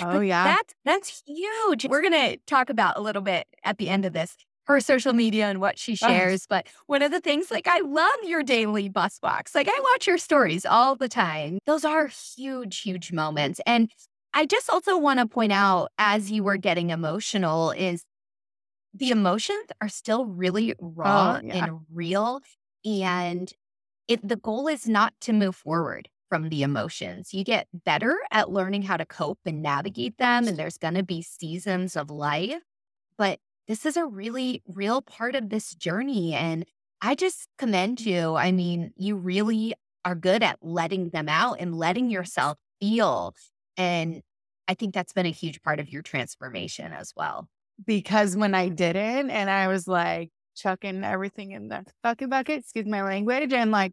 Oh 0.00 0.20
yeah. 0.20 0.44
That's 0.44 0.74
that's 0.84 1.22
huge. 1.26 1.86
We're 1.86 2.02
going 2.02 2.12
to 2.12 2.36
talk 2.46 2.70
about 2.70 2.96
a 2.96 3.00
little 3.00 3.22
bit 3.22 3.46
at 3.64 3.78
the 3.78 3.88
end 3.88 4.04
of 4.04 4.12
this 4.12 4.36
her 4.66 4.80
social 4.80 5.12
media 5.12 5.46
and 5.46 5.60
what 5.60 5.76
she 5.76 5.96
shares, 5.96 6.46
but 6.46 6.68
one 6.86 7.02
of 7.02 7.10
the 7.10 7.20
things 7.20 7.50
like 7.50 7.66
I 7.66 7.80
love 7.80 8.14
your 8.22 8.42
daily 8.42 8.88
bus 8.88 9.18
walks. 9.22 9.54
Like 9.54 9.68
I 9.68 9.80
watch 9.92 10.06
your 10.06 10.18
stories 10.18 10.64
all 10.64 10.94
the 10.94 11.08
time. 11.08 11.58
Those 11.66 11.84
are 11.84 12.06
huge 12.06 12.80
huge 12.80 13.12
moments. 13.12 13.60
And 13.66 13.90
I 14.34 14.46
just 14.46 14.70
also 14.70 14.96
want 14.96 15.18
to 15.18 15.26
point 15.26 15.52
out 15.52 15.88
as 15.98 16.30
you 16.30 16.42
were 16.44 16.56
getting 16.56 16.90
emotional 16.90 17.72
is 17.72 18.04
the 18.94 19.10
emotions 19.10 19.66
are 19.80 19.88
still 19.88 20.26
really 20.26 20.74
oh, 20.74 20.92
raw 20.94 21.40
oh, 21.42 21.46
yeah. 21.46 21.64
and 21.64 21.80
real 21.92 22.40
and 22.84 23.52
it 24.08 24.26
the 24.26 24.36
goal 24.36 24.68
is 24.68 24.86
not 24.86 25.14
to 25.20 25.32
move 25.32 25.56
forward 25.56 26.08
from 26.32 26.48
the 26.48 26.62
emotions. 26.62 27.34
You 27.34 27.44
get 27.44 27.68
better 27.84 28.16
at 28.30 28.50
learning 28.50 28.80
how 28.80 28.96
to 28.96 29.04
cope 29.04 29.40
and 29.44 29.60
navigate 29.60 30.16
them. 30.16 30.48
And 30.48 30.56
there's 30.56 30.78
going 30.78 30.94
to 30.94 31.02
be 31.02 31.20
seasons 31.20 31.94
of 31.94 32.08
life. 32.08 32.62
But 33.18 33.38
this 33.68 33.84
is 33.84 33.98
a 33.98 34.06
really 34.06 34.62
real 34.66 35.02
part 35.02 35.34
of 35.34 35.50
this 35.50 35.74
journey. 35.74 36.32
And 36.32 36.64
I 37.02 37.16
just 37.16 37.48
commend 37.58 38.00
you. 38.00 38.34
I 38.34 38.50
mean, 38.50 38.92
you 38.96 39.16
really 39.16 39.74
are 40.06 40.14
good 40.14 40.42
at 40.42 40.56
letting 40.62 41.10
them 41.10 41.28
out 41.28 41.58
and 41.60 41.76
letting 41.76 42.08
yourself 42.08 42.56
feel. 42.80 43.34
And 43.76 44.22
I 44.66 44.72
think 44.72 44.94
that's 44.94 45.12
been 45.12 45.26
a 45.26 45.30
huge 45.30 45.60
part 45.60 45.80
of 45.80 45.92
your 45.92 46.00
transformation 46.00 46.94
as 46.94 47.12
well. 47.14 47.46
Because 47.86 48.38
when 48.38 48.54
I 48.54 48.70
didn't, 48.70 49.28
and 49.28 49.50
I 49.50 49.68
was 49.68 49.86
like 49.86 50.30
chucking 50.56 51.04
everything 51.04 51.50
in 51.50 51.68
the 51.68 51.84
fucking 52.02 52.30
bucket, 52.30 52.60
excuse 52.60 52.86
my 52.86 53.02
language, 53.02 53.52
and 53.52 53.70
like 53.70 53.92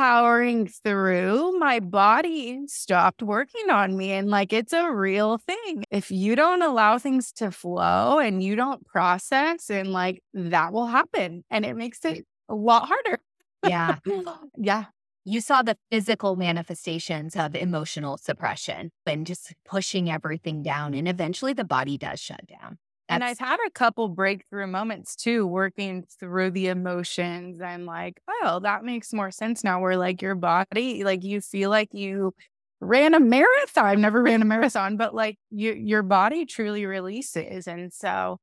powering 0.00 0.66
through, 0.66 1.58
my 1.58 1.78
body 1.78 2.58
stopped 2.68 3.22
working 3.22 3.68
on 3.68 3.94
me. 3.98 4.12
And 4.12 4.30
like, 4.30 4.50
it's 4.50 4.72
a 4.72 4.90
real 4.90 5.36
thing. 5.36 5.84
If 5.90 6.10
you 6.10 6.34
don't 6.34 6.62
allow 6.62 6.96
things 6.96 7.32
to 7.32 7.50
flow 7.50 8.18
and 8.18 8.42
you 8.42 8.56
don't 8.56 8.82
process, 8.86 9.68
and 9.68 9.92
like, 9.92 10.22
that 10.32 10.72
will 10.72 10.86
happen. 10.86 11.44
And 11.50 11.66
it 11.66 11.76
makes 11.76 12.02
it 12.06 12.24
a 12.48 12.54
lot 12.54 12.88
harder. 12.88 13.20
Yeah. 13.68 13.96
yeah. 14.56 14.84
You 15.26 15.42
saw 15.42 15.60
the 15.60 15.76
physical 15.90 16.34
manifestations 16.34 17.36
of 17.36 17.54
emotional 17.54 18.16
suppression 18.16 18.92
and 19.04 19.26
just 19.26 19.52
pushing 19.66 20.10
everything 20.10 20.62
down. 20.62 20.94
And 20.94 21.08
eventually 21.08 21.52
the 21.52 21.64
body 21.64 21.98
does 21.98 22.20
shut 22.20 22.46
down. 22.46 22.78
And 23.10 23.24
I've 23.24 23.38
had 23.38 23.58
a 23.66 23.70
couple 23.70 24.08
breakthrough 24.08 24.66
moments 24.66 25.16
too, 25.16 25.46
working 25.46 26.04
through 26.18 26.52
the 26.52 26.68
emotions 26.68 27.60
and 27.60 27.86
like, 27.86 28.20
oh, 28.28 28.60
that 28.60 28.84
makes 28.84 29.12
more 29.12 29.30
sense 29.30 29.62
now. 29.64 29.80
Where 29.80 29.96
like 29.96 30.22
your 30.22 30.34
body, 30.34 31.04
like 31.04 31.24
you 31.24 31.40
feel 31.40 31.70
like 31.70 31.88
you 31.92 32.32
ran 32.80 33.14
a 33.14 33.20
marathon. 33.20 33.84
I've 33.84 33.98
never 33.98 34.22
ran 34.22 34.42
a 34.42 34.46
marathon, 34.46 34.96
but 34.96 35.14
like 35.14 35.36
you, 35.50 35.72
your 35.72 36.02
body 36.02 36.46
truly 36.46 36.86
releases. 36.86 37.66
And 37.66 37.92
so 37.92 38.38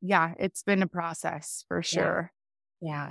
yeah, 0.00 0.34
it's 0.38 0.62
been 0.62 0.82
a 0.82 0.88
process 0.88 1.64
for 1.68 1.82
sure. 1.82 2.32
Yeah. 2.80 2.88
yeah. 3.06 3.10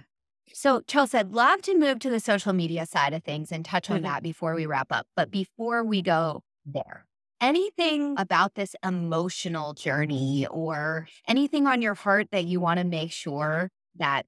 So, 0.53 0.81
Chelsea, 0.81 1.17
I'd 1.17 1.31
love 1.31 1.61
to 1.63 1.77
move 1.77 1.99
to 1.99 2.09
the 2.09 2.19
social 2.19 2.51
media 2.51 2.85
side 2.85 3.13
of 3.13 3.23
things 3.23 3.51
and 3.51 3.63
touch 3.63 3.89
on 3.89 3.99
Mhm. 3.99 4.03
that 4.03 4.23
before 4.23 4.53
we 4.53 4.65
wrap 4.65 4.91
up. 4.91 5.07
But 5.15 5.31
before 5.31 5.83
we 5.85 6.01
go 6.01 6.43
there, 6.65 7.05
anything 7.41 8.01
mm-hmm. 8.01 8.21
about 8.21 8.55
this 8.55 8.75
emotional 8.83 9.73
journey 9.73 10.47
or 10.49 11.07
anything 11.27 11.67
on 11.67 11.81
your 11.81 11.95
heart 11.95 12.27
that 12.31 12.45
you 12.45 12.59
want 12.59 12.79
to 12.79 12.85
make 12.85 13.11
sure 13.11 13.69
that 13.97 14.25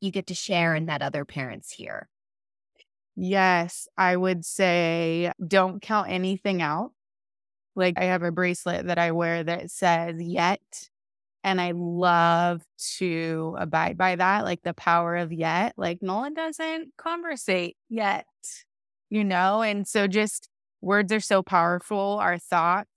you 0.00 0.10
get 0.10 0.26
to 0.28 0.34
share 0.34 0.74
and 0.74 0.88
that 0.88 1.02
other 1.02 1.24
parents 1.24 1.72
hear? 1.72 2.08
Yes, 3.14 3.88
I 3.96 4.16
would 4.16 4.44
say 4.44 5.32
don't 5.44 5.82
count 5.82 6.08
anything 6.08 6.62
out. 6.62 6.92
Like 7.74 7.98
I 7.98 8.04
have 8.04 8.22
a 8.22 8.32
bracelet 8.32 8.86
that 8.86 8.98
I 8.98 9.12
wear 9.12 9.44
that 9.44 9.70
says 9.70 10.20
yet. 10.20 10.60
And 11.44 11.60
I 11.60 11.72
love 11.74 12.62
to 12.96 13.56
abide 13.58 13.96
by 13.96 14.16
that, 14.16 14.44
like 14.44 14.62
the 14.62 14.74
power 14.74 15.16
of 15.16 15.32
yet. 15.32 15.74
Like 15.76 16.02
Nolan 16.02 16.34
doesn't 16.34 16.92
conversate 16.98 17.76
yet, 17.88 18.26
you 19.08 19.24
know? 19.24 19.62
And 19.62 19.86
so 19.86 20.08
just 20.08 20.48
words 20.80 21.12
are 21.12 21.20
so 21.20 21.42
powerful, 21.42 22.18
our 22.20 22.38
thoughts 22.38 22.88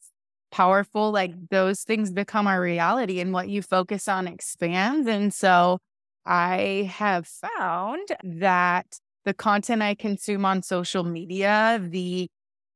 powerful, 0.51 1.11
like 1.11 1.31
those 1.49 1.81
things 1.81 2.11
become 2.11 2.45
our 2.45 2.61
reality 2.61 3.19
and 3.19 3.33
what 3.33 3.49
you 3.49 3.61
focus 3.61 4.07
on 4.07 4.27
expands. 4.27 5.07
And 5.07 5.33
so 5.33 5.79
I 6.25 6.91
have 6.93 7.25
found 7.25 8.07
that 8.23 8.99
the 9.23 9.33
content 9.33 9.81
I 9.81 9.95
consume 9.95 10.45
on 10.45 10.61
social 10.61 11.03
media, 11.03 11.79
the 11.81 12.27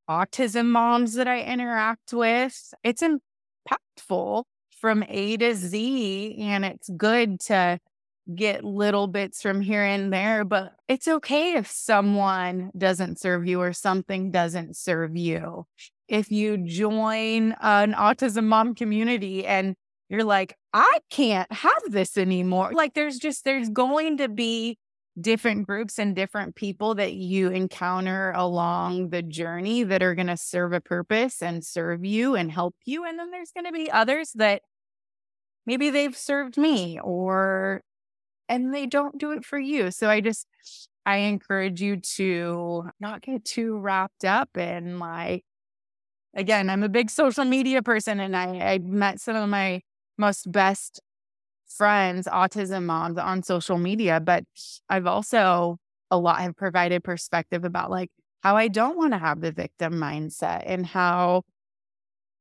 autism 0.09 0.67
moms 0.67 1.13
that 1.13 1.27
I 1.27 1.41
interact 1.41 2.13
with, 2.13 2.73
it's 2.83 3.03
impactful 3.03 4.43
from 4.79 5.03
A 5.07 5.37
to 5.37 5.53
Z. 5.55 6.35
And 6.39 6.65
it's 6.65 6.89
good 6.95 7.39
to 7.41 7.79
get 8.33 8.63
little 8.63 9.07
bits 9.07 9.41
from 9.41 9.61
here 9.61 9.83
and 9.83 10.11
there, 10.11 10.43
but 10.43 10.73
it's 10.87 11.07
okay 11.07 11.53
if 11.53 11.67
someone 11.69 12.71
doesn't 12.75 13.19
serve 13.19 13.45
you 13.45 13.61
or 13.61 13.73
something 13.73 14.31
doesn't 14.31 14.75
serve 14.75 15.15
you. 15.15 15.65
If 16.07 16.31
you 16.31 16.57
join 16.57 17.55
an 17.61 17.93
autism 17.93 18.45
mom 18.45 18.73
community 18.73 19.45
and 19.45 19.75
you're 20.09 20.23
like, 20.23 20.55
I 20.73 20.99
can't 21.09 21.51
have 21.51 21.81
this 21.89 22.17
anymore. 22.17 22.71
Like, 22.73 22.93
there's 22.93 23.17
just, 23.17 23.43
there's 23.43 23.69
going 23.69 24.17
to 24.17 24.29
be 24.29 24.77
different 25.19 25.65
groups 25.65 25.97
and 25.97 26.15
different 26.15 26.55
people 26.55 26.95
that 26.95 27.13
you 27.13 27.49
encounter 27.49 28.31
along 28.35 29.09
the 29.09 29.21
journey 29.21 29.83
that 29.83 30.03
are 30.03 30.13
going 30.13 30.27
to 30.27 30.37
serve 30.37 30.73
a 30.73 30.81
purpose 30.81 31.41
and 31.41 31.63
serve 31.63 32.03
you 32.03 32.35
and 32.35 32.51
help 32.51 32.75
you. 32.85 33.05
And 33.05 33.17
then 33.17 33.31
there's 33.31 33.51
going 33.51 33.65
to 33.65 33.71
be 33.71 33.89
others 33.89 34.31
that 34.35 34.61
maybe 35.65 35.89
they've 35.89 36.17
served 36.17 36.57
me 36.57 36.99
or, 36.99 37.81
and 38.49 38.73
they 38.73 38.85
don't 38.85 39.17
do 39.17 39.31
it 39.31 39.45
for 39.45 39.59
you. 39.59 39.91
So 39.91 40.09
I 40.09 40.21
just, 40.21 40.47
I 41.05 41.17
encourage 41.17 41.81
you 41.81 41.97
to 41.97 42.89
not 42.99 43.21
get 43.21 43.45
too 43.45 43.77
wrapped 43.77 44.25
up 44.25 44.57
in 44.57 44.99
like, 44.99 45.43
again, 46.33 46.69
I'm 46.69 46.83
a 46.83 46.89
big 46.89 47.09
social 47.09 47.45
media 47.45 47.81
person 47.81 48.19
and 48.19 48.35
I, 48.35 48.73
I 48.73 48.77
met 48.79 49.19
some 49.19 49.35
of 49.35 49.49
my 49.49 49.81
most 50.17 50.51
best 50.51 51.01
friends, 51.67 52.27
autism 52.27 52.83
moms 52.83 53.17
on 53.17 53.43
social 53.43 53.77
media, 53.77 54.19
but 54.19 54.43
I've 54.89 55.07
also 55.07 55.77
a 56.11 56.17
lot 56.17 56.39
have 56.39 56.55
provided 56.55 57.03
perspective 57.03 57.63
about 57.63 57.89
like 57.89 58.11
how 58.41 58.55
I 58.55 58.67
don't 58.67 58.97
want 58.97 59.13
to 59.13 59.17
have 59.17 59.41
the 59.41 59.51
victim 59.51 59.93
mindset 59.93 60.63
and 60.65 60.85
how 60.85 61.43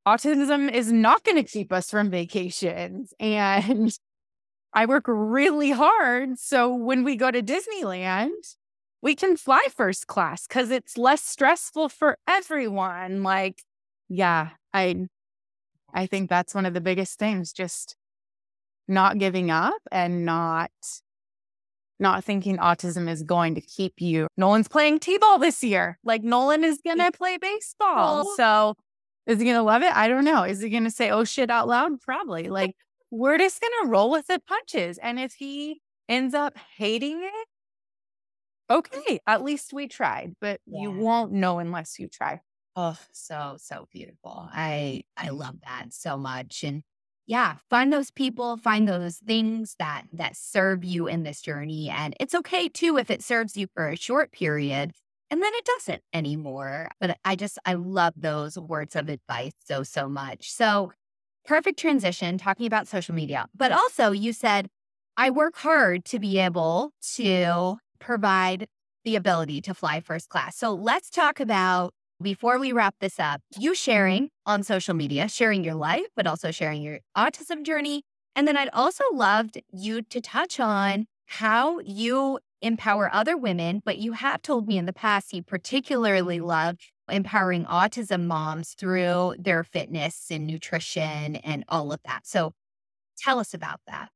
autism 0.07 0.71
is 0.71 0.93
not 0.93 1.25
going 1.25 1.43
to 1.43 1.51
keep 1.51 1.73
us 1.73 1.91
from 1.91 2.11
vacations. 2.11 3.15
And 3.21 3.97
I 4.75 4.87
work 4.87 5.05
really 5.07 5.71
hard. 5.71 6.39
So 6.39 6.75
when 6.75 7.05
we 7.05 7.17
go 7.17 7.31
to 7.31 7.43
Disneyland, 7.43 8.57
we 9.01 9.15
can 9.15 9.37
fly 9.37 9.67
first 9.75 10.07
class 10.07 10.47
because 10.47 10.71
it's 10.71 10.99
less 10.99 11.23
stressful 11.23 11.91
for 11.91 12.19
everyone. 12.27 13.23
Like, 13.23 13.63
yeah, 14.09 14.51
I 14.73 15.07
I 15.93 16.07
think 16.07 16.29
that's 16.29 16.55
one 16.55 16.67
of 16.67 16.75
the 16.75 16.81
biggest 16.81 17.19
things, 17.19 17.53
just 17.53 17.97
not 18.89 19.19
giving 19.19 19.51
up 19.51 19.81
and 19.93 20.25
not 20.25 20.71
not 22.01 22.25
thinking 22.25 22.59
autism 22.59 23.09
is 23.09 23.23
going 23.23 23.55
to 23.55 23.61
keep 23.61 24.01
you. 24.01 24.27
Nolan's 24.37 24.67
playing 24.67 24.99
T-ball 24.99 25.39
this 25.39 25.63
year. 25.63 25.99
Like 26.03 26.25
Nolan 26.25 26.65
is 26.65 26.81
going 26.85 26.99
to 26.99 27.13
play 27.13 27.39
baseball. 27.39 28.25
So 28.37 28.75
is 29.27 29.39
he 29.39 29.45
going 29.45 29.57
to 29.57 29.63
love 29.63 29.83
it? 29.83 29.95
I 29.95 30.09
don't 30.09 30.25
know. 30.25 30.43
Is 30.43 30.61
he 30.61 30.69
going 30.69 30.85
to 30.85 30.91
say 30.91 31.11
oh 31.11 31.25
shit 31.25 31.51
out 31.51 31.69
loud? 31.69 32.01
Probably. 32.01 32.49
Like 32.49 32.75
we're 33.15 33.39
just 33.39 33.61
going 33.61 33.73
to 33.85 33.89
roll 33.91 34.11
with 34.11 34.27
the 34.27 34.41
punches. 34.47 34.99
And 34.99 35.19
if 35.21 35.35
he 35.35 35.81
ends 36.09 36.35
up 36.35 36.57
hating 36.77 37.23
it, 37.23 37.49
okay, 38.71 39.21
at 39.27 39.43
least 39.43 39.73
we 39.73 39.89
tried, 39.89 40.35
but 40.41 40.61
you 40.67 40.91
won't 40.91 41.33
know 41.33 41.59
unless 41.59 41.99
you 41.99 42.09
try. 42.09 42.41
Oh, 42.77 42.99
so 43.13 43.57
so 43.61 43.87
beautiful. 43.93 44.49
I 44.53 45.05
I 45.17 45.29
love 45.31 45.61
that 45.63 45.93
so 45.93 46.17
much. 46.17 46.65
And 46.65 46.83
yeah, 47.27 47.57
find 47.71 47.93
those 47.93 48.11
people, 48.11 48.57
find 48.57 48.89
those 48.89 49.19
things 49.19 49.77
that 49.79 50.05
that 50.13 50.37
serve 50.37 50.85
you 50.85 51.07
in 51.07 51.23
this 51.23 51.41
journey 51.41 51.89
and 51.89 52.15
it's 52.21 52.35
okay 52.35 52.69
too 52.69 52.99
if 52.99 53.11
it 53.11 53.23
serves 53.23 53.57
you 53.57 53.69
for 53.75 53.89
a 53.89 53.97
short 53.97 54.33
period 54.33 54.93
and 55.31 55.43
then 55.43 55.53
it 55.55 55.65
doesn't 55.65 56.03
anymore. 56.13 56.89
But 57.01 57.19
I 57.25 57.37
just 57.37 57.59
I 57.65 57.75
love 57.75 58.15
those 58.17 58.59
words 58.59 58.97
of 58.97 59.09
advice 59.09 59.53
so 59.65 59.83
so 59.85 60.09
much. 60.09 60.51
So, 60.51 60.93
perfect 61.45 61.79
transition 61.79 62.39
talking 62.39 62.67
about 62.67 62.89
social 62.89 63.15
media. 63.15 63.47
But 63.55 63.73
also 63.73 64.13
you 64.13 64.33
said 64.33 64.69
I 65.17 65.31
work 65.31 65.57
hard 65.57 66.05
to 66.07 66.19
be 66.19 66.39
able 66.39 66.93
to 67.15 67.77
provide 68.01 68.67
the 69.05 69.17
ability 69.17 69.61
to 69.63 69.75
fly 69.75 70.01
first 70.01 70.29
class. 70.29 70.57
So, 70.57 70.75
let's 70.75 71.11
talk 71.11 71.39
about 71.39 71.93
before 72.23 72.59
we 72.59 72.73
wrap 72.73 72.97
this 73.01 73.21
up, 73.21 73.41
you 73.59 73.75
sharing 73.75 74.31
on 74.47 74.63
social 74.63 74.95
media, 74.95 75.29
sharing 75.29 75.63
your 75.63 75.75
life, 75.75 76.07
but 76.17 76.27
also 76.27 76.51
sharing 76.51 76.83
your 76.83 77.01
autism 77.17 77.65
journey. 77.65 78.03
And 78.35 78.49
then 78.49 78.57
I'd 78.57 78.71
also 78.73 79.05
loved 79.13 79.61
you 79.73 80.03
to 80.03 80.21
touch 80.21 80.59
on 80.59 81.07
how 81.27 81.81
you 81.81 82.39
empower 82.63 83.13
other 83.13 83.37
women, 83.37 83.83
but 83.85 83.99
you 83.99 84.13
have 84.13 84.43
told 84.43 84.67
me 84.67 84.79
in 84.79 84.87
the 84.87 84.93
past 84.93 85.33
you 85.33 85.43
particularly 85.43 86.41
love 86.41 86.77
empowering 87.09 87.65
autism 87.67 88.27
moms 88.27 88.75
through 88.75 89.35
their 89.39 89.65
fitness 89.65 90.27
and 90.31 90.47
nutrition 90.47 91.37
and 91.37 91.65
all 91.69 91.93
of 91.93 92.01
that. 92.05 92.27
So 92.27 92.53
tell 93.19 93.39
us 93.39 93.55
about 93.55 93.81
that. 93.87 94.11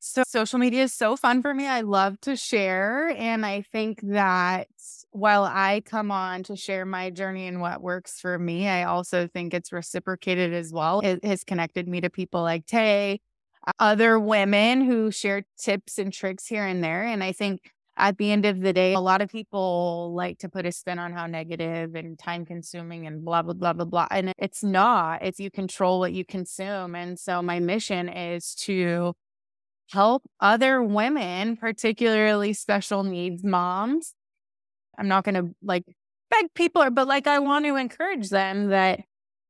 So, 0.00 0.22
social 0.26 0.60
media 0.60 0.84
is 0.84 0.94
so 0.94 1.16
fun 1.16 1.42
for 1.42 1.52
me. 1.52 1.66
I 1.66 1.80
love 1.80 2.20
to 2.20 2.36
share. 2.36 3.08
And 3.16 3.44
I 3.44 3.62
think 3.62 4.00
that 4.02 4.68
while 5.10 5.42
I 5.44 5.82
come 5.84 6.12
on 6.12 6.44
to 6.44 6.56
share 6.56 6.86
my 6.86 7.10
journey 7.10 7.48
and 7.48 7.60
what 7.60 7.82
works 7.82 8.20
for 8.20 8.38
me, 8.38 8.68
I 8.68 8.84
also 8.84 9.26
think 9.26 9.52
it's 9.52 9.72
reciprocated 9.72 10.54
as 10.54 10.72
well. 10.72 11.00
It 11.00 11.24
has 11.24 11.42
connected 11.42 11.88
me 11.88 12.00
to 12.00 12.10
people 12.10 12.42
like 12.42 12.64
Tay, 12.64 13.20
other 13.80 14.20
women 14.20 14.82
who 14.82 15.10
share 15.10 15.42
tips 15.60 15.98
and 15.98 16.12
tricks 16.12 16.46
here 16.46 16.64
and 16.64 16.82
there. 16.82 17.02
And 17.02 17.24
I 17.24 17.32
think 17.32 17.72
at 17.98 18.16
the 18.16 18.30
end 18.30 18.46
of 18.46 18.60
the 18.60 18.72
day, 18.72 18.94
a 18.94 19.00
lot 19.00 19.20
of 19.20 19.28
people 19.28 20.14
like 20.14 20.38
to 20.38 20.48
put 20.48 20.64
a 20.64 20.72
spin 20.72 21.00
on 21.00 21.12
how 21.12 21.26
negative 21.26 21.96
and 21.96 22.16
time 22.16 22.46
consuming 22.46 23.06
and 23.06 23.24
blah, 23.24 23.42
blah, 23.42 23.54
blah, 23.54 23.72
blah, 23.72 23.84
blah. 23.84 24.06
And 24.10 24.32
it's 24.38 24.62
not, 24.62 25.22
it's 25.22 25.40
you 25.40 25.50
control 25.50 25.98
what 25.98 26.12
you 26.12 26.24
consume. 26.24 26.94
And 26.94 27.18
so 27.18 27.42
my 27.42 27.58
mission 27.58 28.08
is 28.08 28.54
to 28.66 29.14
help 29.90 30.22
other 30.40 30.80
women, 30.80 31.56
particularly 31.56 32.52
special 32.52 33.02
needs 33.02 33.42
moms. 33.42 34.14
I'm 34.96 35.08
not 35.08 35.24
going 35.24 35.34
to 35.34 35.54
like 35.60 35.84
beg 36.30 36.54
people, 36.54 36.88
but 36.90 37.08
like 37.08 37.26
I 37.26 37.40
want 37.40 37.64
to 37.64 37.74
encourage 37.74 38.28
them 38.30 38.68
that, 38.68 39.00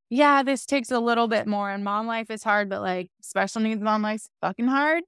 yeah, 0.08 0.42
this 0.42 0.64
takes 0.64 0.90
a 0.90 1.00
little 1.00 1.28
bit 1.28 1.46
more 1.46 1.70
and 1.70 1.84
mom 1.84 2.06
life 2.06 2.30
is 2.30 2.42
hard, 2.42 2.70
but 2.70 2.80
like 2.80 3.10
special 3.20 3.60
needs 3.60 3.82
mom 3.82 4.00
life's 4.00 4.30
fucking 4.40 4.68
hard. 4.68 5.04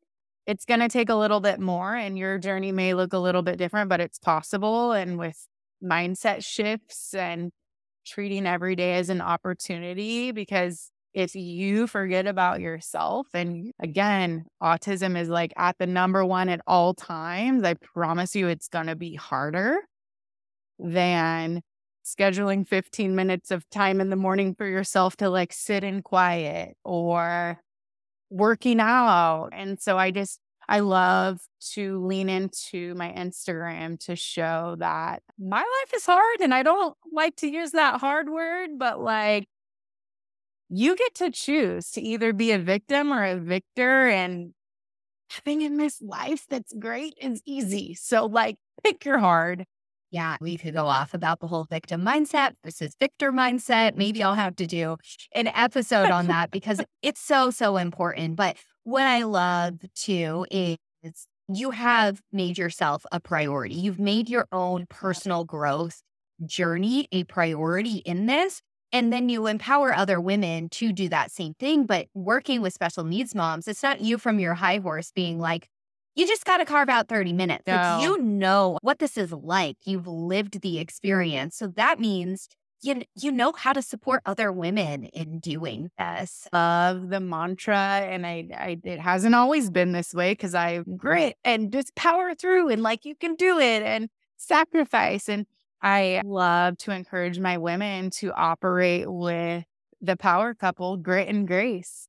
It's 0.46 0.64
going 0.64 0.80
to 0.80 0.88
take 0.88 1.08
a 1.08 1.14
little 1.14 1.40
bit 1.40 1.60
more 1.60 1.94
and 1.94 2.18
your 2.18 2.38
journey 2.38 2.72
may 2.72 2.94
look 2.94 3.12
a 3.12 3.18
little 3.18 3.42
bit 3.42 3.56
different, 3.56 3.88
but 3.88 4.00
it's 4.00 4.18
possible. 4.18 4.92
And 4.92 5.18
with 5.18 5.46
mindset 5.82 6.44
shifts 6.44 7.14
and 7.14 7.50
treating 8.06 8.46
every 8.46 8.74
day 8.74 8.94
as 8.94 9.10
an 9.10 9.20
opportunity, 9.20 10.32
because 10.32 10.90
if 11.12 11.34
you 11.34 11.86
forget 11.86 12.26
about 12.26 12.60
yourself, 12.60 13.26
and 13.34 13.72
again, 13.80 14.44
autism 14.62 15.18
is 15.18 15.28
like 15.28 15.52
at 15.56 15.76
the 15.78 15.86
number 15.86 16.24
one 16.24 16.48
at 16.48 16.60
all 16.66 16.94
times, 16.94 17.64
I 17.64 17.74
promise 17.74 18.36
you 18.36 18.48
it's 18.48 18.68
going 18.68 18.86
to 18.86 18.96
be 18.96 19.14
harder 19.14 19.78
than 20.78 21.62
scheduling 22.04 22.66
15 22.66 23.14
minutes 23.14 23.50
of 23.50 23.68
time 23.70 24.00
in 24.00 24.10
the 24.10 24.16
morning 24.16 24.54
for 24.54 24.66
yourself 24.66 25.16
to 25.16 25.28
like 25.28 25.52
sit 25.52 25.84
in 25.84 26.02
quiet 26.02 26.76
or 26.84 27.60
working 28.30 28.80
out. 28.80 29.50
And 29.52 29.80
so 29.80 29.98
I 29.98 30.10
just, 30.10 30.40
I 30.68 30.80
love 30.80 31.40
to 31.72 32.04
lean 32.06 32.28
into 32.28 32.94
my 32.94 33.12
Instagram 33.12 33.98
to 34.06 34.16
show 34.16 34.76
that 34.78 35.22
my 35.38 35.58
life 35.58 35.94
is 35.94 36.06
hard. 36.06 36.40
And 36.40 36.54
I 36.54 36.62
don't 36.62 36.96
like 37.12 37.36
to 37.36 37.48
use 37.48 37.72
that 37.72 38.00
hard 38.00 38.30
word, 38.30 38.70
but 38.78 39.00
like, 39.00 39.46
you 40.68 40.94
get 40.96 41.14
to 41.16 41.30
choose 41.30 41.90
to 41.90 42.00
either 42.00 42.32
be 42.32 42.52
a 42.52 42.58
victim 42.58 43.12
or 43.12 43.24
a 43.24 43.36
victor. 43.36 44.08
And 44.08 44.54
having 45.30 45.62
in 45.62 45.76
this 45.76 46.00
life 46.00 46.46
that's 46.48 46.72
great 46.72 47.14
is 47.20 47.42
easy. 47.44 47.94
So, 47.94 48.26
like, 48.26 48.56
pick 48.84 49.04
your 49.04 49.18
hard. 49.18 49.66
Yeah, 50.10 50.36
we 50.40 50.56
could 50.56 50.74
go 50.74 50.86
off 50.86 51.14
about 51.14 51.38
the 51.40 51.46
whole 51.46 51.64
victim 51.64 52.04
mindset 52.04 52.54
versus 52.64 52.96
victor 52.98 53.30
mindset. 53.30 53.90
Mm-hmm. 53.90 53.98
Maybe 53.98 54.22
I'll 54.22 54.34
have 54.34 54.56
to 54.56 54.66
do 54.66 54.96
an 55.32 55.46
episode 55.48 56.10
on 56.10 56.26
that 56.26 56.50
because 56.50 56.80
it's 57.02 57.20
so, 57.20 57.50
so 57.50 57.76
important. 57.76 58.36
But 58.36 58.56
what 58.82 59.04
I 59.04 59.22
love 59.22 59.78
too 59.94 60.46
is 60.50 60.78
you 61.48 61.70
have 61.70 62.20
made 62.32 62.58
yourself 62.58 63.06
a 63.12 63.20
priority. 63.20 63.74
You've 63.74 64.00
made 64.00 64.28
your 64.28 64.46
own 64.52 64.86
personal 64.88 65.44
growth 65.44 66.02
journey 66.44 67.06
a 67.12 67.24
priority 67.24 67.98
in 67.98 68.26
this. 68.26 68.62
And 68.92 69.12
then 69.12 69.28
you 69.28 69.46
empower 69.46 69.94
other 69.94 70.20
women 70.20 70.68
to 70.70 70.92
do 70.92 71.08
that 71.10 71.30
same 71.30 71.54
thing. 71.54 71.86
But 71.86 72.06
working 72.14 72.60
with 72.60 72.72
special 72.72 73.04
needs 73.04 73.34
moms, 73.36 73.68
it's 73.68 73.84
not 73.84 74.00
you 74.00 74.18
from 74.18 74.40
your 74.40 74.54
high 74.54 74.78
horse 74.78 75.12
being 75.14 75.38
like, 75.38 75.68
you 76.14 76.26
just 76.26 76.44
got 76.44 76.58
to 76.58 76.64
carve 76.64 76.88
out 76.88 77.08
30 77.08 77.32
minutes. 77.32 77.64
No. 77.66 77.74
Like, 77.74 78.02
you 78.02 78.18
know 78.18 78.78
what 78.82 78.98
this 78.98 79.16
is 79.16 79.32
like. 79.32 79.76
You've 79.84 80.06
lived 80.06 80.60
the 80.60 80.78
experience. 80.78 81.56
So 81.56 81.68
that 81.68 82.00
means 82.00 82.48
you, 82.82 83.02
you 83.14 83.30
know 83.30 83.52
how 83.52 83.72
to 83.72 83.82
support 83.82 84.22
other 84.24 84.50
women 84.50 85.04
in 85.04 85.38
doing 85.38 85.90
this. 85.98 86.48
Love 86.52 87.10
the 87.10 87.20
mantra. 87.20 87.76
And 87.76 88.26
I, 88.26 88.48
I 88.54 88.78
it 88.84 89.00
hasn't 89.00 89.34
always 89.34 89.70
been 89.70 89.92
this 89.92 90.14
way 90.14 90.32
because 90.32 90.54
I 90.54 90.82
grit 90.96 91.36
and 91.44 91.72
just 91.72 91.94
power 91.94 92.34
through 92.34 92.70
and 92.70 92.82
like 92.82 93.04
you 93.04 93.14
can 93.14 93.34
do 93.34 93.58
it 93.58 93.82
and 93.82 94.08
sacrifice. 94.36 95.28
And 95.28 95.46
I 95.82 96.22
love 96.24 96.78
to 96.78 96.90
encourage 96.90 97.38
my 97.38 97.58
women 97.58 98.10
to 98.10 98.32
operate 98.32 99.10
with 99.10 99.64
the 100.00 100.16
power 100.16 100.54
couple, 100.54 100.96
grit 100.96 101.28
and 101.28 101.46
grace. 101.46 102.08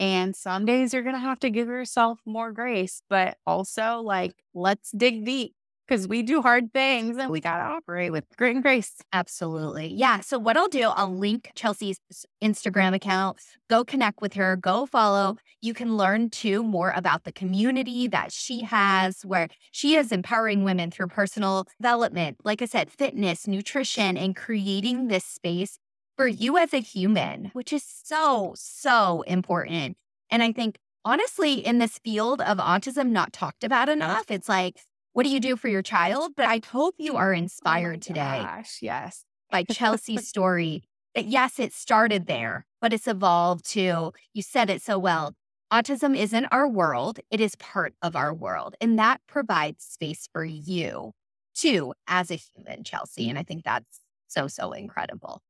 And 0.00 0.34
some 0.34 0.64
days 0.64 0.94
you're 0.94 1.02
going 1.02 1.14
to 1.14 1.20
have 1.20 1.38
to 1.40 1.50
give 1.50 1.68
yourself 1.68 2.20
more 2.24 2.52
grace, 2.52 3.02
but 3.10 3.36
also 3.46 4.00
like, 4.00 4.32
let's 4.54 4.90
dig 4.92 5.26
deep 5.26 5.54
because 5.86 6.06
we 6.06 6.22
do 6.22 6.40
hard 6.40 6.72
things 6.72 7.16
and 7.18 7.30
we 7.30 7.40
got 7.40 7.58
to 7.58 7.64
operate 7.64 8.12
with 8.12 8.24
grit 8.36 8.54
and 8.54 8.62
grace. 8.62 8.94
Absolutely. 9.12 9.92
Yeah. 9.92 10.20
So, 10.20 10.38
what 10.38 10.56
I'll 10.56 10.68
do, 10.68 10.84
I'll 10.84 11.14
link 11.14 11.50
Chelsea's 11.54 11.98
Instagram 12.42 12.94
account. 12.94 13.38
Go 13.68 13.84
connect 13.84 14.22
with 14.22 14.34
her, 14.34 14.56
go 14.56 14.86
follow. 14.86 15.36
You 15.60 15.74
can 15.74 15.96
learn 15.96 16.30
too 16.30 16.62
more 16.62 16.92
about 16.96 17.24
the 17.24 17.32
community 17.32 18.08
that 18.08 18.32
she 18.32 18.62
has, 18.62 19.22
where 19.22 19.48
she 19.72 19.96
is 19.96 20.12
empowering 20.12 20.64
women 20.64 20.90
through 20.90 21.08
personal 21.08 21.66
development, 21.78 22.38
like 22.44 22.62
I 22.62 22.66
said, 22.66 22.90
fitness, 22.90 23.46
nutrition, 23.46 24.16
and 24.16 24.34
creating 24.34 25.08
this 25.08 25.24
space 25.24 25.78
for 26.20 26.28
you 26.28 26.58
as 26.58 26.74
a 26.74 26.80
human, 26.80 27.50
which 27.54 27.72
is 27.72 27.82
so, 27.82 28.52
so 28.54 29.22
important. 29.22 29.96
And 30.30 30.42
I 30.42 30.52
think 30.52 30.76
honestly, 31.02 31.54
in 31.54 31.78
this 31.78 31.98
field 32.04 32.42
of 32.42 32.58
autism, 32.58 33.08
not 33.08 33.32
talked 33.32 33.64
about 33.64 33.88
enough, 33.88 34.30
it's 34.30 34.46
like, 34.46 34.76
what 35.14 35.22
do 35.22 35.30
you 35.30 35.40
do 35.40 35.56
for 35.56 35.68
your 35.68 35.80
child? 35.80 36.32
But 36.36 36.44
I 36.44 36.60
hope 36.70 36.94
you 36.98 37.16
are 37.16 37.32
oh 37.32 37.38
inspired 37.38 38.00
oh 38.02 38.08
today. 38.08 38.42
Gosh, 38.44 38.80
yes. 38.82 39.24
By 39.50 39.64
Chelsea's 39.64 40.28
story. 40.34 40.82
That 41.14 41.24
yes, 41.24 41.58
it 41.58 41.72
started 41.72 42.26
there, 42.26 42.66
but 42.82 42.92
it's 42.92 43.08
evolved 43.08 43.64
to, 43.70 44.12
you 44.34 44.42
said 44.42 44.68
it 44.68 44.82
so 44.82 44.98
well. 44.98 45.32
Autism 45.72 46.14
isn't 46.14 46.44
our 46.52 46.68
world, 46.68 47.20
it 47.30 47.40
is 47.40 47.56
part 47.56 47.94
of 48.02 48.14
our 48.14 48.34
world. 48.34 48.74
And 48.78 48.98
that 48.98 49.22
provides 49.26 49.84
space 49.84 50.28
for 50.30 50.44
you 50.44 51.12
too, 51.54 51.94
as 52.06 52.30
a 52.30 52.34
human, 52.34 52.84
Chelsea. 52.84 53.30
And 53.30 53.38
I 53.38 53.42
think 53.42 53.64
that's 53.64 54.00
so, 54.28 54.48
so 54.48 54.72
incredible. 54.72 55.40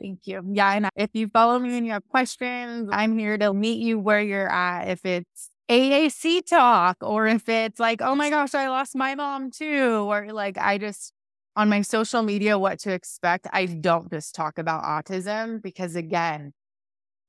Thank 0.00 0.26
you. 0.26 0.42
Yeah. 0.52 0.72
And 0.72 0.88
if 0.96 1.10
you 1.14 1.28
follow 1.28 1.58
me 1.58 1.76
and 1.76 1.86
you 1.86 1.92
have 1.92 2.06
questions, 2.08 2.88
I'm 2.92 3.18
here 3.18 3.38
to 3.38 3.52
meet 3.54 3.80
you 3.80 3.98
where 3.98 4.20
you're 4.20 4.50
at. 4.50 4.88
If 4.88 5.04
it's 5.04 5.50
AAC 5.70 6.46
talk 6.46 6.98
or 7.00 7.26
if 7.26 7.48
it's 7.48 7.80
like, 7.80 8.02
oh 8.02 8.14
my 8.14 8.30
gosh, 8.30 8.54
I 8.54 8.68
lost 8.68 8.94
my 8.94 9.14
mom 9.14 9.50
too, 9.50 10.06
or 10.08 10.32
like 10.32 10.58
I 10.58 10.78
just 10.78 11.12
on 11.56 11.70
my 11.70 11.80
social 11.80 12.22
media, 12.22 12.58
what 12.58 12.78
to 12.80 12.92
expect. 12.92 13.46
I 13.52 13.64
don't 13.64 14.10
just 14.10 14.34
talk 14.34 14.58
about 14.58 14.84
autism 14.84 15.62
because 15.62 15.96
again, 15.96 16.52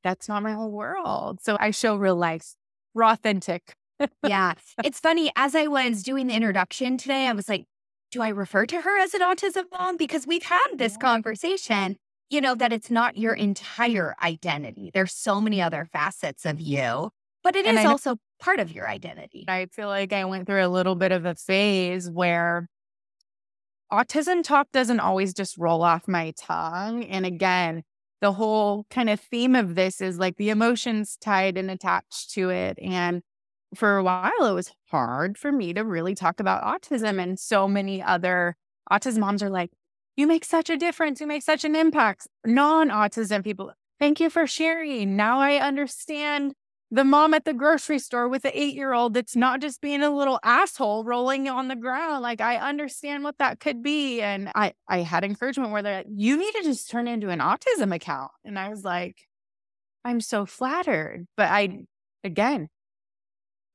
that's 0.03 0.27
not 0.27 0.43
my 0.43 0.53
whole 0.53 0.71
world. 0.71 1.39
So 1.41 1.57
I 1.59 1.71
show 1.71 1.95
real 1.95 2.15
life, 2.15 2.53
raw, 2.93 3.13
authentic. 3.13 3.73
yeah. 4.25 4.53
It's 4.83 4.99
funny. 4.99 5.31
As 5.35 5.55
I 5.55 5.67
was 5.67 6.03
doing 6.03 6.27
the 6.27 6.35
introduction 6.35 6.97
today, 6.97 7.27
I 7.27 7.33
was 7.33 7.49
like, 7.49 7.65
do 8.11 8.21
I 8.21 8.29
refer 8.29 8.65
to 8.67 8.81
her 8.81 8.99
as 8.99 9.13
an 9.13 9.21
autism 9.21 9.63
mom? 9.71 9.97
Because 9.97 10.27
we've 10.27 10.43
had 10.43 10.67
this 10.75 10.97
conversation, 10.97 11.97
you 12.29 12.41
know, 12.41 12.55
that 12.55 12.73
it's 12.73 12.91
not 12.91 13.17
your 13.17 13.33
entire 13.33 14.15
identity. 14.21 14.91
There's 14.93 15.13
so 15.13 15.39
many 15.39 15.61
other 15.61 15.87
facets 15.91 16.45
of 16.45 16.59
you. 16.59 17.09
But 17.43 17.55
it 17.55 17.65
and 17.65 17.77
is 17.77 17.85
also 17.85 18.17
part 18.39 18.59
of 18.59 18.71
your 18.71 18.89
identity. 18.89 19.45
I 19.47 19.67
feel 19.67 19.87
like 19.87 20.11
I 20.11 20.25
went 20.25 20.47
through 20.47 20.65
a 20.65 20.67
little 20.67 20.95
bit 20.95 21.11
of 21.11 21.25
a 21.25 21.35
phase 21.35 22.09
where 22.09 22.67
autism 23.91 24.43
talk 24.43 24.67
doesn't 24.73 24.99
always 24.99 25.33
just 25.33 25.57
roll 25.57 25.81
off 25.83 26.07
my 26.07 26.33
tongue. 26.37 27.05
And 27.05 27.25
again, 27.25 27.83
the 28.19 28.33
whole 28.33 28.85
kind 28.89 29.09
of 29.09 29.19
theme 29.19 29.55
of 29.55 29.75
this 29.75 30.01
is 30.01 30.17
like 30.17 30.37
the 30.37 30.49
emotions 30.49 31.17
tied 31.21 31.57
and 31.57 31.71
attached 31.71 32.31
to 32.31 32.49
it. 32.49 32.77
And 32.81 33.21
for 33.75 33.97
a 33.97 34.03
while, 34.03 34.45
it 34.45 34.53
was 34.53 34.73
hard 34.89 35.37
for 35.37 35.51
me 35.51 35.73
to 35.73 35.83
really 35.83 36.15
talk 36.15 36.39
about 36.39 36.63
autism. 36.63 37.21
And 37.21 37.39
so 37.39 37.67
many 37.67 38.01
other 38.01 38.55
autism 38.91 39.19
moms 39.19 39.43
are 39.43 39.49
like, 39.49 39.71
you 40.17 40.27
make 40.27 40.43
such 40.43 40.69
a 40.69 40.75
difference. 40.75 41.21
You 41.21 41.27
make 41.27 41.43
such 41.43 41.63
an 41.63 41.75
impact. 41.75 42.27
Non 42.45 42.89
autism 42.89 43.43
people, 43.43 43.71
thank 43.99 44.19
you 44.19 44.29
for 44.29 44.45
sharing. 44.47 45.15
Now 45.15 45.39
I 45.39 45.55
understand 45.55 46.53
the 46.89 47.03
mom 47.03 47.33
at 47.33 47.45
the 47.45 47.53
grocery 47.53 47.99
store 47.99 48.27
with 48.27 48.43
the 48.43 48.59
eight 48.59 48.73
year 48.73 48.93
old 48.93 49.13
that's 49.13 49.35
not 49.35 49.61
just 49.61 49.81
being 49.81 50.01
a 50.01 50.09
little 50.09 50.39
asshole 50.43 51.03
rolling 51.03 51.47
on 51.47 51.67
the 51.67 51.75
ground. 51.75 52.23
Like 52.23 52.41
I 52.41 52.57
understand 52.57 53.23
what 53.23 53.37
that 53.37 53.59
could 53.59 53.83
be. 53.83 54.21
And 54.21 54.49
I, 54.55 54.73
I 54.87 54.99
had 54.99 55.23
encouragement 55.23 55.71
where 55.71 55.83
they're 55.83 55.97
like, 55.97 56.07
you 56.09 56.37
need 56.37 56.53
to 56.53 56.63
just 56.63 56.89
turn 56.89 57.07
into 57.07 57.29
an 57.29 57.39
autism 57.39 57.93
account. 57.93 58.31
And 58.43 58.57
I 58.57 58.69
was 58.69 58.83
like, 58.83 59.17
I'm 60.03 60.21
so 60.21 60.45
flattered. 60.45 61.27
But 61.35 61.49
I, 61.49 61.83
again, 62.23 62.69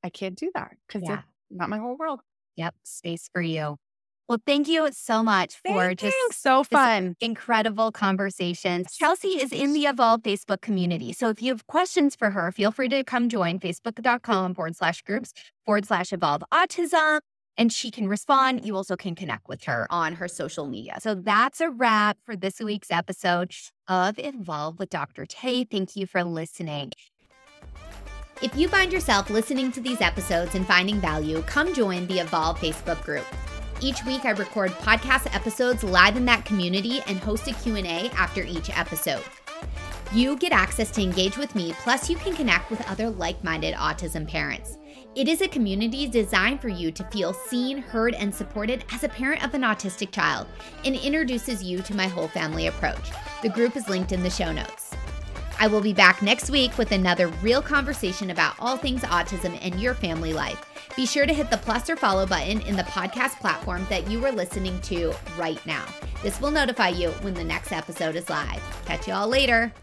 I 0.03 0.09
can't 0.09 0.37
do 0.37 0.51
that 0.55 0.71
because 0.87 1.07
yeah. 1.07 1.19
it's 1.19 1.23
not 1.51 1.69
my 1.69 1.77
whole 1.77 1.95
world. 1.95 2.19
Yep. 2.55 2.73
Space 2.83 3.29
for 3.31 3.41
you. 3.41 3.77
Well, 4.33 4.41
thank 4.47 4.67
you 4.67 4.89
so 4.91 5.21
much 5.21 5.57
for 5.57 5.93
Thanks. 5.93 6.01
just 6.01 6.41
so 6.41 6.63
fun, 6.63 7.15
incredible 7.21 7.91
conversations. 7.91 8.91
Chelsea 8.91 9.39
is 9.39 9.51
in 9.51 9.73
the 9.73 9.85
Evolve 9.85 10.23
Facebook 10.23 10.59
community. 10.59 11.13
So 11.13 11.29
if 11.29 11.39
you 11.39 11.51
have 11.51 11.67
questions 11.67 12.15
for 12.15 12.31
her, 12.31 12.51
feel 12.51 12.71
free 12.71 12.89
to 12.89 13.03
come 13.03 13.29
join 13.29 13.59
facebook.com 13.59 14.55
forward 14.55 14.75
slash 14.75 15.03
groups 15.03 15.33
forward 15.67 15.85
slash 15.85 16.11
evolve 16.11 16.43
autism. 16.51 17.19
And 17.59 17.71
she 17.71 17.91
can 17.91 18.07
respond. 18.07 18.65
You 18.65 18.75
also 18.75 18.95
can 18.95 19.13
connect 19.13 19.47
with 19.47 19.65
her 19.65 19.85
on 19.91 20.13
her 20.13 20.27
social 20.27 20.65
media. 20.65 20.95
So 20.99 21.13
that's 21.13 21.61
a 21.61 21.69
wrap 21.69 22.17
for 22.25 22.35
this 22.35 22.59
week's 22.59 22.89
episode 22.89 23.51
of 23.87 24.17
Evolve 24.17 24.79
with 24.79 24.89
Dr. 24.89 25.27
Tay. 25.27 25.63
Thank 25.63 25.95
you 25.95 26.07
for 26.07 26.23
listening. 26.23 26.91
If 28.41 28.55
you 28.55 28.67
find 28.67 28.91
yourself 28.91 29.29
listening 29.29 29.71
to 29.73 29.79
these 29.79 30.01
episodes 30.01 30.55
and 30.55 30.65
finding 30.65 30.99
value, 30.99 31.43
come 31.43 31.71
join 31.75 32.07
the 32.07 32.17
Evolve 32.17 32.59
Facebook 32.59 33.03
group. 33.03 33.27
Each 33.83 34.05
week 34.05 34.23
I 34.23 34.29
record 34.29 34.71
podcast 34.71 35.35
episodes 35.35 35.83
live 35.83 36.15
in 36.15 36.23
that 36.23 36.45
community 36.45 37.01
and 37.05 37.19
host 37.19 37.49
a 37.49 37.53
Q&A 37.53 38.09
after 38.11 38.41
each 38.41 38.69
episode. 38.69 39.25
You 40.13 40.37
get 40.37 40.53
access 40.53 40.89
to 40.91 41.01
engage 41.01 41.37
with 41.37 41.53
me, 41.53 41.73
plus 41.79 42.09
you 42.09 42.15
can 42.15 42.33
connect 42.33 42.69
with 42.69 42.89
other 42.89 43.09
like-minded 43.09 43.75
autism 43.75 44.25
parents. 44.25 44.77
It 45.15 45.27
is 45.27 45.41
a 45.41 45.49
community 45.49 46.07
designed 46.07 46.61
for 46.61 46.69
you 46.69 46.93
to 46.93 47.03
feel 47.11 47.33
seen, 47.33 47.79
heard, 47.79 48.13
and 48.13 48.33
supported 48.33 48.85
as 48.93 49.03
a 49.03 49.09
parent 49.09 49.43
of 49.43 49.53
an 49.53 49.63
autistic 49.63 50.11
child 50.11 50.47
and 50.85 50.95
introduces 50.95 51.61
you 51.61 51.81
to 51.81 51.93
my 51.93 52.07
whole 52.07 52.29
family 52.29 52.67
approach. 52.67 53.11
The 53.41 53.49
group 53.49 53.75
is 53.75 53.89
linked 53.89 54.13
in 54.13 54.23
the 54.23 54.29
show 54.29 54.53
notes. 54.53 54.91
I 55.59 55.67
will 55.67 55.81
be 55.81 55.93
back 55.93 56.21
next 56.21 56.49
week 56.49 56.77
with 56.77 56.93
another 56.93 57.27
real 57.41 57.61
conversation 57.61 58.29
about 58.29 58.55
all 58.59 58.77
things 58.77 59.01
autism 59.01 59.59
and 59.61 59.77
your 59.81 59.93
family 59.93 60.31
life. 60.31 60.72
Be 60.95 61.07
sure 61.07 61.25
to 61.25 61.33
hit 61.33 61.49
the 61.49 61.57
plus 61.57 61.89
or 61.89 61.95
follow 61.95 62.27
button 62.27 62.61
in 62.61 62.75
the 62.75 62.83
podcast 62.83 63.39
platform 63.39 63.87
that 63.89 64.09
you 64.09 64.23
are 64.25 64.31
listening 64.31 64.79
to 64.81 65.11
right 65.37 65.63
now. 65.65 65.85
This 66.21 66.39
will 66.39 66.51
notify 66.51 66.89
you 66.89 67.09
when 67.21 67.33
the 67.33 67.43
next 67.43 67.71
episode 67.71 68.15
is 68.15 68.29
live. 68.29 68.61
Catch 68.85 69.07
you 69.07 69.13
all 69.13 69.27
later. 69.27 69.73